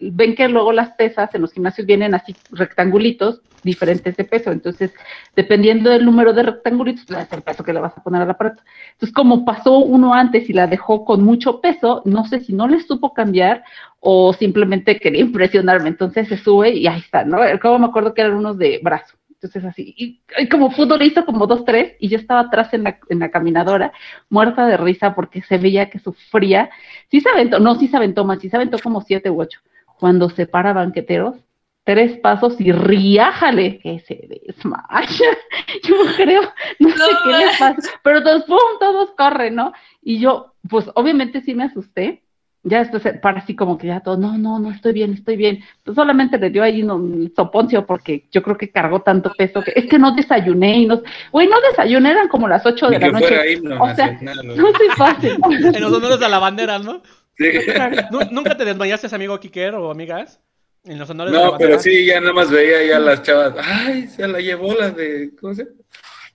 ven 0.00 0.34
que 0.34 0.48
luego 0.48 0.72
las 0.72 0.90
pesas 0.90 1.34
en 1.34 1.42
los 1.42 1.52
gimnasios 1.52 1.86
vienen 1.86 2.14
así 2.14 2.34
rectangulitos, 2.50 3.40
diferentes 3.62 4.16
de 4.16 4.24
peso. 4.24 4.52
Entonces, 4.52 4.92
dependiendo 5.34 5.90
del 5.90 6.04
número 6.04 6.32
de 6.32 6.44
rectangulitos, 6.44 7.04
pues 7.06 7.20
es 7.20 7.32
el 7.32 7.42
peso 7.42 7.64
que 7.64 7.72
le 7.72 7.80
vas 7.80 7.96
a 7.96 8.02
poner 8.02 8.22
al 8.22 8.30
aparato. 8.30 8.62
Entonces, 8.92 9.14
como 9.14 9.44
pasó 9.44 9.78
uno 9.78 10.14
antes 10.14 10.48
y 10.48 10.52
la 10.52 10.66
dejó 10.66 11.04
con 11.04 11.22
mucho 11.22 11.60
peso, 11.60 12.02
no 12.04 12.26
sé 12.26 12.40
si 12.40 12.52
no 12.52 12.68
le 12.68 12.80
supo 12.82 13.12
cambiar 13.12 13.64
o 14.00 14.32
simplemente 14.32 14.98
quería 14.98 15.22
impresionarme. 15.22 15.88
Entonces 15.88 16.28
se 16.28 16.36
sube 16.36 16.70
y 16.70 16.86
ahí 16.86 17.00
está, 17.00 17.24
¿no? 17.24 17.38
Como 17.60 17.78
me 17.78 17.86
acuerdo 17.86 18.14
que 18.14 18.22
eran 18.22 18.34
unos 18.34 18.58
de 18.58 18.80
brazo. 18.82 19.16
Entonces 19.40 19.64
así, 19.64 19.94
y, 19.96 20.20
y 20.36 20.48
como 20.48 20.72
pudo, 20.72 20.96
le 20.96 21.06
hizo 21.06 21.24
como 21.24 21.46
dos, 21.46 21.64
tres, 21.64 21.94
y 22.00 22.08
yo 22.08 22.18
estaba 22.18 22.40
atrás 22.40 22.74
en 22.74 22.82
la, 22.82 22.98
en 23.08 23.20
la 23.20 23.30
caminadora, 23.30 23.92
muerta 24.28 24.66
de 24.66 24.76
risa 24.76 25.14
porque 25.14 25.42
se 25.42 25.58
veía 25.58 25.90
que 25.90 26.00
sufría. 26.00 26.70
Sí 27.08 27.20
se 27.20 27.28
aventó, 27.28 27.60
no, 27.60 27.76
sí 27.76 27.86
se 27.86 27.96
aventó 27.96 28.24
más, 28.24 28.40
sí 28.40 28.50
se 28.50 28.56
aventó 28.56 28.80
como 28.80 29.00
siete 29.00 29.30
u 29.30 29.40
ocho. 29.40 29.60
Cuando 29.98 30.30
se 30.30 30.46
para 30.46 30.72
banqueteros, 30.72 31.36
tres 31.84 32.18
pasos 32.18 32.60
y 32.60 32.70
riájale, 32.70 33.78
que 33.78 34.00
se 34.00 34.28
desmaya. 34.46 35.08
Yo 35.88 35.96
creo, 36.16 36.42
no 36.78 36.88
sé 36.90 36.96
No 36.98 37.06
qué 37.24 37.30
le 37.30 37.46
pasa, 37.58 37.90
pero 38.02 38.22
todos, 38.22 38.44
pum, 38.44 38.58
todos 38.78 39.10
corren, 39.16 39.54
¿no? 39.54 39.72
Y 40.02 40.20
yo, 40.20 40.54
pues 40.68 40.86
obviamente 40.94 41.40
sí 41.40 41.54
me 41.54 41.64
asusté. 41.64 42.22
Ya 42.64 42.80
después 42.80 43.02
se 43.04 43.14
para 43.14 43.38
así 43.38 43.54
como 43.54 43.78
que 43.78 43.86
ya 43.86 44.00
todo, 44.00 44.16
no, 44.16 44.36
no, 44.36 44.58
no, 44.58 44.70
estoy 44.72 44.92
bien, 44.92 45.12
estoy 45.14 45.36
bien. 45.36 45.60
Pues 45.84 45.94
solamente 45.94 46.36
le 46.38 46.50
dio 46.50 46.62
ahí 46.62 46.82
un 46.82 47.32
soponcio 47.34 47.86
porque 47.86 48.26
yo 48.32 48.42
creo 48.42 48.58
que 48.58 48.70
cargó 48.70 49.00
tanto 49.00 49.32
peso 49.38 49.62
que 49.62 49.72
es 49.76 49.86
que 49.86 49.98
no 49.98 50.12
desayuné 50.14 50.78
y 50.80 50.86
no, 50.86 51.00
güey, 51.30 51.46
no 51.48 51.56
desayuné, 51.70 52.10
eran 52.10 52.28
como 52.28 52.48
las 52.48 52.66
ocho 52.66 52.88
de 52.88 52.98
Ni 52.98 53.04
la 53.06 53.12
que 53.12 53.18
fuera 53.18 53.36
noche. 53.36 53.52
himno 53.52 53.82
O 53.82 53.94
sea, 53.94 54.10
nacional, 54.12 54.46
No 54.46 54.56
¿no? 54.56 54.76
soy 54.76 54.88
fácil. 54.96 55.38
En 55.74 55.80
los 55.80 55.92
honores 55.92 56.20
a 56.20 56.28
la 56.28 56.38
bandera, 56.38 56.78
¿no? 56.78 57.00
Sí. 57.38 57.46
¿Nu- 58.10 58.28
¿Nunca 58.30 58.56
te 58.56 58.64
desmayaste, 58.64 59.14
amigo 59.14 59.38
Kiker 59.38 59.74
o 59.76 59.90
amigas? 59.90 60.40
En 60.84 60.98
los 60.98 61.08
honores 61.10 61.32
de 61.32 61.38
la 61.38 61.46
No, 61.46 61.58
pero 61.58 61.78
sí, 61.78 62.06
ya 62.06 62.20
nada 62.20 62.32
más 62.32 62.50
veía 62.50 62.84
ya 62.86 62.98
las 62.98 63.22
chavas. 63.22 63.54
Ay, 63.62 64.06
se 64.08 64.26
la 64.26 64.40
llevó 64.40 64.74
la 64.74 64.90
de. 64.90 65.30
¿Cómo 65.40 65.54
se 65.54 65.64
llama? 65.64 65.76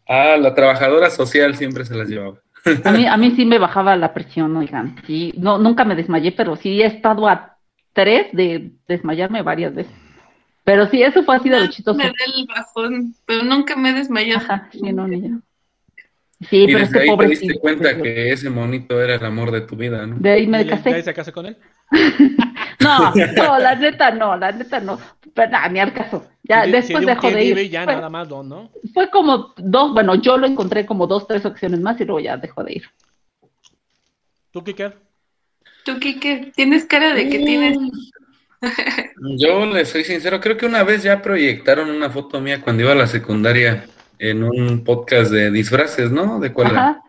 Ah, 0.07 0.37
la 0.37 0.53
trabajadora 0.53 1.09
social 1.09 1.55
siempre 1.55 1.85
se 1.85 1.95
las 1.95 2.07
llevaba. 2.09 2.39
A 2.83 2.91
mí, 2.91 3.05
a 3.07 3.17
mí 3.17 3.31
sí 3.35 3.45
me 3.45 3.57
bajaba 3.57 3.95
la 3.95 4.13
presión, 4.13 4.55
oigan. 4.55 4.95
Sí, 5.05 5.33
no, 5.37 5.57
nunca 5.57 5.83
me 5.85 5.95
desmayé, 5.95 6.31
pero 6.31 6.55
sí 6.55 6.81
he 6.81 6.85
estado 6.85 7.27
a 7.27 7.57
tres 7.93 8.27
de 8.33 8.71
desmayarme 8.87 9.41
varias 9.41 9.73
veces. 9.73 9.93
Pero 10.63 10.87
sí, 10.89 11.01
eso 11.03 11.23
fue 11.23 11.35
así 11.35 11.49
de 11.49 11.59
lo 11.59 11.67
chistoso. 11.67 11.97
Me 11.97 12.05
da 12.05 12.11
el 12.25 12.45
bajón, 12.47 13.15
pero 13.25 13.43
nunca 13.43 13.75
me 13.75 13.89
he 13.89 13.93
desmayado. 13.93 14.39
Ajá, 14.39 14.69
sí, 14.71 14.93
no, 14.93 15.07
ni 15.07 15.21
yo. 15.21 15.35
Sí, 16.49 16.63
y 16.63 16.65
pero 16.67 16.79
desde 16.79 16.83
este 16.85 16.99
ahí 16.99 17.07
pobre 17.07 17.27
te 17.29 17.35
diste 17.35 17.59
cuenta 17.59 17.95
sí, 17.95 18.01
que 18.01 18.31
ese 18.31 18.49
monito 18.49 19.01
era 19.01 19.15
el 19.15 19.25
amor 19.25 19.51
de 19.51 19.61
tu 19.61 19.75
vida, 19.75 20.05
¿no? 20.05 20.17
De 20.19 20.31
ahí 20.31 20.47
me 20.47 20.61
¿Y 20.61 20.65
ya- 20.65 20.71
casé. 20.77 20.91
ya 20.91 21.03
se 21.03 21.13
casó 21.13 21.31
con 21.33 21.45
él? 21.45 21.57
No, 22.79 23.13
no, 23.15 23.59
la 23.59 23.75
neta 23.79 24.11
no, 24.11 24.35
la 24.35 24.51
neta 24.51 24.81
no. 24.81 24.99
Pero 25.33 25.51
nada, 25.51 25.69
ni 25.69 25.79
al 25.79 25.93
caso. 25.93 26.27
Ya 26.43 26.65
después 26.67 27.05
dejó 27.05 27.29
que 27.29 27.35
de 27.35 27.43
ir. 27.45 27.69
ya 27.69 27.85
Fue, 27.85 27.95
nada 27.95 28.09
más, 28.09 28.27
¿no? 28.27 28.43
¿no? 28.43 28.71
fue 28.93 29.09
como 29.09 29.53
dos, 29.55 29.93
bueno, 29.93 30.15
yo 30.15 30.37
lo 30.37 30.45
encontré 30.47 30.85
como 30.85 31.07
dos, 31.07 31.25
tres 31.25 31.45
opciones 31.45 31.79
más 31.79 32.01
y 32.01 32.05
luego 32.05 32.19
ya 32.19 32.35
dejó 32.35 32.61
de 32.63 32.73
ir. 32.73 32.83
¿Tú, 34.51 34.63
Kiker? 34.65 34.97
¿Tú, 35.85 35.97
Kike? 35.97 36.51
Tienes 36.55 36.83
cara 36.85 37.13
de 37.13 37.29
que 37.29 37.39
tienes... 37.39 37.77
Yo 39.37 39.65
le 39.65 39.85
soy 39.85 40.03
sincero, 40.03 40.39
creo 40.41 40.57
que 40.57 40.65
una 40.65 40.83
vez 40.83 41.03
ya 41.03 41.21
proyectaron 41.21 41.89
una 41.89 42.09
foto 42.09 42.41
mía 42.41 42.61
cuando 42.61 42.83
iba 42.83 42.91
a 42.91 42.95
la 42.95 43.07
secundaria 43.07 43.85
en 44.29 44.41
un 44.41 44.85
podcast 44.85 45.31
de 45.31 45.51
disfraces, 45.51 46.09
¿no? 46.09 46.39
¿De 46.39 46.53
cuál 46.53 46.71
era? 46.71 47.01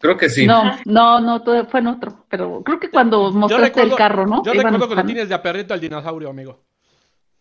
Creo 0.00 0.16
que 0.16 0.30
sí. 0.30 0.46
No, 0.46 0.78
no, 0.84 1.20
no, 1.20 1.42
todo 1.42 1.66
fue 1.66 1.80
en 1.80 1.88
otro. 1.88 2.24
Pero 2.28 2.62
creo 2.64 2.78
que 2.78 2.90
cuando 2.90 3.32
mostraste 3.32 3.82
el 3.82 3.96
carro, 3.96 4.24
¿no? 4.24 4.44
Yo 4.44 4.52
recuerdo 4.52 4.88
que 4.88 4.94
lo 4.94 5.04
tienes 5.04 5.28
de 5.28 5.34
aperrito 5.34 5.74
al 5.74 5.80
dinosaurio, 5.80 6.30
amigo. 6.30 6.60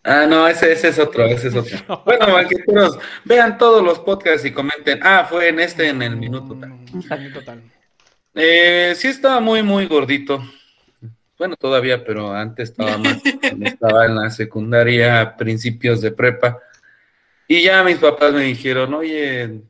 Ah, 0.04 0.26
no, 0.28 0.48
ese, 0.48 0.72
ese 0.72 0.88
es 0.88 0.98
otro, 0.98 1.26
ese 1.26 1.50
es 1.50 1.56
otro. 1.56 2.02
Bueno, 2.06 2.34
banqueteros, 2.34 2.98
vean 3.24 3.58
todos 3.60 3.84
los 3.84 4.00
podcasts 4.00 4.46
y 4.46 4.52
comenten. 4.52 5.00
Ah, 5.04 5.28
fue 5.30 5.50
en 5.50 5.60
este, 5.60 5.90
en 5.90 6.02
el 6.02 6.16
minuto 6.16 6.56
tal. 6.60 6.70
Mm, 6.70 7.20
minuto 7.20 7.44
tal. 7.44 7.62
Eh, 8.34 8.94
sí 8.96 9.10
estaba 9.10 9.40
muy, 9.40 9.62
muy 9.62 9.86
gordito. 9.86 10.42
Bueno, 11.38 11.56
todavía, 11.56 12.04
pero 12.04 12.34
antes 12.34 12.70
estaba 12.72 12.98
más. 12.98 13.22
estaba 13.62 14.06
en 14.08 14.16
la 14.16 14.30
secundaria, 14.32 15.22
a 15.22 15.36
principios 15.38 16.02
de 16.02 16.12
prepa. 16.12 16.58
Y 17.52 17.64
ya 17.64 17.84
mis 17.84 17.98
papás 17.98 18.32
me 18.32 18.44
dijeron, 18.44 18.94
oye, 18.94 19.64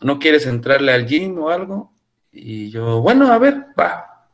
¿no 0.00 0.20
quieres 0.20 0.46
entrarle 0.46 0.92
al 0.92 1.04
gym 1.04 1.36
o 1.40 1.50
algo? 1.50 1.92
Y 2.30 2.70
yo, 2.70 3.00
bueno, 3.00 3.32
a 3.32 3.38
ver, 3.38 3.56
va. 3.76 4.28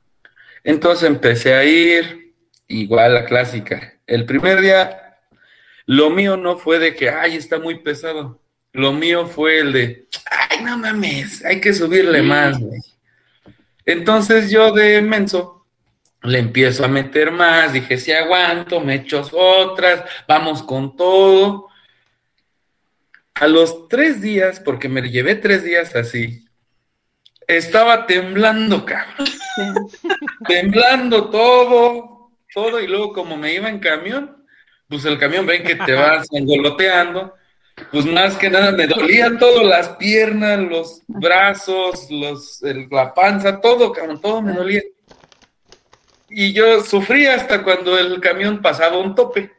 Entonces 0.63 1.09
empecé 1.09 1.55
a 1.55 1.65
ir, 1.65 2.35
igual 2.69 3.15
la 3.15 3.25
clásica. 3.25 3.95
El 4.07 4.27
primer 4.27 4.61
día, 4.61 5.17
lo 5.87 6.11
mío 6.11 6.37
no 6.37 6.59
fue 6.59 6.79
de 6.79 6.95
que, 6.95 7.09
ay, 7.09 7.37
está 7.37 7.59
muy 7.59 7.79
pesado. 7.79 8.39
Lo 8.75 8.93
mío 8.93 9.29
fue 9.29 9.61
el 9.61 9.73
de, 9.73 10.07
ay, 10.31 10.63
no 10.63 10.77
mames, 10.77 11.43
hay 11.43 11.63
que 11.63 11.73
subirle 11.73 12.21
más, 12.21 12.59
güey. 12.59 12.81
Entonces 13.87 14.51
yo 14.51 14.73
de 14.73 15.01
menso 15.01 15.65
le 16.23 16.39
empiezo 16.39 16.85
a 16.85 16.89
meter 16.89 17.31
más, 17.31 17.73
dije, 17.73 17.97
si 17.97 18.13
aguanto, 18.13 18.79
me 18.81 18.97
echo 18.97 19.27
otras, 19.33 20.05
vamos 20.29 20.63
con 20.63 20.95
todo. 20.95 21.71
A 23.35 23.49
los 23.49 23.89
tres 23.89 24.21
días, 24.23 24.61
porque 24.61 24.89
me 24.89 25.03
llevé 25.11 25.35
tres 25.35 25.65
días 25.65 25.95
así, 25.97 26.45
estaba 27.47 28.07
temblando, 28.07 28.85
cabrón, 28.85 29.27
Sí. 29.27 30.09
temblando 30.47 31.31
todo, 31.31 32.31
todo, 32.55 32.81
y 32.81 32.87
luego 32.87 33.13
como 33.13 33.37
me 33.37 33.53
iba 33.55 33.69
en 33.69 33.81
camión, 33.81 34.45
pues 34.89 35.05
el 35.05 35.19
camión 35.19 35.47
ven 35.47 35.65
que 35.65 35.75
te 35.75 35.93
vas 35.95 36.29
engoloteando, 36.33 37.35
pues 37.91 38.07
más 38.07 38.37
que 38.37 38.49
nada 38.51 38.71
me 38.71 38.87
dolían 38.87 39.39
todo, 39.39 39.65
las 39.65 39.89
piernas, 39.97 40.61
los 40.61 41.03
brazos, 41.09 42.09
los, 42.11 42.63
el- 42.63 42.87
la 42.91 43.13
panza, 43.13 43.61
todo, 43.61 43.91
cabrón, 43.93 44.21
todo 44.21 44.41
me 44.43 44.53
dolía. 44.53 44.83
Y 46.31 46.53
yo 46.53 46.83
sufría 46.83 47.35
hasta 47.35 47.63
cuando 47.65 47.99
el 47.99 48.21
camión 48.21 48.63
pasaba 48.63 48.99
un 48.99 49.15
tope. 49.15 49.53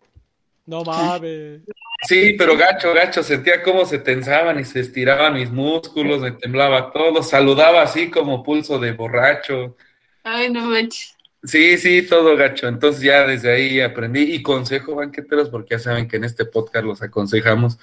No 0.66 0.82
mames. 0.84 1.62
Sí, 2.08 2.36
pero 2.38 2.58
gacho, 2.58 2.94
gacho, 2.94 3.24
sentía 3.24 3.64
cómo 3.64 3.86
se 3.86 4.00
tensaban 4.00 4.60
y 4.60 4.66
se 4.66 4.80
estiraban 4.80 5.34
mis 5.34 5.50
músculos, 5.50 6.22
me 6.22 6.32
temblaba 6.32 6.92
todo, 6.92 7.24
saludaba 7.24 7.82
así 7.82 8.10
como 8.10 8.44
pulso 8.44 8.80
de 8.80 8.92
borracho. 8.92 9.76
Ay, 10.24 10.50
no 10.50 10.66
manches. 10.66 11.16
Sí, 11.44 11.78
sí, 11.78 12.02
todo 12.08 12.36
gacho. 12.36 12.68
Entonces 12.68 13.04
ya 13.04 13.26
desde 13.26 13.52
ahí 13.52 13.80
aprendí 13.80 14.34
y 14.34 14.42
consejo 14.42 14.96
banqueteros, 14.96 15.50
porque 15.50 15.76
ya 15.76 15.80
saben 15.80 16.08
que 16.08 16.18
en 16.18 16.24
este 16.24 16.46
podcast 16.46 16.86
los 16.86 17.02
aconsejamos, 17.02 17.78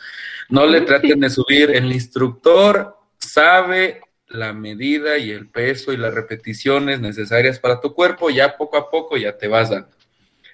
no 0.48 0.66
le 0.66 0.80
traten 0.80 1.20
de 1.20 1.30
subir, 1.30 1.70
el 1.70 1.92
instructor 1.92 2.96
sabe 3.18 4.00
la 4.28 4.52
medida 4.52 5.18
y 5.18 5.30
el 5.30 5.48
peso 5.48 5.92
y 5.92 5.96
las 5.96 6.14
repeticiones 6.14 7.00
necesarias 7.00 7.58
para 7.58 7.80
tu 7.80 7.94
cuerpo, 7.94 8.30
ya 8.30 8.56
poco 8.56 8.76
a 8.76 8.90
poco 8.90 9.16
ya 9.16 9.36
te 9.36 9.46
vas 9.46 9.70
dando. 9.70 10.01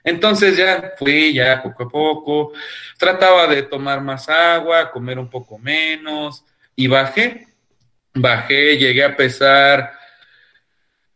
Entonces 0.09 0.56
ya 0.56 0.92
fui, 0.98 1.34
ya 1.34 1.62
poco 1.62 1.82
a 1.82 1.88
poco, 1.88 2.52
trataba 2.96 3.46
de 3.46 3.62
tomar 3.62 4.00
más 4.00 4.28
agua, 4.28 4.90
comer 4.90 5.18
un 5.18 5.28
poco 5.28 5.59
menos 5.59 6.44
y 6.74 6.86
bajé, 6.86 7.46
bajé, 8.14 8.78
llegué 8.78 9.04
a 9.04 9.16
pesar 9.16 9.92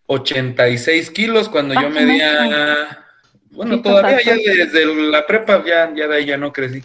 86 0.07 1.11
kilos 1.11 1.49
cuando 1.49 1.74
yo 1.74 1.86
Ah, 1.86 1.88
medía, 1.88 3.07
bueno, 3.51 3.80
todavía 3.80 4.20
ya 4.22 4.34
desde 4.34 4.84
la 5.11 5.26
prepa 5.26 5.64
ya, 5.64 5.90
ya 5.95 6.07
de 6.07 6.16
ahí 6.16 6.26
ya 6.26 6.36
no 6.36 6.53
crecí, 6.53 6.84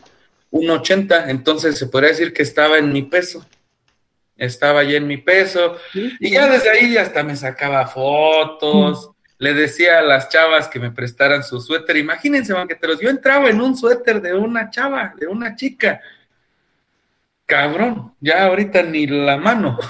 un 0.50 0.70
80, 0.70 1.30
entonces 1.30 1.78
se 1.78 1.88
podría 1.88 2.12
decir 2.12 2.34
que 2.34 2.44
estaba 2.44 2.78
en 2.78 2.94
mi 2.94 3.02
peso, 3.02 3.46
estaba 4.38 4.84
ya 4.84 4.96
en 4.96 5.08
mi 5.08 5.18
peso, 5.18 5.78
y 5.94 6.32
ya 6.32 6.48
desde 6.48 6.70
ahí 6.70 6.96
hasta 6.96 7.22
me 7.24 7.36
sacaba 7.36 7.86
fotos, 7.88 9.12
le 9.40 9.54
decía 9.54 10.00
a 10.00 10.04
las 10.04 10.30
chavas 10.30 10.68
que 10.68 10.80
me 10.80 10.92
prestaran 10.92 11.44
su 11.44 11.60
suéter, 11.62 11.98
imagínense, 11.98 12.54
banqueteros, 12.54 13.00
yo 13.00 13.10
entraba 13.10 13.50
en 13.50 13.62
un 13.62 13.78
suéter 13.78 14.22
de 14.22 14.34
una 14.34 14.70
chava, 14.70 15.14
de 15.18 15.28
una 15.28 15.56
chica, 15.56 16.02
cabrón, 17.46 18.16
ya 18.20 18.46
ahorita 18.46 18.84
ni 18.84 19.08
la 19.08 19.38
mano. 19.38 19.78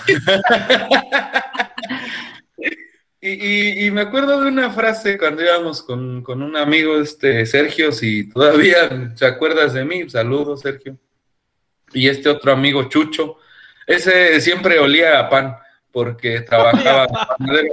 Y, 3.20 3.90
me 3.92 4.02
acuerdo 4.02 4.42
de 4.42 4.48
una 4.48 4.70
frase 4.70 5.18
cuando 5.18 5.44
íbamos 5.44 5.82
con, 5.82 6.22
con 6.22 6.42
un 6.42 6.56
amigo, 6.56 6.98
este 7.02 7.46
Sergio, 7.46 7.92
si 7.92 8.30
todavía 8.30 8.90
te 9.18 9.26
acuerdas 9.26 9.74
de 9.74 9.84
mí, 9.84 10.10
saludos 10.10 10.62
Sergio. 10.62 10.98
Y 11.94 12.08
este 12.08 12.30
otro 12.30 12.54
amigo 12.54 12.84
Chucho, 12.86 13.38
ese 13.86 14.40
siempre 14.40 14.80
olía 14.80 15.20
a 15.20 15.30
pan 15.30 15.58
porque 15.98 16.42
trabajaba. 16.48 17.08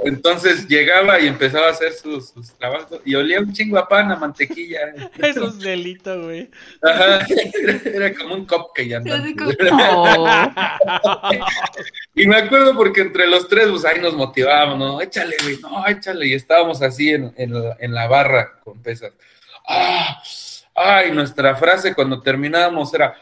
Entonces 0.03 0.67
llegaba 0.67 1.19
y 1.19 1.27
empezaba 1.27 1.67
a 1.67 1.69
hacer 1.69 1.93
sus, 1.93 2.29
sus 2.29 2.53
trabajos 2.57 2.99
y 3.05 3.13
olía 3.13 3.39
un 3.39 3.53
chingo 3.53 3.77
a 3.77 3.87
pan, 3.87 4.11
a 4.11 4.15
mantequilla. 4.15 4.79
Eso 5.19 5.49
es 5.49 5.59
delito, 5.59 6.23
güey. 6.23 6.49
Ajá, 6.81 7.19
era, 7.29 7.81
era 7.85 8.15
como 8.15 8.33
un 8.33 8.47
cupcake 8.47 8.93
andante. 8.93 9.35
Oh, 9.71 10.27
Y 12.15 12.25
me 12.25 12.37
acuerdo 12.37 12.75
porque 12.75 13.01
entre 13.01 13.27
los 13.27 13.47
tres, 13.47 13.67
pues 13.69 13.85
ahí 13.85 14.01
nos 14.01 14.15
motivábamos, 14.15 14.79
¿no? 14.79 15.01
Échale, 15.01 15.35
güey, 15.43 15.59
no, 15.61 15.85
échale. 15.85 16.25
Y 16.25 16.33
estábamos 16.33 16.81
así 16.81 17.11
en, 17.11 17.31
en 17.37 17.53
la, 17.53 17.77
en 17.79 17.93
la 17.93 18.07
barra 18.07 18.53
con 18.63 18.81
pesas. 18.81 19.11
¡Ah! 19.67 20.19
Ay, 20.73 21.11
nuestra 21.11 21.55
frase 21.55 21.93
cuando 21.93 22.23
terminábamos 22.23 22.91
era, 22.91 23.15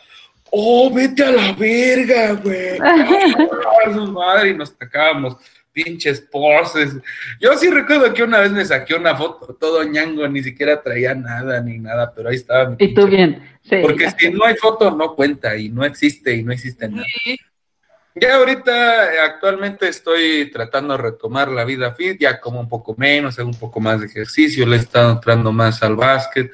¡Oh, 0.56 0.92
vete 0.94 1.24
a 1.24 1.32
la 1.32 1.52
verga, 1.54 2.34
güey! 2.34 2.78
¡Ah, 2.80 3.90
madre! 3.90 4.52
Y 4.52 4.54
nos 4.54 4.70
sacábamos 4.70 5.38
pinches 5.72 6.22
poses. 6.22 6.94
Yo 7.40 7.58
sí 7.58 7.72
recuerdo 7.72 8.14
que 8.14 8.22
una 8.22 8.40
vez 8.40 8.52
me 8.52 8.64
saqué 8.64 8.94
una 8.94 9.16
foto 9.16 9.56
todo 9.60 9.84
ñango, 9.84 10.28
ni 10.28 10.44
siquiera 10.44 10.80
traía 10.80 11.16
nada 11.16 11.60
ni 11.60 11.80
nada, 11.80 12.14
pero 12.14 12.30
ahí 12.30 12.36
estaba 12.36 12.70
mi 12.70 12.76
y 12.78 12.94
tú 12.94 13.08
bien. 13.08 13.42
Sí, 13.64 13.78
Porque 13.82 14.12
si 14.12 14.30
no 14.30 14.46
hay 14.46 14.56
foto, 14.56 14.92
no 14.92 15.16
cuenta 15.16 15.58
y 15.58 15.70
no 15.70 15.84
existe 15.84 16.36
y 16.36 16.44
no 16.44 16.54
existe 16.54 16.88
nada. 16.88 17.08
Sí. 17.24 17.40
Ya 18.14 18.36
ahorita, 18.36 19.12
eh, 19.12 19.20
actualmente 19.22 19.88
estoy 19.88 20.52
tratando 20.52 20.96
de 20.96 21.02
retomar 21.02 21.50
la 21.50 21.66
vida 21.66 21.94
fit, 21.94 22.20
ya 22.20 22.40
como 22.40 22.60
un 22.60 22.70
poco 22.70 22.94
menos, 22.96 23.40
hago 23.40 23.50
un 23.50 23.60
poco 23.60 23.80
más 23.80 24.02
de 24.02 24.06
ejercicio, 24.06 24.68
le 24.68 24.76
he 24.76 24.80
estado 24.80 25.14
entrando 25.14 25.52
más 25.52 25.82
al 25.82 25.96
básquet, 25.96 26.52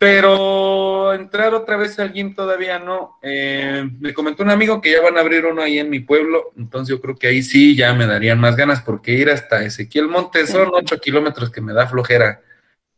pero 0.00 1.12
entrar 1.12 1.52
otra 1.54 1.76
vez 1.76 1.98
al 2.00 2.10
gym 2.14 2.34
todavía 2.34 2.78
no. 2.78 3.18
Eh, 3.22 3.84
me 4.00 4.14
comentó 4.14 4.42
un 4.42 4.48
amigo 4.50 4.80
que 4.80 4.92
ya 4.92 5.02
van 5.02 5.18
a 5.18 5.20
abrir 5.20 5.44
uno 5.44 5.60
ahí 5.60 5.78
en 5.78 5.90
mi 5.90 6.00
pueblo, 6.00 6.52
entonces 6.56 6.96
yo 6.96 7.02
creo 7.02 7.16
que 7.16 7.26
ahí 7.26 7.42
sí 7.42 7.76
ya 7.76 7.92
me 7.92 8.06
darían 8.06 8.40
más 8.40 8.56
ganas, 8.56 8.80
porque 8.80 9.12
ir 9.12 9.28
hasta 9.28 9.62
Ezequiel 9.62 10.08
Montes 10.08 10.48
son 10.50 10.70
ocho 10.72 10.98
kilómetros 10.98 11.50
que 11.50 11.60
me 11.60 11.74
da 11.74 11.86
flojera 11.86 12.40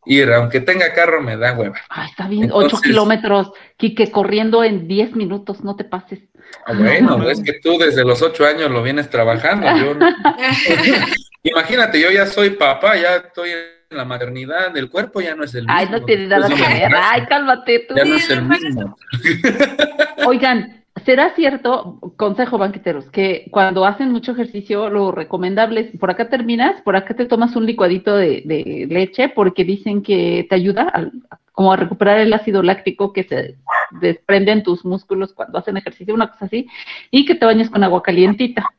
ir, 0.06 0.32
aunque 0.32 0.60
tenga 0.60 0.94
carro 0.94 1.20
me 1.20 1.36
da 1.36 1.54
hueva. 1.54 1.74
Ay, 1.88 2.08
está 2.10 2.28
bien, 2.28 2.50
ocho 2.52 2.76
kilómetros, 2.80 3.50
Quique, 3.76 4.10
corriendo 4.12 4.62
en 4.62 4.86
diez 4.86 5.16
minutos, 5.16 5.64
no 5.64 5.74
te 5.74 5.82
pases. 5.84 6.20
Ah, 6.66 6.72
Bueno, 6.72 7.18
no. 7.18 7.28
es 7.28 7.42
que 7.42 7.54
tú 7.54 7.78
desde 7.78 8.04
los 8.04 8.22
ocho 8.22 8.46
años 8.46 8.70
lo 8.70 8.80
vienes 8.82 9.10
trabajando. 9.10 9.66
Yo 9.76 9.94
no- 9.94 10.06
Imagínate, 11.44 12.00
yo 12.00 12.10
ya 12.12 12.26
soy 12.26 12.50
papá, 12.50 12.96
ya 12.96 13.16
estoy 13.16 13.50
la 13.92 14.04
maternidad, 14.04 14.76
el 14.76 14.90
cuerpo 14.90 15.20
ya 15.20 15.34
no 15.34 15.44
es 15.44 15.54
el 15.54 15.62
mismo. 15.62 15.74
Ay, 15.76 15.88
no 15.90 16.02
tiene 16.04 16.26
nada 16.26 16.48
que 16.48 16.54
ver. 16.54 16.92
Ay, 16.94 17.22
cálmate 17.26 17.86
tú. 17.88 17.94
Ya 17.96 18.04
no 18.04 18.14
es 18.14 18.30
el 18.30 18.42
mismo. 18.42 18.96
Oigan, 20.26 20.84
¿será 21.04 21.34
cierto, 21.34 21.98
consejo 22.16 22.58
banqueteros, 22.58 23.10
que 23.10 23.46
cuando 23.50 23.84
hacen 23.84 24.10
mucho 24.12 24.32
ejercicio, 24.32 24.88
lo 24.90 25.12
recomendable 25.12 25.80
es, 25.80 25.98
por 25.98 26.10
acá 26.10 26.28
terminas, 26.28 26.80
por 26.82 26.96
acá 26.96 27.14
te 27.14 27.26
tomas 27.26 27.56
un 27.56 27.66
licuadito 27.66 28.16
de, 28.16 28.42
de 28.44 28.86
leche, 28.88 29.28
porque 29.28 29.64
dicen 29.64 30.02
que 30.02 30.46
te 30.48 30.54
ayuda 30.54 30.82
al- 30.92 31.12
como 31.52 31.72
a 31.72 31.76
recuperar 31.76 32.18
el 32.18 32.32
ácido 32.32 32.62
láctico 32.62 33.12
que 33.12 33.24
se 33.24 33.56
desprende 34.00 34.52
en 34.52 34.62
tus 34.62 34.86
músculos 34.86 35.34
cuando 35.34 35.58
hacen 35.58 35.76
ejercicio, 35.76 36.14
una 36.14 36.30
cosa 36.30 36.46
así, 36.46 36.66
y 37.10 37.26
que 37.26 37.34
te 37.34 37.44
bañes 37.44 37.68
con 37.68 37.84
agua 37.84 38.02
calientita. 38.02 38.70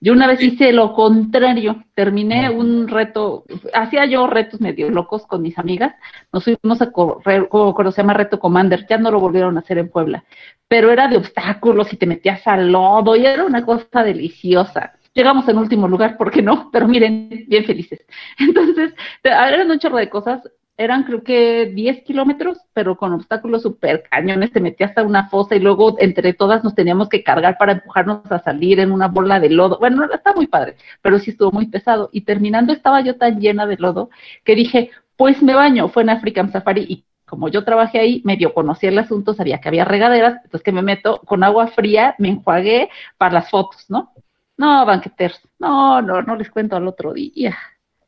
Yo 0.00 0.12
una 0.12 0.26
vez 0.26 0.42
hice 0.42 0.72
lo 0.72 0.94
contrario, 0.94 1.84
terminé 1.94 2.50
un 2.50 2.88
reto, 2.88 3.44
hacía 3.72 4.06
yo 4.06 4.26
retos 4.26 4.60
medio 4.60 4.90
locos 4.90 5.26
con 5.26 5.42
mis 5.42 5.58
amigas, 5.58 5.94
nos 6.32 6.44
fuimos 6.44 6.82
a 6.82 6.90
correr, 6.90 7.48
como 7.48 7.92
se 7.92 8.02
llama 8.02 8.14
Reto 8.14 8.40
Commander, 8.40 8.86
ya 8.88 8.98
no 8.98 9.10
lo 9.10 9.20
volvieron 9.20 9.56
a 9.56 9.60
hacer 9.60 9.78
en 9.78 9.88
Puebla, 9.88 10.24
pero 10.66 10.90
era 10.90 11.08
de 11.08 11.16
obstáculos 11.16 11.92
y 11.92 11.96
te 11.96 12.06
metías 12.06 12.46
al 12.46 12.72
lodo 12.72 13.14
y 13.16 13.26
era 13.26 13.44
una 13.44 13.64
cosa 13.64 14.02
deliciosa. 14.02 14.94
Llegamos 15.12 15.48
en 15.48 15.58
último 15.58 15.88
lugar, 15.88 16.16
¿por 16.16 16.30
qué 16.30 16.40
no? 16.40 16.70
Pero 16.70 16.86
miren, 16.86 17.28
bien 17.48 17.64
felices. 17.64 18.06
Entonces, 18.38 18.94
eran 19.22 19.70
un 19.70 19.78
chorro 19.78 19.96
de 19.96 20.08
cosas 20.08 20.42
eran 20.80 21.02
creo 21.04 21.22
que 21.22 21.66
10 21.66 22.04
kilómetros, 22.04 22.58
pero 22.72 22.96
con 22.96 23.12
obstáculos 23.12 23.62
súper 23.62 24.02
cañones, 24.10 24.50
te 24.50 24.60
metías 24.60 24.88
hasta 24.88 25.02
una 25.02 25.28
fosa 25.28 25.54
y 25.54 25.60
luego 25.60 25.96
entre 25.98 26.32
todas 26.32 26.64
nos 26.64 26.74
teníamos 26.74 27.10
que 27.10 27.22
cargar 27.22 27.58
para 27.58 27.72
empujarnos 27.72 28.32
a 28.32 28.42
salir 28.42 28.80
en 28.80 28.90
una 28.90 29.08
bola 29.08 29.38
de 29.40 29.50
lodo. 29.50 29.78
Bueno, 29.78 30.06
está 30.10 30.32
muy 30.32 30.46
padre, 30.46 30.76
pero 31.02 31.18
sí 31.18 31.32
estuvo 31.32 31.52
muy 31.52 31.66
pesado. 31.66 32.08
Y 32.12 32.22
terminando 32.22 32.72
estaba 32.72 33.02
yo 33.02 33.16
tan 33.18 33.40
llena 33.40 33.66
de 33.66 33.76
lodo 33.76 34.08
que 34.42 34.54
dije, 34.54 34.90
pues 35.16 35.42
me 35.42 35.54
baño. 35.54 35.90
Fue 35.90 36.02
en 36.02 36.10
African 36.10 36.50
Safari 36.50 36.86
y 36.88 37.04
como 37.26 37.48
yo 37.50 37.62
trabajé 37.62 37.98
ahí, 37.98 38.22
medio 38.24 38.54
conocía 38.54 38.88
el 38.88 38.98
asunto, 38.98 39.34
sabía 39.34 39.60
que 39.60 39.68
había 39.68 39.84
regaderas, 39.84 40.36
entonces 40.36 40.62
que 40.62 40.72
me 40.72 40.82
meto 40.82 41.20
con 41.26 41.44
agua 41.44 41.66
fría, 41.68 42.14
me 42.18 42.28
enjuagué 42.28 42.88
para 43.18 43.34
las 43.34 43.50
fotos, 43.50 43.84
¿no? 43.90 44.14
No, 44.56 44.86
banqueteros, 44.86 45.40
no, 45.58 46.00
no, 46.00 46.22
no 46.22 46.36
les 46.36 46.50
cuento 46.50 46.76
al 46.76 46.88
otro 46.88 47.12
día. 47.12 47.56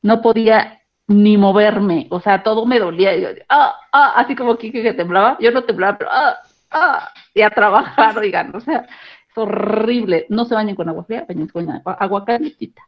No 0.00 0.22
podía 0.22 0.81
ni 1.08 1.36
moverme, 1.36 2.06
o 2.10 2.20
sea, 2.20 2.42
todo 2.42 2.64
me 2.66 2.78
dolía, 2.78 3.12
ah, 3.48 3.74
ah, 3.92 4.12
así 4.16 4.34
como 4.36 4.56
Kike 4.56 4.82
que 4.82 4.94
temblaba, 4.94 5.36
yo 5.40 5.50
no 5.50 5.64
temblaba, 5.64 5.98
pero 5.98 6.10
ah, 6.12 6.38
ah, 6.70 7.12
y 7.34 7.42
a 7.42 7.50
trabajar, 7.50 8.16
oigan, 8.18 8.54
o 8.54 8.60
sea, 8.60 8.86
es 9.28 9.38
horrible, 9.38 10.26
no 10.28 10.44
se 10.44 10.54
bañen 10.54 10.76
con 10.76 10.88
agua 10.88 11.04
fría, 11.04 11.26
bañen 11.28 11.48
con 11.48 11.68
agua, 11.70 12.24
calientita. 12.24 12.82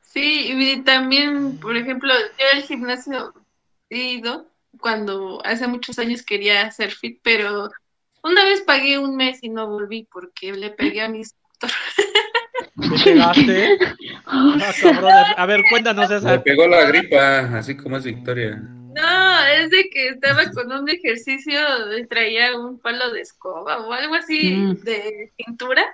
Sí, 0.00 0.50
y 0.52 0.82
también, 0.82 1.58
por 1.58 1.76
ejemplo, 1.76 2.12
yo 2.12 2.44
al 2.58 2.62
gimnasio 2.62 3.32
he 3.88 4.14
ido 4.14 4.46
cuando 4.80 5.40
hace 5.44 5.66
muchos 5.66 5.98
años 5.98 6.22
quería 6.22 6.62
hacer 6.62 6.90
fit, 6.90 7.20
pero 7.22 7.70
una 8.22 8.44
vez 8.44 8.62
pagué 8.62 8.98
un 8.98 9.16
mes 9.16 9.38
y 9.42 9.48
no 9.48 9.68
volví 9.68 10.08
porque 10.10 10.52
le 10.52 10.70
pegué 10.70 11.02
a 11.02 11.08
mi 11.08 11.22
pegaste? 13.04 13.78
Ah, 14.32 15.34
a 15.36 15.46
ver, 15.46 15.60
cuéntanos 15.68 16.08
esa. 16.08 16.30
Me 16.30 16.38
pegó 16.40 16.68
la 16.68 16.84
gripa, 16.84 17.58
así 17.58 17.76
como 17.76 17.96
es 17.96 18.04
Victoria. 18.04 18.56
No, 18.56 19.44
es 19.46 19.70
de 19.70 19.90
que 19.90 20.08
estaba 20.08 20.50
con 20.52 20.70
un 20.70 20.88
ejercicio, 20.88 21.60
traía 22.08 22.56
un 22.56 22.78
palo 22.78 23.12
de 23.12 23.20
escoba 23.22 23.78
o 23.78 23.92
algo 23.92 24.14
así 24.14 24.52
mm. 24.52 24.74
de 24.82 25.32
cintura 25.36 25.84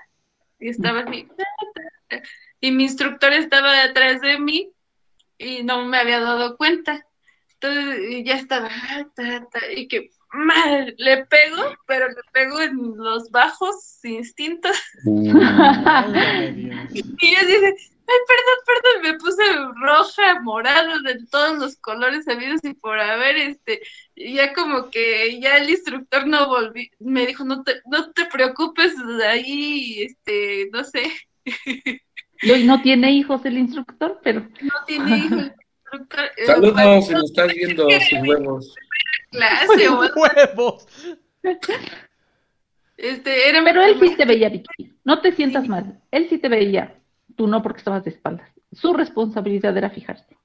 y 0.58 0.68
estaba 0.68 1.00
así. 1.00 1.28
Y 2.60 2.70
mi 2.72 2.84
instructor 2.84 3.32
estaba 3.32 3.86
detrás 3.86 4.20
de 4.20 4.38
mí 4.38 4.70
y 5.38 5.62
no 5.62 5.84
me 5.84 5.98
había 5.98 6.20
dado 6.20 6.56
cuenta. 6.56 7.06
Entonces 7.54 8.24
ya 8.24 8.36
estaba, 8.36 8.70
y 9.74 9.88
que 9.88 10.10
mal, 10.36 10.94
le 10.98 11.24
pego, 11.26 11.62
pero 11.86 12.08
le 12.08 12.20
pego 12.32 12.60
en 12.60 12.96
los 12.96 13.30
bajos 13.30 14.04
instintos. 14.04 14.76
y 15.04 17.02
yo 17.02 17.46
dije, 17.46 17.76
ay, 18.08 18.18
perdón, 18.28 18.58
perdón, 18.66 19.02
me 19.02 19.14
puse 19.14 19.42
roja, 19.80 20.40
morada, 20.42 20.98
de 21.04 21.24
todos 21.26 21.58
los 21.58 21.76
colores 21.76 22.24
sabidos 22.24 22.60
y 22.64 22.74
por 22.74 22.98
haber, 22.98 23.36
este, 23.36 23.82
ya 24.14 24.52
como 24.52 24.90
que 24.90 25.40
ya 25.40 25.58
el 25.58 25.70
instructor 25.70 26.26
no 26.26 26.48
volví, 26.48 26.90
me 26.98 27.24
dijo, 27.26 27.44
no 27.44 27.62
te, 27.62 27.80
no 27.86 28.10
te 28.12 28.26
preocupes, 28.26 28.94
ahí, 29.26 30.02
este, 30.02 30.68
no 30.72 30.84
sé. 30.84 31.10
Y 32.42 32.50
hoy 32.50 32.64
no 32.64 32.82
tiene 32.82 33.12
hijos 33.12 33.46
el 33.46 33.56
instructor, 33.58 34.20
pero. 34.22 34.46
No 34.60 34.74
tiene 34.86 35.16
hijos 35.16 35.38
el 35.38 35.54
instructor. 35.78 36.30
Saludos, 36.44 37.06
si 37.06 37.14
nos 37.14 37.24
estás 37.24 37.54
viendo 37.54 37.88
sus 37.90 38.28
huevos 38.28 38.74
clase. 39.36 39.88
huevos. 39.88 40.86
Este, 42.96 43.48
era 43.48 43.62
Pero 43.62 43.82
él 43.82 43.98
sí 44.00 44.16
te 44.16 44.24
veía, 44.24 44.48
Vicky. 44.48 44.92
No 45.04 45.20
te 45.20 45.32
sientas 45.32 45.68
mal. 45.68 46.00
Él 46.10 46.28
sí 46.28 46.38
te 46.38 46.48
veía. 46.48 46.94
Tú 47.36 47.46
no, 47.46 47.62
porque 47.62 47.78
estabas 47.78 48.04
de 48.04 48.10
espaldas. 48.10 48.50
Su 48.72 48.94
responsabilidad 48.94 49.76
era 49.76 49.90
fijarse. 49.90 50.36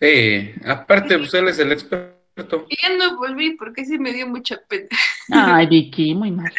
Sí, 0.00 0.52
aparte, 0.64 1.18
pues 1.18 1.34
él 1.34 1.48
es 1.48 1.58
el 1.58 1.72
experto. 1.72 2.66
Y 2.68 2.76
ya 2.80 2.96
no 2.96 3.16
volví 3.16 3.52
porque 3.52 3.84
sí 3.84 3.98
me 3.98 4.12
dio 4.12 4.26
mucha 4.26 4.60
pena. 4.68 4.88
Ay, 5.30 5.66
Vicky, 5.70 6.14
muy 6.14 6.30
mal. 6.30 6.52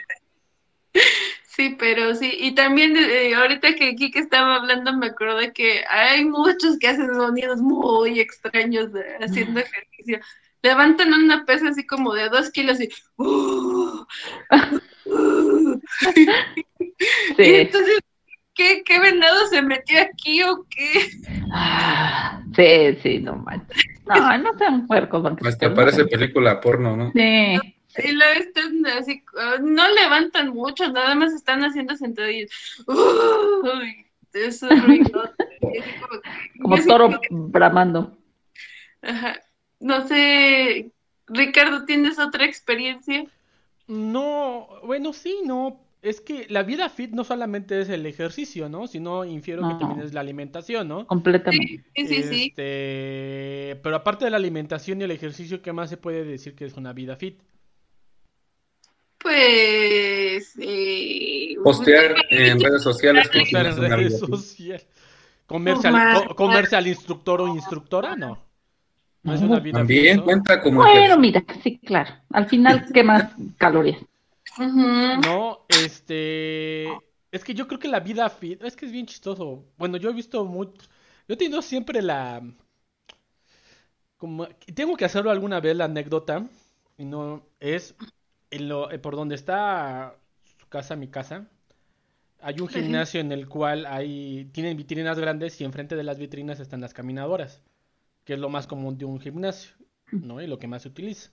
Sí, 1.47 1.75
pero 1.79 2.13
sí, 2.15 2.33
y 2.37 2.53
también 2.53 2.97
eh, 2.97 3.33
ahorita 3.33 3.75
que 3.75 3.95
Kike 3.95 4.19
estaba 4.19 4.55
hablando 4.55 4.95
me 4.97 5.07
acordé 5.07 5.53
que 5.53 5.85
hay 5.89 6.25
muchos 6.25 6.77
que 6.77 6.89
hacen 6.89 7.13
sonidos 7.13 7.61
muy 7.61 8.19
extraños 8.19 8.89
haciendo 9.21 9.61
ejercicio 9.61 10.19
levantan 10.66 11.13
una 11.13 11.45
pesa 11.45 11.70
así 11.70 11.86
como 11.86 12.13
de 12.13 12.28
dos 12.30 12.49
kilos 12.49 12.82
y, 12.82 12.89
uh, 13.18 14.03
entonces, 17.38 17.99
¿qué, 18.55 18.82
¿qué 18.84 18.99
venado 18.99 19.45
se 19.47 19.61
metió 19.61 20.01
aquí 20.01 20.41
o 20.41 20.66
qué? 20.70 21.11
Ah, 21.53 22.41
sí, 22.55 22.97
sí, 23.03 23.20
no 23.20 23.36
manches. 23.36 23.78
No, 24.07 24.38
no 24.39 24.57
sean 24.57 24.88
puercos. 24.88 25.24
Hasta 25.45 25.74
parece 25.74 26.05
película 26.05 26.59
porno, 26.59 26.97
¿no? 26.97 27.11
Sí. 27.11 27.59
Y 28.03 28.11
lo 28.11 28.26
están 28.26 28.86
así, 28.88 29.24
ah, 29.38 29.57
no 29.61 29.88
levantan 29.93 30.49
mucho, 30.49 30.91
nada 30.91 31.16
más 31.16 31.32
están 31.34 31.63
haciendo 31.63 31.95
sentadillas. 31.95 32.49
Uy, 32.88 34.05
eso 34.34 34.68
ruido. 34.70 35.32
como, 36.59 36.76
como 36.76 36.86
toro 36.86 37.20
bramando. 37.30 38.18
Ajá. 39.01 39.39
No 39.86 40.07
sé, 40.07 40.89
Ricardo, 41.27 41.86
¿tienes 41.86 42.17
otra 42.17 42.43
experiencia? 42.43 43.23
No, 43.88 44.67
bueno, 44.83 45.13
sí, 45.13 45.41
no. 45.45 45.79
Es 46.01 46.21
que 46.21 46.47
la 46.49 46.63
vida 46.63 46.89
fit 46.89 47.11
no 47.11 47.23
solamente 47.23 47.79
es 47.79 47.89
el 47.89 48.07
ejercicio, 48.07 48.67
¿no? 48.67 48.88
Sino 48.88 49.25
infiero 49.25 49.61
que 49.67 49.75
también 49.75 50.03
es 50.03 50.11
la 50.11 50.21
alimentación, 50.21 50.88
¿no? 50.88 51.05
Completamente. 51.05 51.83
Sí, 51.95 52.07
sí, 52.07 52.23
sí. 52.23 52.45
Este... 52.47 53.79
Pero 53.83 53.95
aparte 53.95 54.25
de 54.25 54.31
la 54.31 54.38
alimentación 54.38 55.01
y 55.01 55.03
el 55.03 55.11
ejercicio, 55.11 55.61
¿qué 55.61 55.71
más 55.71 55.91
se 55.91 55.97
puede 55.97 56.23
decir 56.23 56.55
que 56.55 56.65
es 56.65 56.73
una 56.73 56.91
vida 56.91 57.15
fit? 57.15 57.39
Pues... 59.19 60.55
Eh... 60.59 61.57
Postear 61.63 62.15
en 62.31 62.59
redes 62.59 62.81
sociales. 62.81 63.29
Postear 63.29 63.67
en 63.67 63.77
redes 63.77 64.17
sociales. 64.17 64.88
Comerse 65.45 66.75
al 66.75 66.88
instructor 66.88 67.41
o 67.41 67.47
instructora, 67.49 68.15
no. 68.15 68.44
También 69.26 70.21
cuenta 70.21 70.61
como. 70.61 70.82
Bueno, 70.82 71.17
mira, 71.17 71.43
sí, 71.63 71.80
claro. 71.80 72.13
Al 72.32 72.47
final 72.47 72.86
quemas 72.93 73.32
calorías. 73.57 73.99
No, 74.59 75.65
este. 75.69 76.86
Es 77.32 77.43
que 77.43 77.53
yo 77.53 77.67
creo 77.67 77.80
que 77.80 77.88
la 77.88 77.99
vida 77.99 78.30
fit. 78.30 78.63
Es 78.63 78.76
que 78.76 78.86
es 78.86 78.91
bien 78.91 79.07
chistoso. 79.07 79.65
Bueno, 79.78 79.97
yo 79.97 80.09
he 80.09 80.13
visto 80.13 80.45
mucho. 80.45 80.73
Yo 81.28 81.34
he 81.34 81.38
tenido 81.38 81.61
siempre 81.61 82.01
la. 82.01 82.41
Como. 84.17 84.47
Tengo 84.73 84.95
que 84.95 85.05
hacerlo 85.05 85.32
alguna 85.32 85.59
vez 85.59 85.76
la 85.76 85.86
anécdota. 85.86 86.45
Y 86.97 87.05
no. 87.05 87.47
Es. 87.59 87.95
En 88.51 88.69
lo... 88.69 88.91
Eh, 88.91 88.99
por 88.99 89.15
donde 89.15 89.36
está 89.36 90.15
su 90.59 90.67
casa, 90.69 90.95
mi 90.95 91.07
casa. 91.07 91.47
Hay 92.41 92.59
un 92.59 92.67
gimnasio 92.67 93.21
en 93.21 93.32
el 93.32 93.49
cual 93.49 93.88
hay. 93.88 94.45
Tienen 94.53 94.78
vitrinas 94.78 95.17
grandes 95.17 95.59
y 95.59 95.63
enfrente 95.63 95.95
de 95.95 96.03
las 96.03 96.19
vitrinas 96.19 96.59
están 96.59 96.80
las 96.80 96.93
caminadoras 96.93 97.63
que 98.26 98.34
es 98.34 98.39
lo 98.39 98.49
más 98.49 98.67
común 98.67 98.97
de 98.97 99.05
un 99.05 99.19
gimnasio, 99.19 99.71
¿no? 100.11 100.41
Y 100.41 100.47
lo 100.47 100.59
que 100.59 100.67
más 100.67 100.82
se 100.82 100.89
utiliza. 100.89 101.32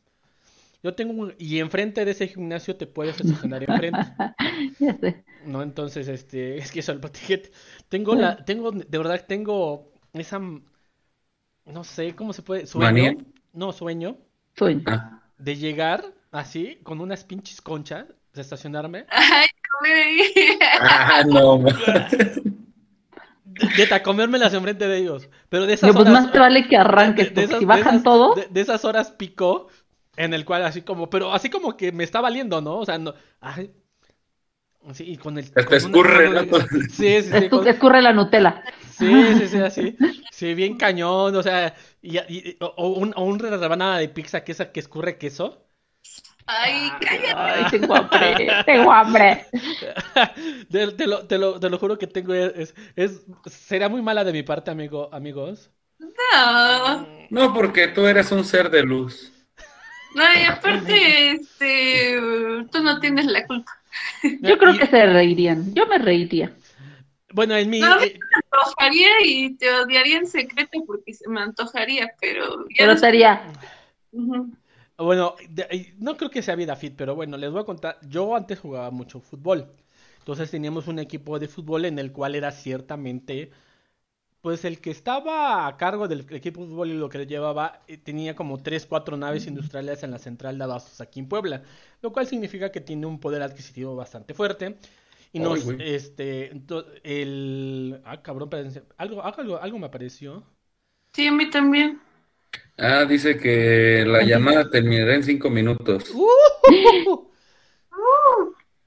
Yo 0.83 0.95
tengo 0.95 1.13
un, 1.13 1.35
y 1.39 1.61
enfrente 1.61 2.05
de 2.05 2.11
ese 2.11 2.29
gimnasio 2.29 2.77
te 2.77 2.87
puedes 2.87 3.21
estacionar 3.21 3.63
enfrente. 3.69 4.01
ya 4.79 4.99
sé. 4.99 5.25
No, 5.47 5.63
entonces, 5.63 6.07
este, 6.09 6.57
es 6.59 6.71
que 6.71 6.81
eso 6.81 6.93
el 6.93 7.01
patiquete. 7.01 7.51
Tengo 7.89 8.15
la, 8.15 8.45
tengo, 8.45 8.71
de 8.71 8.99
verdad 8.99 9.25
tengo 9.27 9.91
esa, 10.13 10.39
no 10.39 11.85
sé, 11.85 12.15
¿cómo 12.15 12.33
se 12.33 12.43
puede? 12.43 12.67
Sueño. 12.67 13.17
No, 13.53 13.73
sueño. 13.73 14.19
Sueño. 14.57 14.83
Ah. 14.87 15.23
De 15.39 15.57
llegar 15.57 16.05
así, 16.31 16.79
con 16.83 17.01
unas 17.01 17.25
pinches 17.25 17.61
conchas, 17.61 18.07
de 18.33 18.41
estacionarme. 18.41 19.07
Ay, 19.11 19.47
ah, 20.81 21.23
no. 21.27 21.65
Neta, 23.77 24.03
comérmelas 24.03 24.55
enfrente 24.55 24.87
de 24.89 24.99
ellos. 24.99 25.29
Pero 25.49 25.67
de 25.67 25.75
esas 25.75 25.93
pues 25.95 26.09
más 26.09 26.31
te 26.33 26.39
vale 26.39 26.69
que 26.69 26.77
arranques, 26.77 27.35
de, 27.35 27.47
si 27.47 27.65
bajan 27.65 28.03
todo. 28.03 28.35
De, 28.35 28.61
esas 28.61 28.85
horas 28.85 29.11
picó, 29.11 29.69
en 30.17 30.35
el 30.35 30.45
cual 30.45 30.65
así 30.65 30.83
como, 30.83 31.11
pero 31.11 31.33
así 31.33 31.51
como 31.51 31.77
que 31.77 31.93
me 31.93 32.05
está 32.05 32.21
valiendo, 32.21 32.61
¿no? 32.61 32.79
O 32.79 32.87
sea, 32.87 32.99
no. 32.99 33.15
Sí, 34.93 35.05
y 35.13 35.17
con 35.17 35.39
el. 35.39 35.51
Con 35.53 35.75
escurre, 35.75 36.31
de-. 36.31 36.51
Sí, 36.89 36.89
sí, 36.91 37.23
sí. 37.23 37.31
Escu- 37.31 37.51
con- 37.51 37.69
Escurre 37.69 38.03
la 38.03 38.13
Nutella. 38.13 38.63
Sí, 38.91 39.13
sí, 39.39 39.49
sí, 39.49 39.59
así. 39.59 39.97
Sí, 40.33 40.55
bien 40.55 40.77
cañón, 40.77 41.35
o 41.37 41.43
sea, 41.43 41.75
y, 42.01 42.19
y- 42.19 42.57
o, 42.61 42.67
o 42.67 42.89
un, 42.89 43.13
o 43.17 43.23
una 43.25 43.57
rebanada 43.57 43.99
de 43.99 44.09
pizza 44.09 44.43
que 44.45 44.53
esa 44.53 44.73
que 44.73 44.81
escurre 44.81 45.19
queso. 45.19 45.65
Ay, 46.47 46.91
cállate. 47.01 47.35
Ay, 47.37 47.65
tengo 47.71 47.95
hambre, 47.95 48.49
tengo 48.67 48.93
hambre. 48.93 49.47
Te, 50.71 50.93
te 50.93 51.07
lo, 51.07 51.27
te, 51.27 51.39
lo, 51.39 51.61
te 51.61 51.69
lo 51.69 51.79
juro 51.79 51.99
que 51.99 52.07
tengo 52.07 52.35
es, 52.35 52.75
es 52.97 53.25
será 53.47 53.89
muy 53.89 54.03
mala 54.03 54.25
de 54.25 54.33
mi 54.33 54.43
parte, 54.43 54.71
amigo, 54.71 55.09
amigos. 55.13 55.71
No. 55.99 57.07
No, 57.31 57.55
porque 57.55 57.89
tú 57.89 58.07
eres 58.07 58.33
un 58.33 58.45
ser 58.45 58.71
de 58.71 58.83
luz. 58.83 59.33
No, 60.15 60.23
y 60.35 60.45
aparte, 60.45 61.31
este, 61.33 62.19
tú 62.71 62.83
no 62.83 63.01
tienes 63.01 63.27
la 63.27 63.47
culpa. 63.47 63.73
Yo 64.41 64.59
creo 64.59 64.77
que 64.77 64.87
se 64.87 65.07
reirían. 65.07 65.75
Yo 65.75 65.87
me 65.87 65.99
reiría. 65.99 66.53
Bueno, 67.33 67.57
en 67.57 67.71
mi 67.71 67.81
No, 67.81 68.01
eh, 68.01 68.19
Me 68.19 68.59
antojaría 68.59 69.09
y 69.25 69.57
te 69.57 69.73
odiaría 69.73 70.19
en 70.19 70.27
secreto 70.27 70.85
porque 70.87 71.15
se 71.15 71.29
me 71.29 71.41
antojaría, 71.41 72.13
pero 72.21 72.67
ya 72.69 72.75
Pero 72.79 72.93
estaría. 72.93 73.43
Ujú. 74.13 74.51
Bueno, 74.99 75.35
de- 75.49 75.67
eh, 75.71 75.95
no 75.99 76.17
creo 76.17 76.31
que 76.31 76.43
sea 76.43 76.55
vida 76.57 76.77
fit, 76.77 76.95
pero 76.97 77.15
bueno, 77.15 77.37
les 77.37 77.51
voy 77.51 77.63
a 77.63 77.65
contar. 77.65 77.99
Yo 78.09 78.35
antes 78.37 78.61
jugaba 78.61 78.91
mucho 78.91 79.21
fútbol. 79.21 79.73
Entonces 80.19 80.51
teníamos 80.51 80.87
un 80.89 80.99
equipo 80.99 81.39
de 81.39 81.49
fútbol 81.49 81.85
en 81.85 81.99
el 81.99 82.13
cual 82.13 82.35
era 82.35 82.53
ciertamente 82.53 83.51
pues 84.41 84.65
el 84.65 84.81
que 84.81 84.91
estaba 84.91 85.67
a 85.69 85.77
cargo 85.77 86.09
del 86.09 86.21
equipo 86.35 86.63
de 86.63 86.67
fútbol 86.69 86.91
y 86.91 86.95
lo 86.95 87.09
que 87.09 87.19
le 87.19 87.27
llevaba 87.27 87.83
eh, 87.89 87.97
tenía 87.99 88.35
como 88.37 88.63
3, 88.63 88.87
4 88.87 89.17
naves 89.17 89.47
industriales 89.47 90.03
en 90.03 90.11
la 90.11 90.19
central 90.19 90.59
de 90.59 90.65
abastos 90.65 91.01
aquí 91.01 91.21
en 91.21 91.29
Puebla, 91.29 91.63
lo 92.03 92.13
cual 92.13 92.27
significa 92.27 92.73
que 92.73 92.81
tiene 92.81 93.07
un 93.07 93.21
poder 93.21 93.43
adquisitivo 93.43 93.95
bastante 93.97 94.35
fuerte. 94.35 94.79
Y 95.33 95.39
Ay, 95.39 95.41
nos, 95.41 95.61
güey. 95.61 95.79
este, 95.79 96.53
el, 97.05 98.01
ah, 98.05 98.23
cabrón, 98.23 98.51
algo, 98.99 99.23
algo, 99.25 99.59
algo 99.63 99.79
me 99.79 99.87
apareció. 99.87 100.45
Sí, 101.15 101.27
a 101.27 101.33
mí 101.33 101.49
también. 101.51 102.01
Ah, 102.79 103.05
dice 103.05 103.37
que 103.39 104.05
la 104.07 104.23
llamada 104.23 104.69
terminará 104.71 105.15
en 105.15 105.23
cinco 105.25 105.51
minutos. 105.51 106.11
¡Uh! 106.15 106.27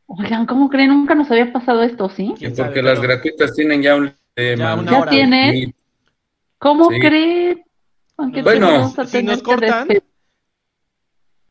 Oigan, 0.07 0.45
¿cómo 0.45 0.69
creen? 0.69 0.89
Nunca 0.89 1.15
nos 1.15 1.29
había 1.31 1.51
pasado 1.51 1.81
esto, 1.83 2.09
¿sí? 2.09 2.33
Porque 2.55 2.81
las 2.81 2.99
Pero- 2.99 3.01
gratuitas 3.01 3.53
tienen 3.53 3.81
ya 3.81 3.95
un 3.95 4.13
eh, 4.35 4.55
Ya 4.57 4.75
¿Ya 4.83 5.05
tienen? 5.09 5.51
Sí. 5.53 5.75
¿Cómo 6.57 6.89
Sí. 6.89 6.99
creen? 6.99 7.63
Aunque 8.17 8.41
Bueno, 8.41 8.93
si 9.05 9.23
nos 9.23 9.41
cortan. 9.41 9.87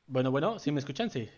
Bueno, 0.07 0.31
bueno, 0.31 0.59
¿sí 0.59 0.71
me 0.71 0.81
escuchan? 0.81 1.11
Sí. 1.11 1.29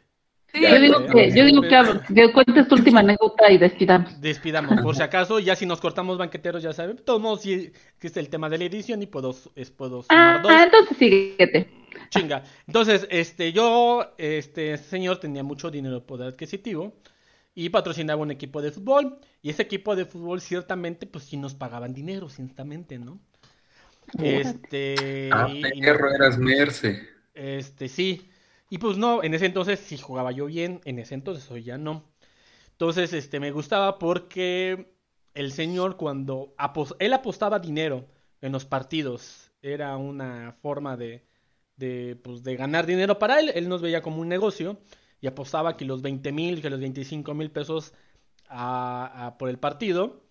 Sí, 0.53 0.63
Yo 0.63 0.81
digo 0.81 1.07
que, 1.07 1.31
yo 1.33 1.45
digo 1.45 1.63
que, 1.63 2.15
que 2.15 2.33
cuentes 2.33 2.69
tu 2.69 2.77
última 2.77 3.01
anécdota 3.01 3.51
y 3.51 3.59
despidamos. 3.59 4.21
Despidamos, 4.21 4.81
por 4.81 4.97
si 4.97 5.03
acaso, 5.03 5.39
ya 5.39 5.55
si 5.57 5.67
nos 5.67 5.81
cortamos 5.81 6.17
banqueteros, 6.19 6.63
ya 6.63 6.73
saben. 6.73 6.97
De 6.97 7.03
Todos 7.03 7.21
modos, 7.21 7.43
sí, 7.43 7.73
que 7.99 8.07
es 8.07 8.17
el 8.17 8.29
tema 8.29 8.49
de 8.49 8.59
la 8.59 8.65
edición 8.65 9.03
y 9.03 9.07
puedo, 9.07 9.35
es, 9.55 9.71
puedo 9.71 10.03
sumar 10.03 10.37
Ah, 10.37 10.41
dos. 10.43 10.53
entonces 10.53 10.97
síguete. 10.97 11.69
Chinga. 12.11 12.43
Entonces, 12.67 13.07
este, 13.11 13.53
yo, 13.53 14.15
este 14.19 14.79
señor 14.79 15.19
tenía 15.19 15.43
mucho 15.43 15.71
dinero 15.71 16.07
poder 16.07 16.29
adquisitivo 16.29 16.95
y 17.55 17.69
patrocinaba 17.71 18.23
un 18.23 18.31
equipo 18.31 18.63
de 18.63 18.71
fútbol. 18.71 19.19
Y 19.43 19.51
ese 19.51 19.63
equipo 19.63 19.97
de 19.97 20.05
fútbol, 20.07 20.41
ciertamente, 20.41 21.07
pues 21.07 21.25
sí 21.25 21.37
nos 21.37 21.55
pagaban 21.55 21.93
dinero, 21.93 22.29
ciertamente, 22.29 22.99
¿no? 22.99 23.19
Este. 24.19 25.29
Ah, 25.33 25.49
y- 25.51 25.63
y- 25.79 25.81
perro, 25.81 26.15
eras 26.15 26.39
Merce. 26.39 27.09
este, 27.35 27.89
sí. 27.89 28.29
Y 28.69 28.79
pues 28.79 28.97
no, 28.99 29.23
en 29.23 29.35
ese 29.35 29.47
entonces 29.47 29.81
sí 29.81 29.97
jugaba 29.99 30.33
yo 30.33 30.47
bien, 30.47 30.81
en 30.85 30.99
ese 30.99 31.15
entonces 31.15 31.49
hoy 31.51 31.63
ya 31.63 31.79
no. 31.79 32.05
Entonces, 32.73 33.13
este, 33.13 33.41
me 33.41 33.51
gustaba 33.53 33.99
porque 33.99 34.95
el 35.35 35.53
señor 35.53 35.97
cuando 35.97 36.55
apos- 36.59 36.97
él 37.01 37.13
apostaba 37.15 37.59
dinero 37.61 38.07
en 38.41 38.53
los 38.53 38.65
partidos, 38.67 39.53
era 39.63 39.97
una 39.97 40.53
forma 40.63 40.97
de, 40.97 41.27
de, 41.77 42.17
pues, 42.23 42.43
de 42.45 42.57
ganar 42.57 42.87
dinero 42.87 43.19
para 43.19 43.41
él, 43.41 43.51
él 43.55 43.69
nos 43.69 43.83
veía 43.83 44.03
como 44.03 44.21
un 44.23 44.29
negocio 44.29 44.81
y 45.21 45.27
apostaba 45.29 45.77
que 45.77 45.85
los 45.87 46.03
20 46.03 46.33
mil, 46.33 46.63
que 46.63 46.71
los 46.71 46.81
25 46.81 47.35
mil 47.35 47.51
pesos 47.53 47.95
a- 48.49 49.27
a- 49.29 49.39
por 49.39 49.49
el 49.51 49.59
partido. 49.59 50.25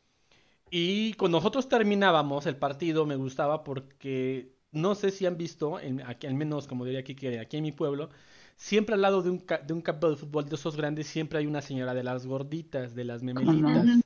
Y 0.70 1.14
cuando 1.14 1.38
nosotros 1.40 1.70
terminábamos 1.70 2.46
el 2.46 2.58
partido 2.58 3.06
me 3.06 3.16
gustaba 3.16 3.64
porque 3.64 4.55
no 4.76 4.96
sé 4.96 5.12
si 5.12 5.26
han 5.26 5.38
visto, 5.38 5.80
en- 5.80 6.02
aquí, 6.02 6.28
al 6.28 6.36
menos 6.36 6.68
como 6.68 6.86
diría 6.86 7.02
aquí, 7.02 7.16
que 7.16 7.40
aquí 7.40 7.58
en 7.58 7.64
mi 7.64 7.72
pueblo, 7.72 8.10
siempre 8.58 8.96
al 8.96 9.02
lado 9.02 9.22
de 9.24 9.30
un, 9.32 9.40
ca- 9.40 9.60
de 9.60 9.74
un 9.74 9.82
campo 9.82 10.10
de 10.10 10.18
fútbol 10.18 10.48
de 10.50 10.56
esos 10.56 10.76
grandes 10.78 11.08
siempre 11.08 11.40
hay 11.40 11.48
una 11.48 11.62
señora 11.62 11.94
de 11.94 12.04
las 12.04 12.26
gorditas, 12.28 12.96
de 12.96 13.06
las 13.06 13.24
no? 13.34 13.42
memelitas, 13.44 14.06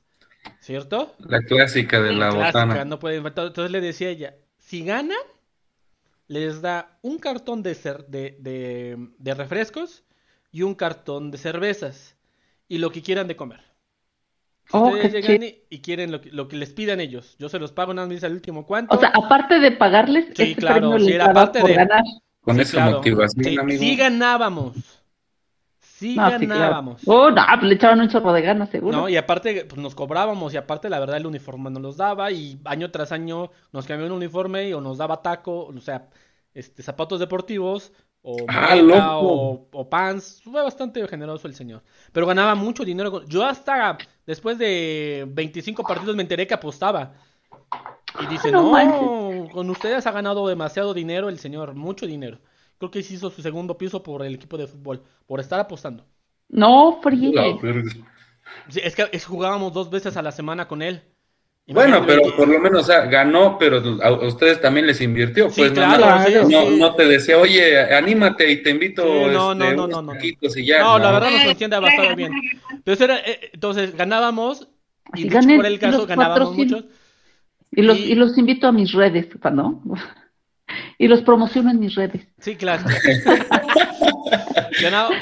¿cierto? 0.60 1.16
La 1.18 1.40
clásica 1.40 2.00
de 2.02 2.12
la 2.12 2.30
Clásica, 2.30 2.32
botana. 2.32 2.84
no 2.84 2.98
puede- 2.98 3.16
entonces 3.18 3.70
le 3.70 3.80
decía 3.80 4.08
a 4.08 4.10
ella, 4.12 4.36
si 4.58 4.84
gana, 4.84 5.14
les 6.28 6.60
da 6.62 6.98
un 7.02 7.18
cartón 7.18 7.62
de, 7.62 7.72
cer- 7.74 8.06
de, 8.06 8.36
de- 8.40 8.96
de 9.18 9.34
refrescos 9.34 10.04
y 10.52 10.62
un 10.62 10.74
cartón 10.74 11.30
de 11.30 11.38
cervezas 11.38 12.16
y 12.68 12.78
lo 12.78 12.90
que 12.92 13.02
quieran 13.02 13.28
de 13.28 13.36
comer. 13.36 13.62
Oh, 14.72 14.88
ustedes 14.90 15.12
llegan 15.26 15.42
y, 15.42 15.58
y 15.70 15.80
quieren 15.80 16.12
lo 16.12 16.20
que, 16.20 16.30
lo 16.30 16.48
que 16.48 16.56
les 16.56 16.70
pidan 16.72 17.00
ellos, 17.00 17.36
yo 17.38 17.48
se 17.48 17.58
los 17.58 17.72
pago 17.72 17.92
nada 17.94 18.06
más 18.06 18.08
me 18.10 18.14
dice 18.14 18.26
al 18.26 18.32
último 18.32 18.66
cuánto. 18.66 18.94
O 18.96 18.98
sea, 19.00 19.12
aparte 19.14 19.58
de 19.58 19.72
pagarles, 19.72 20.26
Sí, 20.34 20.42
este 20.42 20.54
claro, 20.56 20.80
premio 20.90 20.98
sí, 20.98 21.04
les 21.06 21.14
era 21.14 21.24
daba 21.28 21.34
parte 21.44 21.60
por 21.60 21.68
de- 21.70 21.76
ganar. 21.76 22.02
Con 22.40 22.56
Sí, 22.56 22.62
esa 22.62 22.72
claro. 22.78 22.96
motivación, 22.98 23.44
Sí, 23.44 23.58
amigo. 23.58 23.78
sí 23.80 23.96
ganábamos. 23.96 24.76
Sí 25.78 26.14
No, 26.16 26.30
sí, 26.38 26.46
claro. 26.46 26.60
ganábamos. 26.60 27.02
Oh, 27.06 27.30
no, 27.30 27.42
pues 27.58 27.62
le 27.68 27.74
echaban 27.74 28.00
un 28.00 28.08
chorro 28.08 28.32
de 28.32 28.40
ganas, 28.42 28.70
seguro. 28.70 28.96
No, 28.96 29.08
y 29.08 29.16
aparte 29.16 29.66
pues, 29.66 29.80
nos 29.80 29.94
cobrábamos 29.94 30.54
y 30.54 30.56
aparte 30.56 30.88
la 30.88 30.98
verdad 30.98 31.18
el 31.18 31.26
uniforme 31.26 31.70
nos 31.70 31.82
los 31.82 31.96
daba 31.98 32.30
y 32.30 32.58
año 32.64 32.90
tras 32.90 33.12
año 33.12 33.50
nos 33.72 33.86
cambiaban 33.86 34.12
un 34.12 34.16
uniforme 34.18 34.68
y 34.68 34.72
o 34.72 34.80
nos 34.80 34.96
daba 34.96 35.20
taco, 35.20 35.66
o 35.66 35.80
sea, 35.80 36.08
este 36.54 36.82
zapatos 36.82 37.20
deportivos 37.20 37.92
o 38.22 38.36
Ah, 38.48 38.76
o, 39.20 39.68
o 39.72 39.88
pants, 39.90 40.40
fue 40.42 40.62
bastante 40.62 41.06
generoso 41.08 41.46
el 41.48 41.54
señor. 41.54 41.82
Pero 42.12 42.26
ganaba 42.26 42.54
mucho 42.54 42.84
dinero. 42.84 43.10
con- 43.10 43.26
Yo 43.28 43.44
hasta 43.44 43.98
después 44.30 44.56
de 44.58 45.26
25 45.28 45.82
partidos 45.82 46.16
me 46.16 46.22
enteré 46.22 46.46
que 46.46 46.54
apostaba. 46.54 47.12
Y 48.20 48.26
dice, 48.26 48.48
Ah, 48.48 48.52
no 48.52 48.62
no, 49.42 49.48
con 49.50 49.68
ustedes 49.70 50.06
ha 50.06 50.10
ganado 50.12 50.46
demasiado 50.48 50.94
dinero 50.94 51.28
el 51.28 51.38
señor, 51.38 51.74
mucho 51.74 52.06
dinero. 52.06 52.38
Creo 52.78 52.90
que 52.90 53.02
sí 53.02 53.14
hizo 53.14 53.30
su 53.30 53.42
segundo 53.42 53.76
piso 53.76 54.02
por 54.02 54.24
el 54.24 54.34
equipo 54.34 54.56
de 54.56 54.66
fútbol, 54.66 55.02
por 55.26 55.38
estar 55.40 55.60
apostando. 55.60 56.04
No. 57.30 57.58
Sí, 58.68 58.80
es 58.82 58.96
que 58.96 59.08
es- 59.12 59.26
jugábamos 59.26 59.72
dos 59.72 59.90
veces 59.90 60.16
a 60.16 60.22
la 60.22 60.32
semana 60.32 60.66
con 60.66 60.82
él. 60.82 61.02
Bueno, 61.72 62.04
pero 62.06 62.22
por 62.36 62.48
lo 62.48 62.58
menos, 62.58 62.80
o 62.82 62.84
sea, 62.84 63.06
ganó, 63.06 63.56
pero 63.58 63.82
a, 64.02 64.12
ustedes 64.26 64.60
también 64.60 64.86
les 64.86 65.00
invirtió, 65.00 65.48
Sí, 65.50 65.60
pues 65.60 65.72
no, 65.72 65.76
claro, 65.96 66.18
no, 66.18 66.26
sí, 66.26 66.54
no, 66.54 66.62
sí. 66.62 66.76
no 66.78 66.94
te 66.94 67.06
decía, 67.06 67.38
oye, 67.38 67.94
anímate 67.94 68.50
y 68.50 68.62
te 68.62 68.70
invito 68.70 69.02
Sí, 69.02 69.08
no, 69.32 69.54
no, 69.54 69.64
este, 69.64 69.76
no, 69.76 69.84
unos 69.84 70.02
no, 70.04 70.14
no. 70.14 70.20
y 70.20 70.66
ya. 70.66 70.80
No, 70.80 70.98
la 70.98 71.12
verdad 71.12 71.30
nos 71.30 71.44
entiende 71.44 71.78
bastante 71.78 72.14
bien. 72.16 72.32
Entonces, 72.72 73.00
era, 73.04 73.18
eh, 73.18 73.50
entonces 73.52 73.96
ganábamos, 73.96 74.68
y 75.14 75.28
ganen 75.28 75.56
por 75.56 75.66
el 75.66 75.78
caso, 75.78 75.98
los 75.98 76.06
ganábamos 76.06 76.56
muchos. 76.56 76.84
Y 77.72 77.82
los, 77.82 77.98
Y- 77.98 78.12
y 78.12 78.14
los 78.16 78.36
invito 78.36 78.66
a 78.66 78.72
mis 78.72 78.92
redes, 78.92 79.28
¿no? 79.52 79.82
Y 80.98 81.08
los 81.08 81.22
promociono 81.22 81.70
en 81.70 81.80
mis 81.80 81.94
redes. 81.96 82.26
Sí, 82.38 82.54
claro. 82.54 82.84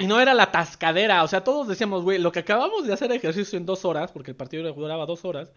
Y 0.01 0.07
no 0.07 0.21
era 0.21 0.35
la 0.35 0.51
tascadera, 0.51 1.23
o 1.25 1.29
sea, 1.29 1.43
todos 1.43 1.69
decíamos, 1.69 2.03
güey, 2.03 2.19
lo 2.19 2.33
que 2.33 2.41
acabamos 2.41 2.87
de 2.87 2.93
hacer 2.93 3.11
ejercicio 3.13 3.57
en 3.59 3.67
dos 3.67 3.85
horas, 3.85 4.13
porque 4.13 4.31
el 4.33 4.37
partido 4.37 4.71
duraba 4.73 5.07
dos 5.07 5.25
horas. 5.25 5.53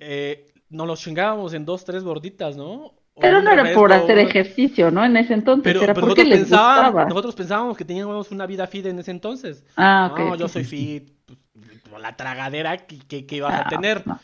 Eh, 0.00 0.52
nos 0.70 0.86
lo 0.86 0.96
chingábamos 0.96 1.54
en 1.54 1.64
dos, 1.64 1.84
tres 1.84 2.04
gorditas, 2.04 2.56
¿no? 2.56 2.94
O 3.14 3.20
Pero 3.20 3.40
no 3.42 3.50
era 3.52 3.72
por 3.72 3.92
hacer 3.92 4.18
ejercicio, 4.18 4.90
¿no? 4.90 5.04
En 5.04 5.16
ese 5.16 5.34
entonces, 5.34 5.62
Pero, 5.62 5.80
era 5.80 5.94
pero 5.94 6.06
porque 6.06 6.24
nosotros, 6.24 6.28
les 6.28 6.40
pensábamos, 6.40 6.94
gustaba. 6.94 7.04
nosotros 7.04 7.34
pensábamos 7.34 7.76
que 7.76 7.84
teníamos 7.84 8.30
una 8.30 8.46
vida 8.46 8.66
fit 8.66 8.86
en 8.86 8.98
ese 8.98 9.10
entonces. 9.10 9.64
Ah, 9.76 10.08
ok. 10.12 10.20
No, 10.20 10.34
yo 10.34 10.48
soy 10.48 10.64
fit, 10.64 11.10
pues, 11.26 11.38
la 12.02 12.16
tragadera 12.16 12.86
que, 12.86 12.98
que, 13.00 13.26
que 13.26 13.36
ibas 13.36 13.54
Ah, 13.54 13.60
a 13.60 13.66
tener. 13.66 14.06
no. 14.06 14.20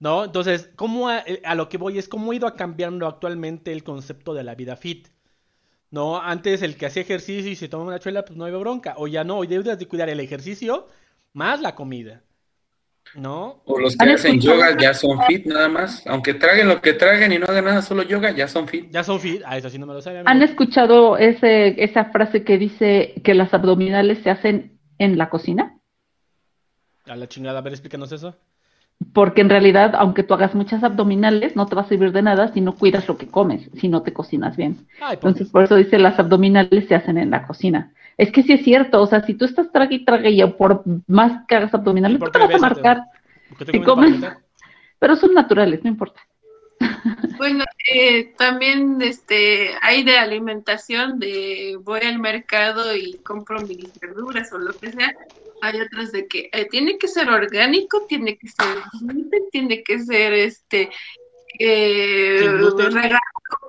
¿No? 0.00 0.24
Entonces, 0.24 0.70
¿cómo 0.76 1.08
a, 1.08 1.20
eh, 1.20 1.42
a 1.44 1.54
lo 1.54 1.68
que 1.68 1.78
voy 1.78 1.98
es 1.98 2.08
cómo 2.08 2.32
ha 2.32 2.34
ido 2.36 2.54
cambiando 2.56 3.06
actualmente 3.06 3.72
el 3.72 3.84
concepto 3.84 4.34
de 4.34 4.44
la 4.44 4.54
vida 4.54 4.76
fit? 4.76 5.08
¿No? 5.90 6.20
Antes 6.20 6.62
el 6.62 6.76
que 6.76 6.86
hacía 6.86 7.02
ejercicio 7.02 7.50
y 7.50 7.56
se 7.56 7.68
tomaba 7.68 7.90
una 7.90 8.00
chela, 8.00 8.24
pues 8.24 8.36
no 8.38 8.44
había 8.46 8.58
bronca. 8.58 8.94
O 8.98 9.08
ya 9.08 9.24
no, 9.24 9.38
hoy 9.38 9.46
debes 9.48 9.78
de 9.78 9.88
cuidar 9.88 10.08
el 10.10 10.20
ejercicio 10.20 10.88
más 11.34 11.60
la 11.60 11.74
comida. 11.74 12.22
¿No? 13.14 13.60
O 13.64 13.78
los 13.78 13.96
que 13.96 14.04
¿Han 14.04 14.10
hacen 14.14 14.36
escuchado? 14.36 14.56
yoga 14.56 14.76
ya 14.80 14.94
son 14.94 15.20
fit 15.22 15.44
nada 15.46 15.68
más. 15.68 16.06
Aunque 16.06 16.34
traguen 16.34 16.68
lo 16.68 16.80
que 16.80 16.92
traguen 16.92 17.32
y 17.32 17.38
no 17.38 17.46
hagan 17.46 17.64
nada, 17.64 17.82
solo 17.82 18.02
yoga, 18.04 18.30
ya 18.30 18.46
son 18.46 18.68
fit. 18.68 18.88
Ya 18.90 19.02
son 19.02 19.18
fit. 19.18 19.42
Ah, 19.44 19.56
eso 19.58 19.68
sí 19.68 19.78
no 19.78 19.86
me 19.86 19.94
lo 19.94 20.00
sabía. 20.02 20.22
¿Han 20.26 20.42
escuchado 20.42 21.16
ese, 21.16 21.82
esa 21.82 22.06
frase 22.06 22.44
que 22.44 22.56
dice 22.58 23.14
que 23.24 23.34
las 23.34 23.52
abdominales 23.52 24.18
se 24.22 24.30
hacen 24.30 24.78
en 24.98 25.18
la 25.18 25.28
cocina? 25.28 25.76
A 27.06 27.16
la 27.16 27.26
chingada, 27.28 27.58
a 27.58 27.62
ver, 27.62 27.72
explícanos 27.72 28.12
eso. 28.12 28.36
Porque 29.14 29.40
en 29.40 29.48
realidad, 29.48 29.94
aunque 29.96 30.22
tú 30.22 30.34
hagas 30.34 30.54
muchas 30.54 30.84
abdominales, 30.84 31.56
no 31.56 31.66
te 31.66 31.74
va 31.74 31.82
a 31.82 31.88
servir 31.88 32.12
de 32.12 32.20
nada 32.22 32.52
si 32.52 32.60
no 32.60 32.74
cuidas 32.76 33.08
lo 33.08 33.16
que 33.16 33.26
comes, 33.26 33.68
si 33.80 33.88
no 33.88 34.02
te 34.02 34.12
cocinas 34.12 34.56
bien. 34.56 34.86
Ay, 35.00 35.16
por- 35.16 35.30
Entonces, 35.30 35.48
por 35.50 35.64
eso 35.64 35.74
dice 35.76 35.98
las 35.98 36.18
abdominales 36.18 36.86
se 36.86 36.94
hacen 36.94 37.16
en 37.18 37.30
la 37.30 37.46
cocina. 37.46 37.92
Es 38.20 38.30
que 38.30 38.42
sí 38.42 38.52
es 38.52 38.62
cierto, 38.62 39.00
o 39.00 39.06
sea, 39.06 39.24
si 39.24 39.32
tú 39.32 39.46
estás 39.46 39.72
trague 39.72 39.94
y 39.94 40.04
trague 40.04 40.28
y 40.28 40.44
por 40.44 40.82
más 41.06 41.46
que 41.48 41.54
hagas 41.54 41.72
abdominales, 41.72 42.18
¿Por 42.18 42.30
tú 42.30 42.38
te 42.38 42.44
vas 42.44 42.54
a 42.54 42.58
marcar. 42.58 43.04
¿Por 43.48 43.56
qué 43.56 43.64
te 43.64 43.72
Si 43.72 43.80
comes? 43.80 44.20
Pero 44.98 45.16
son 45.16 45.32
naturales, 45.32 45.82
no 45.82 45.88
importa. 45.88 46.20
Bueno, 47.38 47.64
eh, 47.90 48.34
también 48.36 49.00
este, 49.00 49.70
hay 49.80 50.02
de 50.02 50.18
alimentación, 50.18 51.18
de 51.18 51.78
voy 51.80 52.00
al 52.00 52.18
mercado 52.18 52.94
y 52.94 53.14
compro 53.22 53.62
mis 53.62 53.98
verduras 53.98 54.52
o 54.52 54.58
lo 54.58 54.74
que 54.74 54.92
sea. 54.92 55.14
Hay 55.62 55.80
otras 55.80 56.12
de 56.12 56.28
que 56.28 56.50
eh, 56.52 56.68
tiene 56.70 56.98
que 56.98 57.08
ser 57.08 57.30
orgánico, 57.30 58.04
tiene 58.06 58.36
que 58.36 58.48
ser 58.48 58.66
tiene 59.50 59.82
que 59.82 59.98
ser 59.98 60.34
este 60.34 60.90
eh, 61.58 62.46
con 62.68 62.98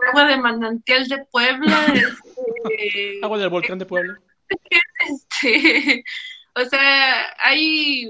agua 0.10 0.26
de 0.26 0.38
manantial 0.38 1.08
de 1.08 1.26
Puebla. 1.32 1.86
este, 2.66 3.20
Agua 3.24 3.38
del 3.38 3.48
volcán 3.48 3.80
de 3.80 3.86
Puebla. 3.86 4.20
Este, 5.08 6.04
o 6.56 6.66
sea, 6.66 7.36
hay, 7.40 8.10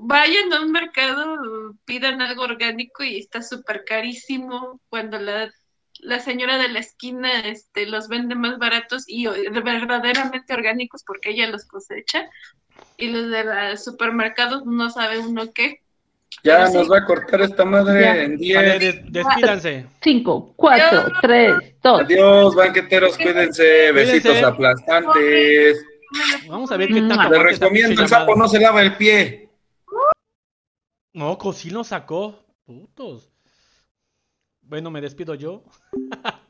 vayan 0.00 0.52
a 0.52 0.60
un 0.62 0.72
mercado, 0.72 1.76
pidan 1.84 2.22
algo 2.22 2.42
orgánico 2.42 3.02
y 3.04 3.18
está 3.18 3.42
súper 3.42 3.84
carísimo 3.84 4.80
cuando 4.88 5.18
la, 5.18 5.52
la 6.02 6.20
señora 6.20 6.58
de 6.58 6.68
la 6.68 6.80
esquina 6.80 7.40
este, 7.40 7.86
los 7.86 8.08
vende 8.08 8.34
más 8.34 8.58
baratos 8.58 9.04
y 9.06 9.26
verdaderamente 9.26 10.54
orgánicos 10.54 11.04
porque 11.04 11.30
ella 11.30 11.48
los 11.48 11.66
cosecha. 11.66 12.28
Y 12.96 13.08
los 13.08 13.30
de 13.30 13.44
los 13.44 13.84
supermercados 13.84 14.64
no 14.66 14.90
sabe 14.90 15.18
uno 15.18 15.52
qué. 15.52 15.79
Ya 16.42 16.66
Sí. 16.68 16.74
nos 16.74 16.90
va 16.90 16.98
a 16.98 17.04
cortar 17.04 17.40
esta 17.42 17.64
madre 17.64 18.00
Ya. 18.00 18.22
en 18.22 18.30
Vale, 18.32 18.78
10. 18.78 18.80
des- 18.80 19.12
despídanse. 19.12 19.86
Cinco, 20.00 20.52
cuatro, 20.56 21.12
tres, 21.20 21.52
dos. 21.82 22.00
Adiós, 22.02 22.54
banqueteros, 22.54 23.16
cuídense. 23.16 23.92
Besitos 23.92 24.22
Cuídense. 24.32 24.44
aplastantes. 24.44 25.84
Vamos 26.48 26.72
a 26.72 26.76
ver 26.76 26.88
qué 26.88 27.00
Mm. 27.02 27.08
tanto 27.08 27.30
Les 27.30 27.42
recomiendo, 27.58 28.02
el 28.02 28.08
sapo 28.08 28.34
no 28.36 28.48
se 28.48 28.58
lava 28.60 28.80
el 28.82 28.96
pie. 28.96 29.48
No, 31.12 31.36
sí 31.52 31.70
lo 31.70 31.84
sacó. 31.84 32.38
Putos. 32.64 33.30
Bueno, 34.62 34.90
me 34.90 35.00
despido 35.00 35.34
yo. 35.34 35.64